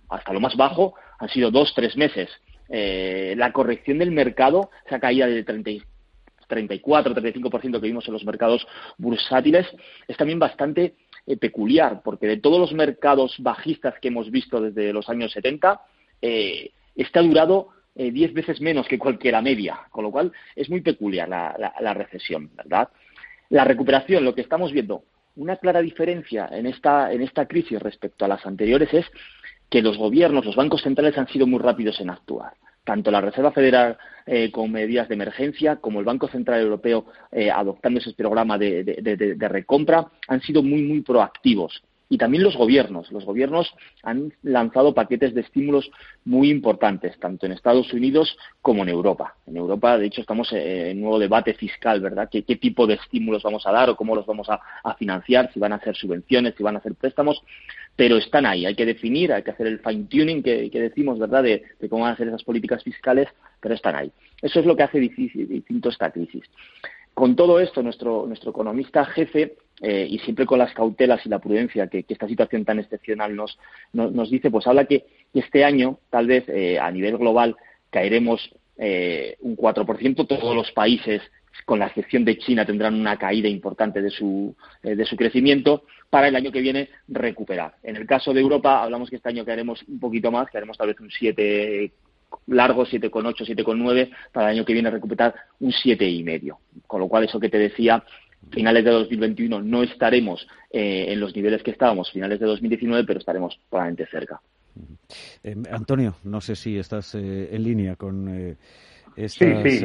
hasta 0.09 0.34
lo 0.34 0.39
más 0.39 0.55
bajo 0.55 0.93
han 1.20 1.28
sido 1.28 1.51
dos, 1.51 1.74
tres 1.76 1.97
meses. 1.97 2.30
la 2.70 3.51
corrección 3.51 3.97
del 3.97 4.11
mercado 4.11 4.70
se 4.88 4.95
ha 4.95 4.99
caído 4.99 5.28
del 5.28 5.43
30, 5.43 5.86
34, 6.47 7.16
35% 7.16 7.82
que 7.82 7.88
vimos 7.88 8.07
en 8.07 8.14
los 8.14 8.26
mercados 8.26 8.66
bursátiles. 8.97 9.68
Es 10.07 10.18
también 10.18 10.39
bastante 10.39 10.95
peculiar 11.39 12.01
porque 12.03 12.28
de 12.28 12.38
todos 12.38 12.59
los 12.59 12.74
mercados 12.74 13.36
bajistas 13.39 13.95
que 14.01 14.09
hemos 14.09 14.30
visto 14.30 14.61
desde 14.61 14.93
los 14.93 15.09
años 15.09 15.32
70, 15.32 15.82
eh, 16.22 16.72
este 16.95 17.20
ha 17.20 17.22
durado 17.22 17.70
eh, 17.95 18.11
diez 18.11 18.34
veces 18.34 18.61
menos 18.61 18.88
que 18.88 18.99
cualquiera 18.99 19.41
media, 19.41 19.82
con 19.91 20.03
lo 20.03 20.11
cual 20.11 20.32
es 20.55 20.70
muy 20.70 20.82
peculiar 20.82 21.30
la, 21.30 21.93
recesión, 21.93 22.49
¿verdad? 22.55 22.89
La 23.49 23.66
recuperación, 23.66 24.24
lo 24.24 24.34
que 24.34 24.41
estamos 24.41 24.72
viendo, 24.72 25.03
una 25.36 25.57
clara 25.57 25.81
diferencia 25.81 26.49
en 26.51 26.65
esta, 26.65 27.09
crisis 27.47 27.79
respecto 27.79 28.25
a 28.25 28.27
las 28.27 28.45
anteriores 28.45 28.93
es 28.93 29.05
que 29.69 29.81
los 29.81 29.97
gobiernos, 29.97 30.45
los 30.45 30.55
bancos 30.55 30.81
centrales 30.84 31.17
han 31.17 31.27
sido 31.27 31.47
muy 31.47 31.59
rápidos 31.59 31.99
en 31.99 32.09
actuar. 32.09 32.53
Tanto 32.84 33.11
la 33.11 33.21
Reserva 33.21 33.51
Federal 33.51 33.97
eh, 34.25 34.51
con 34.51 34.71
medidas 34.71 35.07
de 35.07 35.15
emergencia 35.15 35.77
como 35.77 35.99
el 35.99 36.05
Banco 36.05 36.27
Central 36.27 36.61
Europeo 36.61 37.05
adoptando 37.53 37.99
ese 37.99 38.13
programa 38.13 38.57
de, 38.57 38.84
de 38.84 39.47
recompra 39.47 40.05
han 40.27 40.41
sido 40.41 40.61
muy, 40.61 40.84
muy 40.84 41.01
proactivos 41.01 41.81
y 42.09 42.17
también 42.17 42.43
los 42.43 42.55
gobiernos. 42.55 43.11
Los 43.11 43.25
gobiernos 43.25 43.73
han 44.03 44.33
lanzado 44.43 44.93
paquetes 44.93 45.33
de 45.33 45.41
estímulos 45.41 45.89
muy 46.25 46.49
importantes, 46.49 47.17
tanto 47.19 47.45
en 47.45 47.53
Estados 47.53 47.91
Unidos 47.93 48.37
como 48.61 48.83
en 48.83 48.89
Europa. 48.89 49.35
En 49.47 49.57
Europa, 49.57 49.97
de 49.97 50.07
hecho, 50.07 50.21
estamos 50.21 50.51
en 50.53 50.97
un 50.97 51.01
nuevo 51.03 51.19
debate 51.19 51.53
fiscal, 51.53 52.01
¿verdad? 52.01 52.29
¿Qué, 52.31 52.43
tipo 52.43 52.85
de 52.85 52.95
estímulos 52.95 53.43
vamos 53.43 53.65
a 53.65 53.71
dar 53.71 53.89
o 53.89 53.95
cómo 53.95 54.15
los 54.15 54.25
vamos 54.25 54.47
a, 54.49 54.59
financiar? 54.95 55.51
Si 55.53 55.59
van 55.59 55.73
a 55.73 55.77
hacer 55.77 55.95
subvenciones, 55.95 56.53
si 56.55 56.63
van 56.63 56.75
a 56.75 56.79
hacer 56.79 56.93
préstamos. 56.95 57.41
Pero 57.95 58.17
están 58.17 58.45
ahí. 58.45 58.65
Hay 58.65 58.75
que 58.75 58.85
definir, 58.85 59.31
hay 59.33 59.43
que 59.43 59.51
hacer 59.51 59.67
el 59.67 59.79
fine-tuning 59.79 60.43
que, 60.43 60.69
decimos, 60.71 61.19
¿verdad? 61.19 61.43
De, 61.43 61.63
cómo 61.89 62.03
van 62.03 62.13
a 62.13 62.17
ser 62.17 62.27
esas 62.27 62.43
políticas 62.43 62.83
fiscales, 62.83 63.27
pero 63.59 63.75
están 63.75 63.95
ahí. 63.95 64.11
Eso 64.41 64.59
es 64.59 64.65
lo 64.65 64.75
que 64.75 64.83
hace 64.83 64.99
distinto 64.99 65.89
esta 65.89 66.11
crisis. 66.11 66.43
Con 67.14 67.36
todo 67.36 67.59
esto, 67.59 67.84
nuestro, 67.84 68.26
nuestro 68.26 68.51
economista 68.51 69.05
jefe 69.05 69.55
eh, 69.82 70.07
y 70.09 70.20
siempre 70.20 70.45
con 70.45 70.59
las 70.59 70.74
cautelas 70.74 71.24
y 71.26 71.30
la 71.30 71.39
prudencia 71.39 71.88
que, 71.88 72.05
esta 72.07 72.28
situación 72.28 72.66
tan 72.66 72.80
excepcional 72.80 73.36
nos, 73.36 73.59
nos, 73.91 74.32
dice, 74.32 74.49
pues 74.49 74.66
habla 74.66 74.86
que 74.86 75.05
este 75.34 75.64
año, 75.64 75.99
tal 76.09 76.28
vez 76.28 76.45
eh, 76.47 76.80
a 76.80 76.89
nivel 76.89 77.18
global, 77.18 77.55
caeremos 77.91 78.49
eh, 78.78 79.38
un 79.41 79.55
4%. 79.55 80.28
Todos 80.28 80.55
los 80.55 80.72
países, 80.72 81.22
con 81.66 81.78
la 81.78 81.88
excepción 81.88 82.26
de 82.26 82.39
China, 82.39 82.66
tendrán 82.66 82.95
una 82.95 83.18
caída 83.18 83.47
importante 83.47 84.01
de 84.01 84.09
su, 84.09 84.55
de 84.82 85.05
su 85.05 85.16
crecimiento 85.16 85.84
para 86.09 86.30
el 86.30 86.36
año 86.36 86.51
que 86.51 86.61
viene 86.61 86.89
recuperar. 87.07 87.76
En 87.84 87.95
el 87.95 88.07
caso 88.07 88.34
de 88.34 88.41
Europa, 88.41 88.82
hablamos 88.82 89.09
que 89.09 89.18
este 89.18 89.30
año 89.30 89.45
caeremos 89.45 89.84
un 89.88 89.99
poquito 89.99 90.32
más, 90.32 90.49
caeremos 90.49 90.78
tal 90.78 90.88
vez 90.88 90.99
un 90.99 91.11
7 91.11 91.91
largo 92.47 92.86
7,8, 92.86 93.45
7,9, 93.45 94.11
para 94.31 94.47
el 94.47 94.57
año 94.57 94.65
que 94.65 94.73
viene 94.73 94.89
recuperar 94.89 95.34
un 95.59 95.71
7,5. 95.71 96.57
Con 96.88 96.99
lo 96.99 97.07
cual, 97.07 97.23
eso 97.23 97.39
que 97.39 97.49
te 97.49 97.57
decía, 97.57 98.03
finales 98.51 98.84
de 98.84 98.91
2021 98.91 99.61
no 99.61 99.84
estaremos 99.84 100.47
eh, 100.71 101.05
en 101.09 101.19
los 101.19 101.36
niveles 101.36 101.63
que 101.63 101.71
estábamos 101.71 102.11
finales 102.11 102.39
de 102.39 102.45
2019, 102.45 103.03
pero 103.05 103.19
estaremos 103.19 103.59
probablemente 103.69 104.05
cerca. 104.07 104.41
Eh, 105.43 105.55
Antonio, 105.71 106.15
no 106.23 106.41
sé 106.41 106.55
si 106.55 106.77
estás 106.77 107.15
eh, 107.15 107.49
en 107.51 107.63
línea 107.63 107.95
con 107.95 108.57
estas 109.15 109.84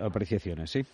apreciaciones, 0.00 0.70
¿sí? 0.70 0.84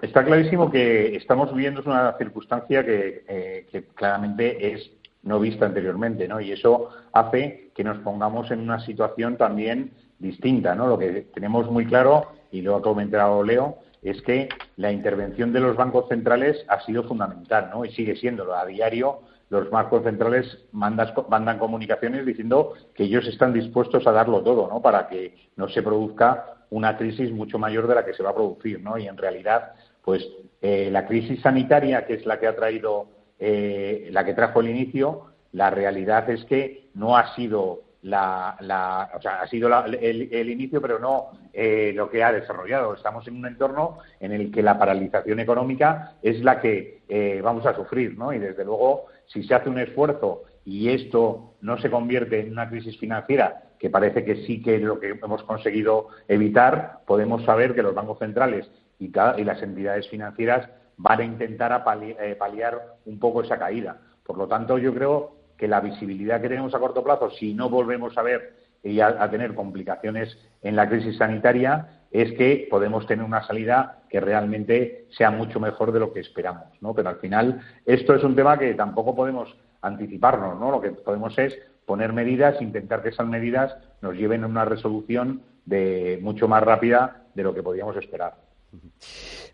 Está 0.00 0.24
clarísimo 0.24 0.70
que 0.70 1.16
estamos 1.16 1.52
viviendo 1.54 1.82
una 1.84 2.16
circunstancia 2.16 2.84
que, 2.84 3.66
que 3.70 3.84
claramente 3.94 4.72
es 4.72 4.90
no 5.26 5.40
vista 5.40 5.66
anteriormente, 5.66 6.26
¿no? 6.26 6.40
Y 6.40 6.52
eso 6.52 6.88
hace 7.12 7.70
que 7.74 7.84
nos 7.84 7.98
pongamos 7.98 8.50
en 8.50 8.60
una 8.60 8.80
situación 8.80 9.36
también 9.36 9.92
distinta, 10.18 10.74
¿no? 10.74 10.86
Lo 10.86 10.98
que 10.98 11.26
tenemos 11.34 11.70
muy 11.70 11.84
claro, 11.84 12.28
y 12.50 12.62
lo 12.62 12.76
ha 12.76 12.80
comentado 12.80 13.42
Leo, 13.42 13.78
es 14.02 14.22
que 14.22 14.48
la 14.76 14.92
intervención 14.92 15.52
de 15.52 15.60
los 15.60 15.76
bancos 15.76 16.08
centrales 16.08 16.64
ha 16.68 16.80
sido 16.82 17.02
fundamental, 17.02 17.70
¿no? 17.72 17.84
Y 17.84 17.90
sigue 17.90 18.16
siéndolo. 18.16 18.54
A 18.54 18.64
diario 18.64 19.20
los 19.50 19.68
bancos 19.68 20.04
centrales 20.04 20.64
mandan 20.72 21.58
comunicaciones 21.58 22.24
diciendo 22.24 22.74
que 22.94 23.04
ellos 23.04 23.26
están 23.26 23.52
dispuestos 23.52 24.06
a 24.06 24.12
darlo 24.12 24.42
todo, 24.42 24.68
¿no? 24.68 24.80
Para 24.80 25.08
que 25.08 25.34
no 25.56 25.68
se 25.68 25.82
produzca 25.82 26.54
una 26.70 26.96
crisis 26.96 27.32
mucho 27.32 27.58
mayor 27.58 27.88
de 27.88 27.96
la 27.96 28.04
que 28.04 28.14
se 28.14 28.22
va 28.22 28.30
a 28.30 28.34
producir, 28.34 28.80
¿no? 28.80 28.96
Y 28.96 29.08
en 29.08 29.16
realidad, 29.16 29.72
pues 30.02 30.24
eh, 30.62 30.88
la 30.90 31.06
crisis 31.06 31.40
sanitaria, 31.42 32.06
que 32.06 32.14
es 32.14 32.26
la 32.26 32.38
que 32.38 32.46
ha 32.46 32.54
traído 32.54 33.15
eh, 33.38 34.08
la 34.10 34.24
que 34.24 34.34
trajo 34.34 34.60
el 34.60 34.70
inicio, 34.70 35.26
la 35.52 35.70
realidad 35.70 36.28
es 36.30 36.44
que 36.44 36.90
no 36.94 37.16
ha 37.16 37.34
sido 37.34 37.82
la, 38.02 38.56
la 38.60 39.10
o 39.16 39.20
sea, 39.20 39.42
ha 39.42 39.48
sido 39.48 39.68
el, 39.84 40.50
inicio, 40.50 40.80
pero 40.80 40.98
no 40.98 41.30
eh, 41.52 41.92
lo 41.94 42.08
que 42.08 42.22
ha 42.22 42.32
desarrollado. 42.32 42.94
Estamos 42.94 43.26
en 43.26 43.36
un 43.36 43.46
entorno 43.46 43.98
en 44.20 44.32
el 44.32 44.52
que 44.52 44.62
la 44.62 44.78
paralización 44.78 45.40
económica 45.40 46.14
es 46.22 46.40
la 46.42 46.60
que 46.60 47.00
eh, 47.08 47.40
vamos 47.42 47.66
a 47.66 47.74
sufrir, 47.74 48.16
¿no? 48.16 48.32
Y 48.32 48.38
desde 48.38 48.64
luego, 48.64 49.06
si 49.26 49.42
se 49.42 49.54
hace 49.54 49.68
un 49.68 49.78
esfuerzo 49.78 50.44
y 50.64 50.90
esto 50.90 51.54
no 51.60 51.78
se 51.78 51.90
convierte 51.90 52.40
en 52.40 52.52
una 52.52 52.68
crisis 52.68 52.96
financiera, 52.98 53.62
que 53.78 53.90
parece 53.90 54.24
que 54.24 54.46
sí 54.46 54.62
que 54.62 54.76
es 54.76 54.82
lo 54.82 55.00
que 55.00 55.10
hemos 55.10 55.42
conseguido 55.42 56.08
evitar, 56.28 57.00
podemos 57.06 57.44
saber 57.44 57.74
que 57.74 57.82
los 57.82 57.94
bancos 57.94 58.18
centrales 58.18 58.70
y, 58.98 59.06
y 59.06 59.44
las 59.44 59.62
entidades 59.62 60.08
financieras 60.08 60.68
van 60.96 61.20
a 61.20 61.24
intentar 61.24 61.84
eh, 62.00 62.36
paliar, 62.38 62.96
un 63.04 63.18
poco 63.18 63.42
esa 63.42 63.58
caída. 63.58 63.98
Por 64.24 64.38
lo 64.38 64.46
tanto, 64.46 64.78
yo 64.78 64.94
creo 64.94 65.36
que 65.56 65.68
la 65.68 65.80
visibilidad 65.80 66.40
que 66.40 66.48
tenemos 66.48 66.74
a 66.74 66.78
corto 66.78 67.02
plazo, 67.02 67.30
si 67.30 67.54
no 67.54 67.68
volvemos 67.68 68.16
a 68.18 68.22
ver 68.22 68.56
y 68.82 69.00
a, 69.00 69.28
tener 69.30 69.54
complicaciones 69.54 70.38
en 70.62 70.76
la 70.76 70.88
crisis 70.88 71.16
sanitaria, 71.16 72.04
es 72.10 72.32
que 72.32 72.68
podemos 72.70 73.06
tener 73.06 73.24
una 73.24 73.46
salida 73.46 74.02
que 74.08 74.20
realmente 74.20 75.06
sea 75.10 75.30
mucho 75.30 75.58
mejor 75.60 75.92
de 75.92 76.00
lo 76.00 76.12
que 76.12 76.20
esperamos. 76.20 76.64
Pero 76.94 77.08
al 77.08 77.16
final 77.16 77.60
esto 77.84 78.14
es 78.14 78.22
un 78.22 78.36
tema 78.36 78.58
que 78.58 78.74
tampoco 78.74 79.14
podemos 79.14 79.56
anticiparnos, 79.82 80.58
¿no? 80.58 80.70
Lo 80.70 80.80
que 80.80 80.90
podemos 80.90 81.36
es 81.38 81.58
poner 81.84 82.12
medidas, 82.12 82.60
intentar 82.60 83.02
que 83.02 83.10
esas 83.10 83.26
medidas 83.26 83.76
nos 84.02 84.14
lleven 84.14 84.44
a 84.44 84.46
una 84.46 84.64
resolución 84.64 85.42
de 85.64 86.18
mucho 86.22 86.48
más 86.48 86.62
rápida 86.62 87.24
de 87.34 87.42
lo 87.42 87.54
que 87.54 87.62
podíamos 87.62 87.96
esperar. 87.96 88.34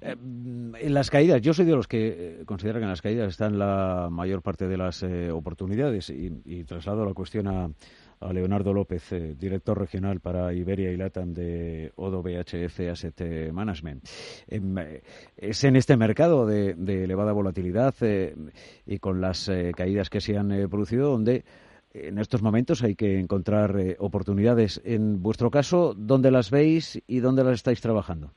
Eh, 0.02 0.16
en 0.80 0.94
las 0.94 1.10
caídas, 1.10 1.40
yo 1.40 1.54
soy 1.54 1.64
de 1.64 1.76
los 1.76 1.86
que 1.86 2.40
eh, 2.40 2.44
considera 2.44 2.78
que 2.80 2.84
en 2.84 2.90
las 2.90 3.02
caídas 3.02 3.28
están 3.28 3.58
la 3.58 4.08
mayor 4.10 4.42
parte 4.42 4.66
de 4.66 4.76
las 4.76 5.02
eh, 5.02 5.30
oportunidades 5.30 6.10
y, 6.10 6.64
traslado 6.64 7.04
la 7.04 7.14
cuestión 7.14 7.46
a, 7.48 7.70
Leonardo 8.32 8.72
López, 8.72 9.12
director 9.36 9.76
regional 9.76 10.20
para 10.20 10.54
Iberia 10.54 10.92
y 10.92 10.96
Latam 10.96 11.32
de 11.32 11.90
Odo 11.96 12.22
BHF 12.22 12.78
Asset 12.92 13.50
Management. 13.52 14.04
Em, 14.46 14.76
es 15.36 15.64
en 15.64 15.74
este 15.74 15.96
mercado 15.96 16.46
de, 16.46 16.70
elevada 16.86 17.32
volatilidad 17.32 17.92
y 18.86 18.98
con 19.00 19.20
las 19.20 19.50
caídas 19.74 20.08
que 20.08 20.20
se 20.20 20.38
han 20.38 20.50
producido 20.70 21.10
donde 21.10 21.44
en 21.94 22.20
estos 22.20 22.42
momentos 22.42 22.84
hay 22.84 22.94
que 22.94 23.18
encontrar 23.18 23.76
oportunidades. 23.98 24.80
En 24.84 25.20
vuestro 25.20 25.50
caso, 25.50 25.92
¿dónde 25.92 26.30
las 26.30 26.52
veis 26.52 27.02
y 27.08 27.18
dónde 27.18 27.42
las 27.42 27.54
estáis 27.54 27.80
trabajando? 27.80 28.30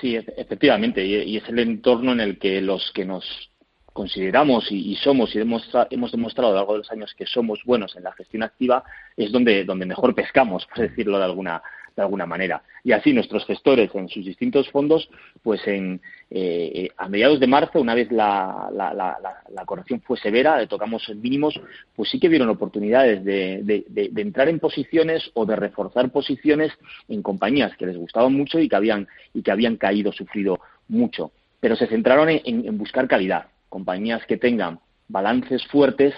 Sí, 0.00 0.16
efectivamente, 0.16 1.04
y, 1.04 1.36
es 1.36 1.48
el 1.48 1.58
entorno 1.58 2.12
en 2.12 2.20
el 2.20 2.38
que 2.38 2.60
los 2.60 2.90
que 2.92 3.04
nos 3.04 3.50
consideramos 3.92 4.70
y, 4.70 4.94
somos 4.96 5.34
y 5.34 5.40
hemos, 5.40 5.68
hemos 5.90 6.12
demostrado 6.12 6.50
a 6.50 6.52
lo 6.52 6.56
largo 6.58 6.72
de 6.74 6.78
los 6.78 6.92
años 6.92 7.12
que 7.14 7.26
somos 7.26 7.60
buenos 7.64 7.96
en 7.96 8.04
la 8.04 8.12
gestión 8.12 8.42
activa 8.44 8.84
es 9.16 9.32
donde, 9.32 9.64
donde 9.64 9.84
mejor 9.84 10.14
pescamos, 10.14 10.64
por 10.66 10.88
decirlo 10.88 11.18
de 11.18 11.24
alguna, 11.24 11.60
de 11.96 12.02
alguna 12.02 12.26
manera. 12.26 12.62
Y 12.84 12.92
así 12.92 13.12
nuestros 13.12 13.44
gestores 13.46 13.94
en 13.94 14.08
sus 14.08 14.24
distintos 14.24 14.68
fondos, 14.70 15.08
pues 15.42 15.66
en, 15.66 16.00
eh, 16.30 16.88
a 16.96 17.08
mediados 17.08 17.40
de 17.40 17.46
marzo, 17.46 17.80
una 17.80 17.94
vez 17.94 18.10
la, 18.10 18.68
la, 18.72 18.94
la, 18.94 19.64
corrección 19.64 20.00
fue 20.00 20.16
severa, 20.16 20.66
tocamos 20.66 21.08
mínimos, 21.16 21.60
pues 21.94 22.10
sí 22.10 22.18
que 22.18 22.28
vieron 22.28 22.48
oportunidades 22.48 23.24
de, 23.24 23.62
de, 23.62 24.20
entrar 24.20 24.48
en 24.48 24.58
posiciones 24.58 25.30
o 25.34 25.46
de 25.46 25.56
reforzar 25.56 26.10
posiciones 26.10 26.72
en 27.08 27.22
compañías 27.22 27.76
que 27.76 27.86
les 27.86 27.96
gustaban 27.96 28.34
mucho 28.34 28.58
y 28.58 28.68
que 28.68 28.76
habían, 28.76 29.08
y 29.34 29.42
que 29.42 29.50
habían 29.50 29.76
caído, 29.76 30.12
sufrido 30.12 30.60
mucho. 30.88 31.32
Pero 31.60 31.76
se 31.76 31.86
centraron 31.86 32.28
en 32.30 32.78
buscar 32.78 33.06
calidad, 33.06 33.46
compañías 33.68 34.24
que 34.26 34.36
tengan 34.36 34.80
balances 35.08 35.66
fuertes 35.66 36.14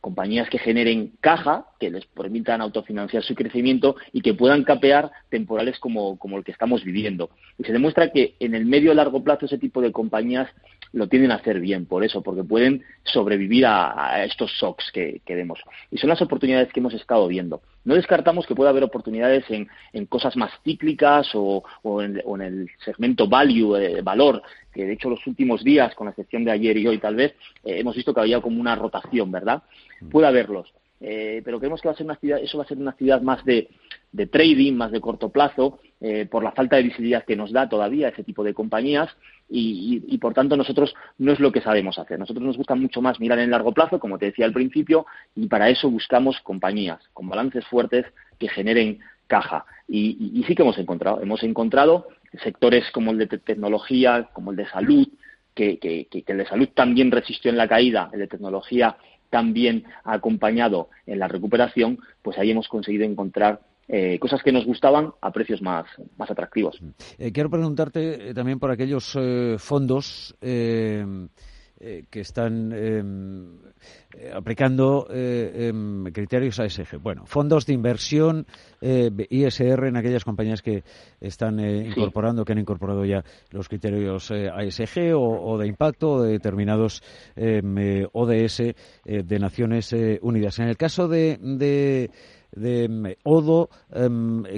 compañías 0.00 0.48
que 0.48 0.58
generen 0.58 1.12
caja, 1.20 1.66
que 1.78 1.90
les 1.90 2.06
permitan 2.06 2.60
autofinanciar 2.60 3.22
su 3.22 3.34
crecimiento 3.34 3.96
y 4.12 4.22
que 4.22 4.34
puedan 4.34 4.64
capear 4.64 5.10
temporales 5.28 5.78
como, 5.78 6.18
como 6.18 6.38
el 6.38 6.44
que 6.44 6.52
estamos 6.52 6.84
viviendo. 6.84 7.30
Y 7.58 7.64
se 7.64 7.72
demuestra 7.72 8.10
que 8.10 8.34
en 8.40 8.54
el 8.54 8.66
medio 8.66 8.94
largo 8.94 9.22
plazo 9.22 9.46
ese 9.46 9.58
tipo 9.58 9.80
de 9.80 9.92
compañías 9.92 10.48
lo 10.92 11.08
tienden 11.08 11.30
a 11.30 11.36
hacer 11.36 11.60
bien, 11.60 11.86
por 11.86 12.04
eso, 12.04 12.22
porque 12.22 12.42
pueden 12.42 12.82
sobrevivir 13.04 13.66
a, 13.66 14.24
estos 14.24 14.50
shocks 14.52 14.90
que, 14.92 15.20
vemos. 15.26 15.60
Y 15.90 15.98
son 15.98 16.10
las 16.10 16.20
oportunidades 16.20 16.72
que 16.72 16.80
hemos 16.80 16.94
estado 16.94 17.26
viendo. 17.28 17.62
No 17.84 17.94
descartamos 17.94 18.46
que 18.46 18.54
pueda 18.54 18.70
haber 18.70 18.84
oportunidades 18.84 19.44
en, 19.50 19.68
en 19.92 20.06
cosas 20.06 20.36
más 20.36 20.52
cíclicas 20.64 21.30
o, 21.34 21.62
o, 21.82 22.02
en, 22.02 22.20
el 22.40 22.68
segmento 22.84 23.28
value, 23.28 23.76
eh, 23.76 24.02
valor, 24.02 24.42
que 24.72 24.84
de 24.84 24.92
hecho 24.94 25.10
los 25.10 25.26
últimos 25.26 25.62
días, 25.62 25.94
con 25.94 26.06
la 26.06 26.10
excepción 26.10 26.44
de 26.44 26.50
ayer 26.50 26.76
y 26.76 26.86
hoy 26.86 26.98
tal 26.98 27.14
vez, 27.14 27.32
eh, 27.64 27.78
hemos 27.80 27.94
visto 27.94 28.12
que 28.12 28.20
había 28.20 28.40
como 28.40 28.60
una 28.60 28.74
rotación, 28.74 29.30
¿verdad? 29.30 29.62
Mm. 30.00 30.08
Puede 30.08 30.26
haberlos. 30.26 30.72
Eh, 31.02 31.40
pero 31.42 31.58
creemos 31.58 31.80
que 31.80 31.88
va 31.88 31.94
a 31.94 31.96
ser 31.96 32.04
una 32.04 32.14
actividad, 32.14 32.40
eso 32.40 32.58
va 32.58 32.64
a 32.64 32.66
ser 32.66 32.76
una 32.76 32.90
actividad 32.90 33.22
más 33.22 33.42
de, 33.44 33.68
trading, 34.30 34.74
más 34.74 34.92
de 34.92 35.00
corto 35.00 35.30
plazo, 35.30 35.80
eh, 36.00 36.26
por 36.30 36.44
la 36.44 36.52
falta 36.52 36.76
de 36.76 36.82
visibilidad 36.82 37.24
que 37.24 37.36
nos 37.36 37.52
da 37.52 37.68
todavía 37.68 38.08
ese 38.08 38.22
tipo 38.22 38.44
de 38.44 38.52
compañías 38.52 39.08
y, 39.48 40.18
por 40.18 40.34
tanto 40.34 40.56
nosotros 40.56 40.94
no 41.18 41.32
es 41.32 41.40
lo 41.40 41.50
que 41.50 41.62
sabemos 41.62 41.98
hacer. 41.98 42.18
Nosotros 42.18 42.44
nos 42.44 42.56
gusta 42.56 42.74
mucho 42.74 43.00
más 43.00 43.18
mirar 43.18 43.38
en 43.38 43.50
largo 43.50 43.72
plazo, 43.72 43.98
como 43.98 44.18
te 44.18 44.26
decía 44.26 44.44
al 44.44 44.52
principio, 44.52 45.06
y 45.34 45.46
para 45.46 45.70
eso 45.70 45.90
buscamos 45.90 46.38
compañías 46.40 47.00
con 47.14 47.28
balances 47.28 47.64
fuertes 47.66 48.04
que 48.38 48.48
generen 48.48 49.00
caja. 49.26 49.64
Y, 49.88 50.44
sí 50.46 50.54
que 50.54 50.62
hemos 50.62 50.78
encontrado, 50.78 51.22
hemos 51.22 51.42
encontrado 51.42 52.08
sectores 52.42 52.90
como 52.92 53.12
el 53.12 53.18
de 53.18 53.26
tecnología, 53.26 54.28
como 54.32 54.50
el 54.50 54.56
de 54.58 54.68
salud, 54.68 55.08
que, 55.54 55.78
que, 55.78 56.24
el 56.26 56.38
de 56.38 56.46
salud 56.46 56.68
también 56.74 57.10
resistió 57.10 57.50
en 57.50 57.56
la 57.56 57.68
caída, 57.68 58.08
el 58.12 58.20
de 58.20 58.28
tecnología 58.28 58.96
también 59.30 59.84
ha 60.04 60.14
acompañado 60.14 60.90
en 61.06 61.18
la 61.18 61.28
recuperación, 61.28 61.98
pues 62.22 62.36
ahí 62.38 62.50
hemos 62.50 62.68
conseguido 62.68 63.04
encontrar 63.04 63.60
eh, 63.88 64.18
cosas 64.20 64.40
que 64.42 64.52
nos 64.52 64.64
gustaban 64.64 65.12
a 65.20 65.32
precios 65.32 65.62
más, 65.62 65.86
más 66.16 66.30
atractivos. 66.30 66.80
Eh, 67.18 67.32
quiero 67.32 67.50
preguntarte 67.50 68.30
eh, 68.30 68.34
también 68.34 68.60
por 68.60 68.70
aquellos 68.70 69.18
fondos 69.58 70.36
eh, 71.80 72.04
que 72.10 72.20
están 72.20 72.72
em, 72.72 73.56
eh, 74.12 74.30
aplicando 74.34 75.08
em, 75.10 76.04
criterios 76.12 76.60
ASG. 76.60 76.98
Bueno, 77.00 77.24
fondos 77.24 77.64
de 77.64 77.72
inversión 77.72 78.46
ISR 78.82 79.88
en 79.88 79.96
aquellas 79.96 80.24
compañías 80.24 80.60
que 80.60 80.84
están 81.20 81.58
incorporando, 81.60 82.44
que 82.44 82.52
han 82.52 82.58
incorporado 82.58 83.04
ya 83.04 83.24
los 83.50 83.68
criterios 83.68 84.30
ASG 84.30 85.14
o, 85.14 85.58
de 85.58 85.66
impacto 85.66 86.12
o 86.12 86.22
de 86.22 86.32
determinados 86.32 87.02
em, 87.34 88.06
ODS 88.12 88.74
de 89.04 89.38
Naciones 89.38 89.94
Unidas. 90.20 90.58
En 90.58 90.68
el 90.68 90.76
caso 90.76 91.08
de, 91.08 91.38
de 91.40 92.10
de 92.52 93.18
Odo, 93.24 93.70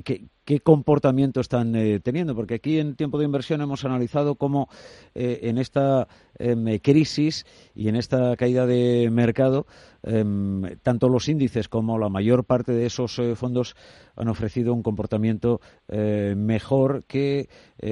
que, 0.05 0.27
qué 0.45 0.61
comportamiento 0.61 1.41
están 1.41 1.75
eh, 1.77 2.01
teniendo, 2.01 2.35
porque 2.35 2.55
aquí 2.55 2.79
en 2.79 2.97
tiempo 2.97 3.19
de 3.19 3.25
inversión 3.25 3.61
hemos 3.61 3.85
analizado 3.85 4.35
cómo 4.35 4.69
eh, 5.15 5.41
en 5.43 5.59
esta 5.59 6.09
em, 6.39 6.79
crisis 6.79 7.47
y 7.75 7.89
en 7.89 7.97
esta 7.97 8.37
caída 8.37 8.67
de 8.67 9.09
mercado, 9.11 9.67
em, 10.03 10.63
tanto 10.83 11.09
los 11.09 11.29
índices 11.29 11.69
como 11.69 11.99
la 11.99 12.09
mayor 12.09 12.45
parte 12.45 12.73
de 12.73 12.87
esos 12.87 13.19
eh, 13.19 13.37
fondos 13.37 13.77
han 14.17 14.29
ofrecido 14.29 14.75
un 14.75 14.83
comportamiento 14.83 15.61
mejor 15.89 17.05
que 17.05 17.49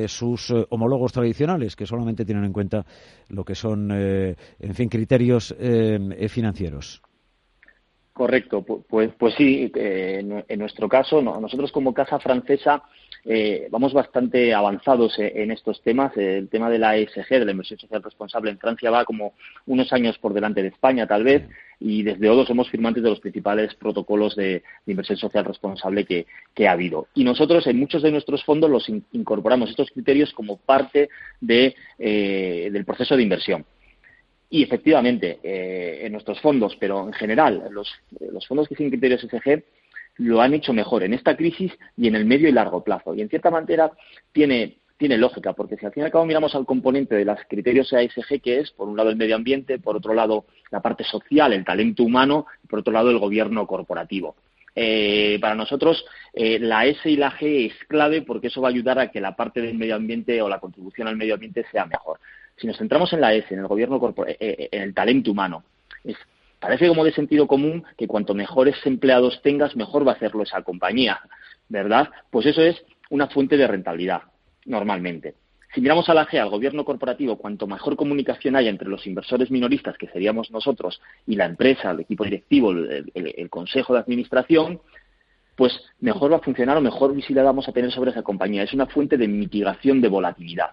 sus 0.06 0.52
homólogos 0.68 1.12
tradicionales, 1.12 1.76
que 1.76 1.86
solamente 1.86 2.26
tienen 2.26 2.44
en 2.44 2.52
cuenta 2.52 2.84
lo 3.28 3.42
que 3.42 3.54
son, 3.54 3.90
en 3.90 4.74
fin, 4.74 4.90
criterios 4.90 5.54
em, 5.58 6.10
financieros. 6.28 7.02
Correcto, 8.20 8.62
pues, 8.62 9.10
pues 9.16 9.34
sí, 9.34 9.72
eh, 9.74 10.44
en 10.46 10.58
nuestro 10.58 10.90
caso, 10.90 11.22
nosotros 11.22 11.72
como 11.72 11.94
casa 11.94 12.18
francesa 12.18 12.82
eh, 13.24 13.66
vamos 13.70 13.94
bastante 13.94 14.52
avanzados 14.52 15.18
eh, 15.18 15.32
en 15.36 15.50
estos 15.50 15.80
temas. 15.80 16.14
El 16.18 16.50
tema 16.50 16.68
de 16.68 16.78
la 16.78 16.98
ESG, 16.98 17.30
de 17.30 17.46
la 17.46 17.52
inversión 17.52 17.80
social 17.80 18.02
responsable 18.02 18.50
en 18.50 18.58
Francia, 18.58 18.90
va 18.90 19.06
como 19.06 19.32
unos 19.64 19.90
años 19.94 20.18
por 20.18 20.34
delante 20.34 20.60
de 20.60 20.68
España, 20.68 21.06
tal 21.06 21.24
vez, 21.24 21.48
y 21.80 22.02
desde 22.02 22.28
ODO 22.28 22.44
somos 22.44 22.68
firmantes 22.68 23.02
de 23.02 23.08
los 23.08 23.20
principales 23.20 23.74
protocolos 23.76 24.36
de, 24.36 24.64
inversión 24.86 25.16
social 25.16 25.46
responsable 25.46 26.04
que, 26.04 26.26
ha 26.68 26.72
habido. 26.72 27.06
Y 27.14 27.24
nosotros 27.24 27.66
en 27.68 27.78
muchos 27.78 28.02
de 28.02 28.12
nuestros 28.12 28.44
fondos 28.44 28.68
los 28.68 28.86
incorporamos 29.12 29.70
estos 29.70 29.90
criterios 29.92 30.34
como 30.34 30.58
parte 30.58 31.08
de, 31.40 31.74
del 31.98 32.84
proceso 32.84 33.16
de 33.16 33.22
inversión. 33.22 33.64
Y 34.52 34.64
efectivamente, 34.64 35.38
eh, 35.44 36.00
en 36.02 36.12
nuestros 36.12 36.40
fondos, 36.40 36.76
pero 36.78 37.06
en 37.06 37.12
general, 37.12 37.68
los, 37.70 37.88
fondos 38.48 38.68
que 38.68 38.74
siguen 38.74 38.90
criterios 38.90 39.20
SG 39.20 39.62
lo 40.16 40.40
han 40.40 40.54
hecho 40.54 40.72
mejor 40.72 41.04
en 41.04 41.14
esta 41.14 41.36
crisis 41.36 41.72
y 41.96 42.08
en 42.08 42.16
el 42.16 42.24
medio 42.24 42.48
y 42.48 42.52
largo 42.52 42.82
plazo. 42.82 43.14
Y 43.14 43.20
en 43.22 43.28
cierta 43.28 43.50
manera 43.50 43.92
tiene, 44.32 44.78
tiene 44.98 45.16
lógica, 45.16 45.52
porque 45.52 45.76
si 45.76 45.86
al 45.86 45.92
fin 45.92 46.02
y 46.02 46.06
al 46.06 46.12
cabo 46.12 46.26
miramos 46.26 46.54
al 46.56 46.66
componente 46.66 47.14
de 47.14 47.24
los 47.24 47.38
criterios 47.48 47.92
ASG, 47.92 48.40
que 48.42 48.58
es, 48.58 48.72
por 48.72 48.88
un 48.88 48.96
lado, 48.96 49.10
el 49.10 49.16
medio 49.16 49.36
ambiente, 49.36 49.78
por 49.78 49.96
otro 49.96 50.14
lado, 50.14 50.46
la 50.72 50.82
parte 50.82 51.04
social, 51.04 51.52
el 51.52 51.64
talento 51.64 52.02
humano, 52.02 52.46
y 52.64 52.66
por 52.66 52.80
otro 52.80 52.92
lado, 52.92 53.10
el 53.10 53.18
gobierno 53.18 53.66
corporativo. 53.68 54.34
Eh, 54.74 55.38
para 55.40 55.54
nosotros, 55.54 56.04
eh, 56.32 56.58
la 56.58 56.86
S 56.86 57.08
y 57.08 57.16
la 57.16 57.32
G 57.32 57.66
es 57.66 57.86
clave 57.86 58.22
porque 58.22 58.48
eso 58.48 58.60
va 58.60 58.68
a 58.68 58.70
ayudar 58.70 58.98
a 58.98 59.10
que 59.10 59.20
la 59.20 59.36
parte 59.36 59.60
del 59.60 59.76
medio 59.76 59.96
ambiente 59.96 60.40
o 60.42 60.48
la 60.48 60.60
contribución 60.60 61.08
al 61.08 61.16
medio 61.16 61.34
ambiente 61.34 61.64
sea 61.70 61.86
mejor. 61.86 62.18
Si 62.60 62.66
nos 62.66 62.76
centramos 62.76 63.10
en 63.14 63.22
la 63.22 63.32
S, 63.32 63.52
en 63.54 63.60
el 63.60 63.66
gobierno 63.66 63.98
eh, 64.26 64.36
eh, 64.38 64.68
en 64.70 64.82
el 64.82 64.94
talento 64.94 65.30
humano, 65.30 65.64
parece 66.58 66.88
como 66.88 67.04
de 67.04 67.12
sentido 67.12 67.46
común 67.46 67.84
que 67.96 68.06
cuanto 68.06 68.34
mejores 68.34 68.76
empleados 68.84 69.40
tengas, 69.42 69.74
mejor 69.76 70.06
va 70.06 70.12
a 70.12 70.16
hacerlo 70.16 70.42
esa 70.42 70.60
compañía, 70.62 71.20
¿verdad? 71.70 72.10
Pues 72.30 72.44
eso 72.44 72.60
es 72.60 72.84
una 73.08 73.28
fuente 73.28 73.56
de 73.56 73.66
rentabilidad, 73.66 74.22
normalmente. 74.66 75.36
Si 75.74 75.80
miramos 75.80 76.08
a 76.10 76.14
la 76.14 76.26
G, 76.26 76.38
al 76.38 76.50
gobierno 76.50 76.84
corporativo, 76.84 77.38
cuanto 77.38 77.66
mejor 77.66 77.96
comunicación 77.96 78.56
haya 78.56 78.68
entre 78.68 78.88
los 78.88 79.06
inversores 79.06 79.50
minoristas, 79.50 79.96
que 79.96 80.08
seríamos 80.08 80.50
nosotros, 80.50 81.00
y 81.26 81.36
la 81.36 81.46
empresa, 81.46 81.92
el 81.92 82.00
equipo 82.00 82.24
directivo, 82.24 82.72
el 82.72 83.48
consejo 83.48 83.94
de 83.94 84.00
administración, 84.00 84.80
pues 85.56 85.80
mejor 86.00 86.32
va 86.32 86.36
a 86.36 86.40
funcionar 86.40 86.76
o 86.76 86.80
mejor 86.80 87.14
visibilidad 87.14 87.44
vamos 87.44 87.68
a 87.68 87.72
tener 87.72 87.92
sobre 87.92 88.10
esa 88.10 88.22
compañía. 88.22 88.64
Es 88.64 88.72
una 88.72 88.86
fuente 88.86 89.16
de 89.16 89.28
mitigación 89.28 90.00
de 90.00 90.08
volatilidad. 90.08 90.70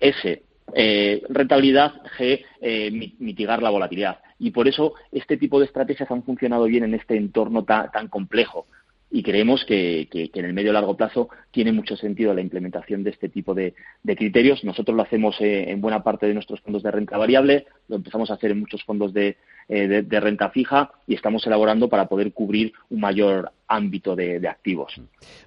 S, 0.00 0.42
eh, 0.74 1.22
rentabilidad, 1.28 2.02
G, 2.18 2.44
eh, 2.60 2.90
mitigar 3.18 3.62
la 3.62 3.70
volatilidad. 3.70 4.18
Y 4.38 4.50
por 4.50 4.68
eso 4.68 4.94
este 5.12 5.36
tipo 5.36 5.58
de 5.58 5.66
estrategias 5.66 6.10
han 6.10 6.22
funcionado 6.22 6.64
bien 6.64 6.84
en 6.84 6.94
este 6.94 7.16
entorno 7.16 7.64
tan, 7.64 8.08
complejo. 8.08 8.66
Y 9.10 9.22
creemos 9.22 9.64
que, 9.64 10.08
en 10.12 10.44
el 10.44 10.52
medio 10.52 10.72
largo 10.72 10.96
plazo 10.96 11.28
tiene 11.50 11.72
mucho 11.72 11.96
sentido 11.96 12.34
la 12.34 12.40
implementación 12.40 13.04
de 13.04 13.10
este 13.10 13.28
tipo 13.28 13.54
de, 13.54 13.74
criterios. 14.04 14.64
Nosotros 14.64 14.96
lo 14.96 15.02
hacemos 15.02 15.40
eh, 15.40 15.70
en 15.70 15.80
buena 15.80 16.02
parte 16.02 16.26
de 16.26 16.34
nuestros 16.34 16.60
fondos 16.60 16.82
de 16.82 16.90
renta 16.90 17.16
variable, 17.16 17.66
lo 17.88 17.96
empezamos 17.96 18.30
a 18.30 18.34
hacer 18.34 18.50
en 18.50 18.60
muchos 18.60 18.82
fondos 18.84 19.12
de, 19.12 19.36
eh, 19.68 20.04
renta 20.10 20.50
fija 20.50 20.90
y 21.06 21.14
estamos 21.14 21.46
elaborando 21.46 21.88
para 21.88 22.06
poder 22.06 22.32
cubrir 22.32 22.72
un 22.90 23.00
mayor 23.00 23.52
ámbito 23.68 24.16
de, 24.16 24.46
activos. 24.48 25.00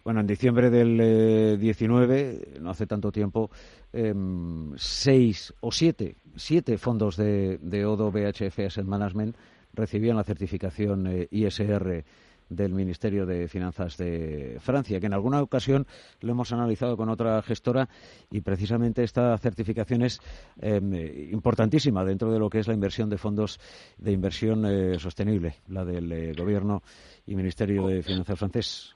Bueno, 0.03 0.21
en 0.21 0.27
diciembre 0.27 0.69
del 0.69 1.57
19, 1.59 2.19
eh, 2.19 2.57
no 2.61 2.69
hace 2.69 2.87
tanto 2.87 3.11
tiempo, 3.11 3.49
em, 3.93 4.73
seis 4.77 5.53
o 5.61 5.71
siete, 5.71 6.15
siete 6.35 6.77
fondos 6.77 7.17
de, 7.17 7.57
de 7.59 7.85
ODO 7.85 8.11
BHF 8.11 8.59
Asset 8.59 8.85
Management 8.85 9.35
recibían 9.73 10.17
la 10.17 10.23
certificación 10.23 11.07
eh, 11.07 11.27
ISR 11.31 12.03
del 12.49 12.73
Ministerio 12.73 13.25
de 13.25 13.47
Finanzas 13.47 13.97
de 13.97 14.57
Francia, 14.59 14.99
que 14.99 15.05
en 15.05 15.13
alguna 15.13 15.41
ocasión 15.41 15.85
lo 16.21 16.31
hemos 16.31 16.51
analizado 16.51 16.97
con 16.97 17.09
otra 17.09 17.41
gestora 17.41 17.87
y 18.31 18.41
precisamente 18.41 19.03
esta 19.03 19.37
certificación 19.37 20.01
es 20.01 20.19
em, 20.61 20.93
importantísima 21.31 22.03
dentro 22.03 22.31
de 22.31 22.39
lo 22.39 22.49
que 22.49 22.59
es 22.59 22.67
la 22.67 22.73
inversión 22.73 23.09
de 23.09 23.17
fondos 23.17 23.59
de 23.97 24.11
inversión 24.11 24.65
eh, 24.65 24.99
sostenible, 24.99 25.55
la 25.67 25.85
del 25.85 26.11
eh, 26.11 26.33
Gobierno 26.35 26.81
y 27.27 27.35
Ministerio 27.35 27.87
de 27.87 28.03
Finanzas 28.03 28.37
francés. 28.39 28.95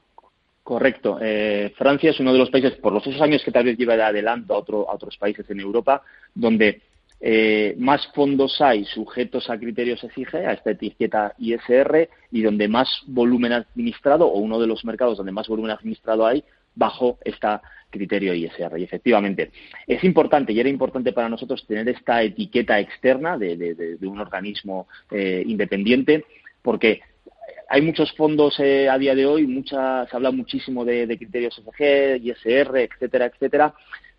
Correcto. 0.63 1.17
Eh, 1.21 1.73
Francia 1.77 2.11
es 2.11 2.19
uno 2.21 2.31
de 2.31 2.39
los 2.39 2.49
países, 2.49 2.73
por 2.75 2.93
los 2.93 3.05
esos 3.05 3.21
años 3.21 3.43
que 3.43 3.51
tal 3.51 3.65
vez 3.65 3.77
lleva 3.77 3.97
de 3.97 4.03
adelanto 4.03 4.53
a, 4.53 4.57
a 4.57 4.95
otros 4.95 5.17
países 5.17 5.49
en 5.49 5.59
Europa, 5.59 6.01
donde 6.33 6.81
eh, 7.25 7.75
más 7.77 8.05
fondos 8.13 8.59
hay 8.59 8.83
sujetos 8.83 9.49
a 9.49 9.57
criterios 9.57 10.03
exige, 10.03 10.45
a 10.45 10.51
esta 10.51 10.71
etiqueta 10.71 11.33
ISR, 11.37 12.09
y 12.31 12.41
donde 12.41 12.67
más 12.67 12.89
volumen 13.07 13.53
administrado, 13.53 14.27
o 14.27 14.39
uno 14.39 14.59
de 14.59 14.67
los 14.67 14.83
mercados 14.83 15.15
donde 15.15 15.31
más 15.31 15.47
volumen 15.47 15.71
administrado 15.71 16.27
hay, 16.27 16.43
bajo 16.75 17.19
este 17.23 17.47
criterio 17.89 18.33
ISR. 18.33 18.77
Y 18.77 18.83
efectivamente, 18.83 19.51
es 19.87 20.03
importante 20.03 20.51
y 20.51 20.59
era 20.59 20.67
importante 20.67 21.13
para 21.13 21.29
nosotros 21.29 21.65
tener 21.65 21.87
esta 21.87 22.21
etiqueta 22.21 22.77
externa 22.81 23.37
de, 23.37 23.97
un 24.01 24.19
organismo 24.19 24.89
eh, 25.09 25.43
independiente, 25.47 26.25
porque 26.61 26.99
hay 27.69 27.81
muchos 27.81 28.11
fondos 28.17 28.59
eh, 28.59 28.89
a 28.89 28.97
día 28.97 29.15
de 29.15 29.25
hoy, 29.25 29.47
mucha, 29.47 30.05
se 30.07 30.15
habla 30.17 30.31
muchísimo 30.31 30.83
de, 30.83 31.07
criterios 31.17 31.57
ESG, 31.57 32.21
ISR, 32.21 32.77
etcétera, 32.79 33.27
etcétera, 33.27 33.73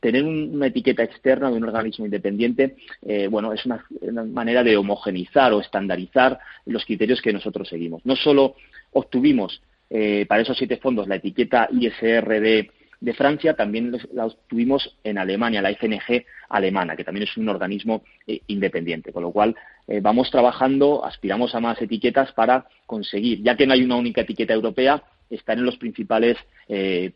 tener 0.04 0.22
una 0.22 0.66
etiqueta 0.66 1.02
externa 1.02 1.50
de 1.50 1.56
un 1.56 1.64
organismo 1.64 2.04
independiente, 2.04 2.76
eh, 3.06 3.26
bueno, 3.26 3.54
es 3.54 3.64
una, 3.64 3.86
manera 4.26 4.62
de 4.62 4.76
homogenizar 4.76 5.50
o 5.54 5.62
estandarizar 5.62 6.38
los 6.66 6.84
criterios 6.84 7.22
que 7.22 7.32
nosotros 7.32 7.70
seguimos. 7.70 8.04
No 8.04 8.14
solo 8.14 8.54
obtuvimos 8.92 9.62
eh, 9.88 10.26
para 10.28 10.42
esos 10.42 10.58
siete 10.58 10.76
fondos 10.76 11.08
la 11.08 11.14
etiqueta 11.14 11.70
ISR 11.72 12.38
de, 12.38 12.70
Francia, 13.16 13.54
también 13.54 13.98
la 14.12 14.26
obtuvimos 14.26 14.94
en 15.04 15.16
Alemania, 15.16 15.62
la 15.62 15.70
FNG 15.74 16.24
alemana, 16.50 16.96
que 16.96 17.04
también 17.04 17.26
es 17.26 17.36
un 17.38 17.48
organismo 17.48 18.02
eh, 18.26 18.42
independiente. 18.48 19.10
Con 19.10 19.22
lo 19.22 19.30
cual, 19.30 19.56
vamos 20.02 20.30
trabajando, 20.30 21.04
aspiramos 21.04 21.54
a 21.54 21.60
más 21.60 21.80
etiquetas 21.80 22.32
para 22.32 22.66
conseguir, 22.84 23.42
ya 23.42 23.56
que 23.56 23.66
no 23.66 23.72
hay 23.72 23.84
una 23.84 23.96
única 23.96 24.20
etiqueta 24.20 24.52
europea, 24.52 25.02
estar 25.30 25.56
en 25.56 25.64
los 25.64 25.76
principales 25.76 26.36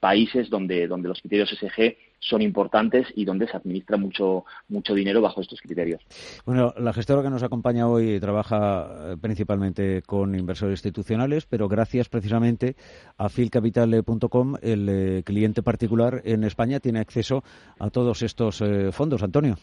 países 0.01 0.51
donde, 0.51 0.87
donde 0.87 1.09
los 1.09 1.21
criterios 1.21 1.51
SG 1.51 1.97
son 2.21 2.43
importantes 2.43 3.07
y 3.15 3.25
donde 3.25 3.47
se 3.47 3.57
administra 3.57 3.97
mucho, 3.97 4.45
mucho 4.69 4.95
dinero 4.95 5.21
bajo 5.21 5.41
estos 5.41 5.61
criterios. 5.61 6.03
Bueno, 6.45 6.75
la 6.77 6.93
gestora 6.93 7.23
que 7.23 7.31
nos 7.31 7.43
acompaña 7.43 7.89
hoy 7.89 8.19
trabaja 8.21 9.13
eh, 9.13 9.17
principalmente 9.21 10.03
con 10.03 10.35
inversores 10.35 10.79
institucionales, 10.79 11.47
pero 11.47 11.69
gracias 11.69 12.09
precisamente 12.09 12.77
a 13.17 13.29
filcapital.com, 13.29 14.57
el 14.63 14.89
eh, 14.89 15.23
cliente 15.25 15.63
particular 15.63 16.23
en 16.25 16.45
España 16.45 16.81
tiene 16.81 17.01
acceso 17.01 17.43
a 17.79 17.91
todos 17.91 18.23
estos 18.23 18.61
eh, 18.61 18.91
fondos. 18.93 19.23
Antonio. 19.23 19.57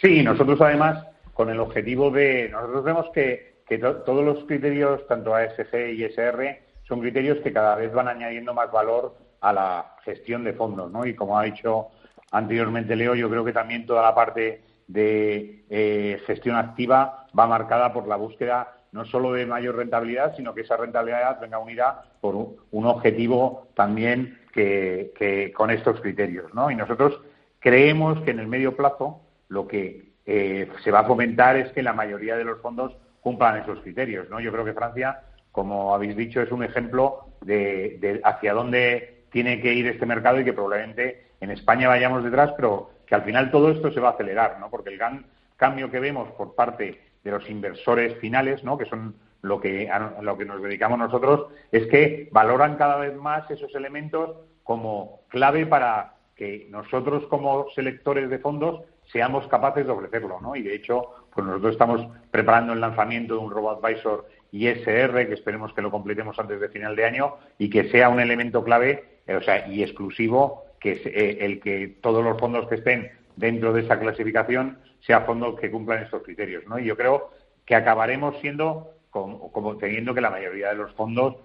Sí, 0.00 0.22
nosotros 0.22 0.60
además, 0.60 1.04
con 1.34 1.50
el 1.50 1.60
objetivo 1.60 2.10
de. 2.10 2.48
Nosotros 2.50 2.84
vemos 2.84 3.06
que, 3.14 3.62
que 3.66 3.78
todos 3.78 4.24
los 4.24 4.44
criterios, 4.44 5.06
tanto 5.06 5.34
ASG 5.34 5.92
y 5.94 6.04
SR, 6.04 6.62
son 6.88 7.00
criterios 7.00 7.38
que 7.42 7.52
cada 7.52 7.76
vez 7.76 7.92
van 7.92 8.08
añadiendo 8.08 8.54
más 8.54 8.70
valor 8.70 9.14
a 9.42 9.52
la 9.52 9.96
gestión 10.04 10.44
de 10.44 10.54
fondos, 10.54 10.90
¿no? 10.90 11.04
Y 11.04 11.14
como 11.14 11.38
ha 11.38 11.42
dicho 11.44 11.88
anteriormente 12.30 12.96
Leo, 12.96 13.14
yo 13.14 13.28
creo 13.28 13.44
que 13.44 13.52
también 13.52 13.84
toda 13.84 14.02
la 14.02 14.14
parte 14.14 14.62
de 14.86 15.64
eh, 15.68 16.20
gestión 16.26 16.56
activa 16.56 17.26
va 17.38 17.46
marcada 17.46 17.92
por 17.92 18.08
la 18.08 18.16
búsqueda 18.16 18.76
no 18.92 19.04
solo 19.06 19.32
de 19.32 19.46
mayor 19.46 19.76
rentabilidad, 19.76 20.36
sino 20.36 20.54
que 20.54 20.60
esa 20.62 20.76
rentabilidad 20.76 21.40
venga 21.40 21.58
unida 21.58 22.02
por 22.20 22.34
un, 22.34 22.86
objetivo 22.86 23.68
también 23.74 24.38
que, 24.52 25.52
con 25.56 25.70
estos 25.70 26.00
criterios, 26.00 26.52
¿no? 26.52 26.70
Y 26.70 26.76
nosotros 26.76 27.18
creemos 27.58 28.20
que 28.20 28.32
en 28.32 28.40
el 28.40 28.48
medio 28.48 28.76
plazo 28.76 29.22
lo 29.48 29.66
que 29.66 30.12
eh, 30.26 30.68
se 30.84 30.90
va 30.90 31.00
a 31.00 31.06
fomentar 31.06 31.56
es 31.56 31.72
que 31.72 31.82
la 31.82 31.94
mayoría 31.94 32.36
de 32.36 32.44
los 32.44 32.60
fondos 32.60 32.94
cumplan 33.22 33.58
esos 33.58 33.80
criterios. 33.80 34.28
¿no? 34.28 34.40
Yo 34.40 34.52
creo 34.52 34.64
que 34.64 34.74
Francia, 34.74 35.22
como 35.52 35.94
habéis 35.94 36.16
dicho, 36.16 36.42
es 36.42 36.52
un 36.52 36.62
ejemplo 36.62 37.26
de, 37.40 38.20
hacia 38.24 38.52
dónde 38.52 39.11
tiene 39.32 39.60
que 39.60 39.72
ir 39.72 39.86
este 39.88 40.06
mercado 40.06 40.38
y 40.38 40.44
que 40.44 40.52
probablemente 40.52 41.32
en 41.40 41.50
España 41.50 41.88
vayamos 41.88 42.22
detrás, 42.22 42.52
pero 42.56 42.90
que 43.06 43.14
al 43.14 43.22
final 43.22 43.50
todo 43.50 43.70
esto 43.70 43.90
se 43.90 44.00
va 44.00 44.10
a 44.10 44.12
acelerar, 44.12 44.60
¿no? 44.60 44.70
porque 44.70 44.90
el 44.90 44.98
gran 44.98 45.26
cambio 45.56 45.90
que 45.90 46.00
vemos 46.00 46.30
por 46.32 46.54
parte 46.54 47.00
de 47.24 47.30
los 47.30 47.48
inversores 47.50 48.16
finales, 48.18 48.62
¿no? 48.62 48.78
que 48.78 48.84
son 48.84 49.14
lo 49.42 49.60
que, 49.60 49.90
a 49.90 50.20
lo 50.22 50.38
que 50.38 50.44
nos 50.44 50.62
dedicamos 50.62 50.98
nosotros, 50.98 51.46
es 51.72 51.86
que 51.88 52.28
valoran 52.30 52.76
cada 52.76 52.96
vez 52.96 53.14
más 53.16 53.50
esos 53.50 53.74
elementos 53.74 54.36
como 54.62 55.22
clave 55.28 55.66
para 55.66 56.14
que 56.36 56.66
nosotros 56.70 57.26
como 57.26 57.66
selectores 57.74 58.30
de 58.30 58.38
fondos 58.38 58.82
seamos 59.10 59.46
capaces 59.48 59.86
de 59.86 59.92
ofrecerlo, 59.92 60.40
¿no? 60.40 60.56
Y 60.56 60.62
de 60.62 60.74
hecho, 60.74 61.10
pues 61.34 61.46
nosotros 61.46 61.72
estamos 61.72 62.06
preparando 62.30 62.72
el 62.72 62.80
lanzamiento 62.80 63.34
de 63.34 63.40
un 63.40 63.50
Robot 63.50 63.84
Advisor 63.84 64.26
ISR, 64.52 65.26
que 65.26 65.34
esperemos 65.34 65.72
que 65.72 65.82
lo 65.82 65.90
completemos 65.90 66.38
antes 66.38 66.60
de 66.60 66.68
final 66.68 66.94
de 66.94 67.04
año 67.04 67.36
y 67.58 67.70
que 67.70 67.90
sea 67.90 68.08
un 68.08 68.20
elemento 68.20 68.62
clave, 68.62 69.11
o 69.28 69.40
sea, 69.42 69.68
y 69.68 69.82
exclusivo, 69.82 70.64
que 70.80 70.92
es 70.92 71.06
eh, 71.06 71.38
el 71.40 71.60
que 71.60 71.96
todos 72.00 72.24
los 72.24 72.38
fondos 72.38 72.68
que 72.68 72.76
estén 72.76 73.10
dentro 73.36 73.72
de 73.72 73.82
esa 73.82 73.98
clasificación 73.98 74.78
sean 75.00 75.24
fondos 75.24 75.58
que 75.58 75.70
cumplan 75.70 76.02
estos 76.02 76.22
criterios, 76.22 76.64
¿no? 76.66 76.78
Y 76.78 76.84
yo 76.84 76.96
creo 76.96 77.30
que 77.64 77.74
acabaremos 77.74 78.36
siendo 78.40 78.90
como, 79.10 79.76
teniendo 79.76 80.14
que 80.14 80.20
la 80.20 80.30
mayoría 80.30 80.70
de 80.70 80.76
los 80.76 80.92
fondos, 80.92 81.36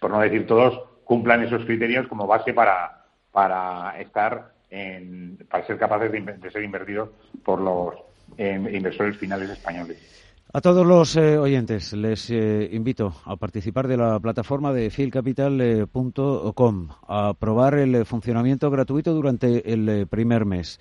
por 0.00 0.10
no 0.10 0.20
decir 0.20 0.46
todos, 0.46 0.80
cumplan 1.04 1.44
esos 1.44 1.64
criterios 1.64 2.08
como 2.08 2.26
base 2.26 2.52
para, 2.52 3.04
para 3.30 4.00
estar 4.00 4.52
en, 4.70 5.38
para 5.48 5.64
ser 5.66 5.78
capaces 5.78 6.10
de, 6.10 6.50
ser 6.50 6.64
invertidos 6.64 7.10
por 7.44 7.60
los 7.60 7.94
em, 8.36 8.66
inversores 8.74 9.16
finales 9.16 9.48
españoles. 9.50 10.33
A 10.52 10.60
todos 10.60 10.86
los 10.86 11.16
eh, 11.16 11.38
oyentes 11.38 11.92
les 11.94 12.30
eh, 12.30 12.68
invito 12.72 13.14
a 13.24 13.34
participar 13.36 13.88
de 13.88 13.96
la 13.96 14.20
plataforma 14.20 14.72
de 14.72 14.90
filcapital.com, 14.90 16.88
a 17.08 17.34
probar 17.34 17.74
el 17.74 18.04
funcionamiento 18.06 18.70
gratuito 18.70 19.12
durante 19.14 19.72
el 19.72 19.88
eh, 19.88 20.06
primer 20.06 20.44
mes. 20.44 20.78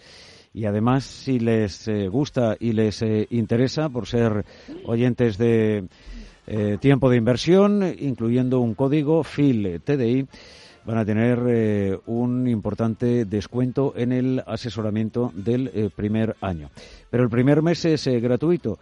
Y 0.53 0.65
además, 0.65 1.05
si 1.05 1.39
les 1.39 1.89
gusta 2.11 2.55
y 2.59 2.73
les 2.73 3.03
interesa, 3.31 3.89
por 3.89 4.05
ser 4.05 4.45
oyentes 4.85 5.39
de 5.39 5.87
tiempo 6.79 7.09
de 7.09 7.17
inversión, 7.17 7.83
incluyendo 7.97 8.59
un 8.59 8.75
código 8.75 9.23
FIL-TDI, 9.23 10.27
van 10.85 10.97
a 10.97 11.05
tener 11.05 11.39
eh, 11.47 11.97
un 12.07 12.47
importante 12.47 13.25
descuento 13.25 13.93
en 13.95 14.11
el 14.11 14.43
asesoramiento 14.45 15.31
del 15.33 15.71
eh, 15.73 15.89
primer 15.95 16.35
año. 16.41 16.69
Pero 17.09 17.23
el 17.23 17.29
primer 17.29 17.61
mes 17.61 17.85
es 17.85 18.07
eh, 18.07 18.19
gratuito. 18.19 18.79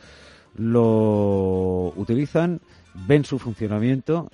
Lo 0.57 1.93
utilizan, 1.95 2.59
ven 3.07 3.23
su 3.23 3.39
funcionamiento 3.39 4.29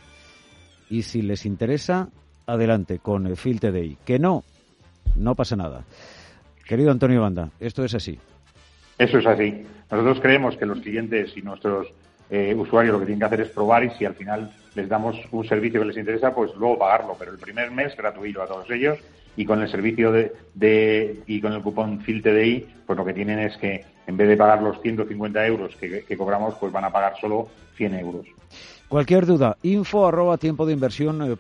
y 0.89 1.03
si 1.03 1.21
les 1.21 1.45
interesa, 1.45 2.09
adelante 2.45 2.99
con 2.99 3.27
el 3.27 3.37
FIL 3.37 3.59
Que 4.05 4.19
no, 4.19 4.43
no 5.15 5.35
pasa 5.35 5.55
nada. 5.55 5.85
Querido 6.67 6.91
Antonio 6.91 7.21
Banda, 7.21 7.51
esto 7.59 7.83
es 7.83 7.93
así. 7.93 8.19
Eso 8.97 9.19
es 9.19 9.25
así. 9.25 9.65
Nosotros 9.91 10.19
creemos 10.21 10.57
que 10.57 10.65
los 10.65 10.79
clientes 10.79 11.35
y 11.37 11.41
nuestros 11.41 11.87
eh, 12.29 12.53
usuarios 12.55 12.93
lo 12.93 12.99
que 12.99 13.05
tienen 13.05 13.19
que 13.19 13.25
hacer 13.25 13.41
es 13.41 13.49
probar 13.49 13.83
y 13.83 13.89
si 13.91 14.05
al 14.05 14.15
final 14.15 14.51
les 14.75 14.89
damos 14.89 15.15
un 15.31 15.47
servicio 15.47 15.79
que 15.79 15.87
les 15.87 15.97
interesa, 15.97 16.33
pues 16.33 16.51
luego 16.55 16.79
pagarlo. 16.79 17.15
Pero 17.17 17.31
el 17.31 17.37
primer 17.37 17.71
mes 17.71 17.95
gratuito 17.95 18.41
a 18.41 18.47
todos 18.47 18.69
ellos 18.69 18.99
y 19.35 19.45
con 19.45 19.61
el 19.61 19.69
servicio 19.69 20.11
de, 20.11 21.21
y 21.27 21.39
con 21.39 21.53
el 21.53 21.61
cupón 21.61 22.01
FILTDI, 22.01 22.67
pues 22.85 22.97
lo 22.97 23.05
que 23.05 23.13
tienen 23.13 23.39
es 23.39 23.55
que 23.57 23.85
en 24.07 24.17
vez 24.17 24.29
de 24.29 24.37
pagar 24.37 24.63
los 24.63 24.81
150 24.81 25.45
euros 25.45 25.75
que, 25.75 26.17
cobramos, 26.17 26.55
pues 26.55 26.71
van 26.71 26.85
a 26.85 26.89
pagar 26.89 27.13
solo 27.19 27.47
100 27.75 27.95
euros. 27.95 28.25
Cualquier 28.87 29.25
duda, 29.25 29.57
info 29.63 30.07
arroba 30.07 30.37
tiempo 30.37 30.65
de 30.65 30.71
inversión 30.71 31.37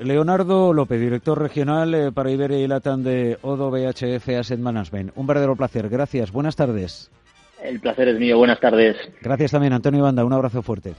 Leonardo 0.00 0.72
López, 0.72 1.00
director 1.00 1.38
regional 1.38 1.94
eh, 1.94 2.12
para 2.12 2.32
Iberia 2.32 2.58
y 2.58 2.66
Latam 2.66 3.04
de 3.04 3.38
Odo 3.42 3.70
BHF 3.70 4.28
Asset 4.40 4.58
Management. 4.58 5.12
Un 5.14 5.26
verdadero 5.26 5.54
placer. 5.54 5.88
Gracias. 5.88 6.32
Buenas 6.32 6.56
tardes. 6.56 7.08
El 7.62 7.78
placer 7.78 8.08
es 8.08 8.18
mío. 8.18 8.38
Buenas 8.38 8.58
tardes. 8.58 8.96
Gracias 9.20 9.52
también, 9.52 9.72
Antonio 9.72 10.02
Banda. 10.02 10.24
Un 10.24 10.32
abrazo 10.32 10.62
fuerte. 10.62 10.94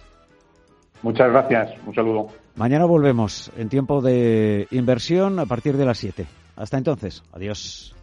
Muchas 1.01 1.29
gracias. 1.29 1.73
Un 1.85 1.93
saludo. 1.93 2.27
Mañana 2.55 2.85
volvemos 2.85 3.51
en 3.57 3.67
tiempo 3.67 4.01
de 4.01 4.67
inversión 4.71 5.39
a 5.39 5.45
partir 5.45 5.75
de 5.75 5.85
las 5.85 5.97
7. 5.97 6.25
Hasta 6.55 6.77
entonces. 6.77 7.23
Adiós. 7.33 7.95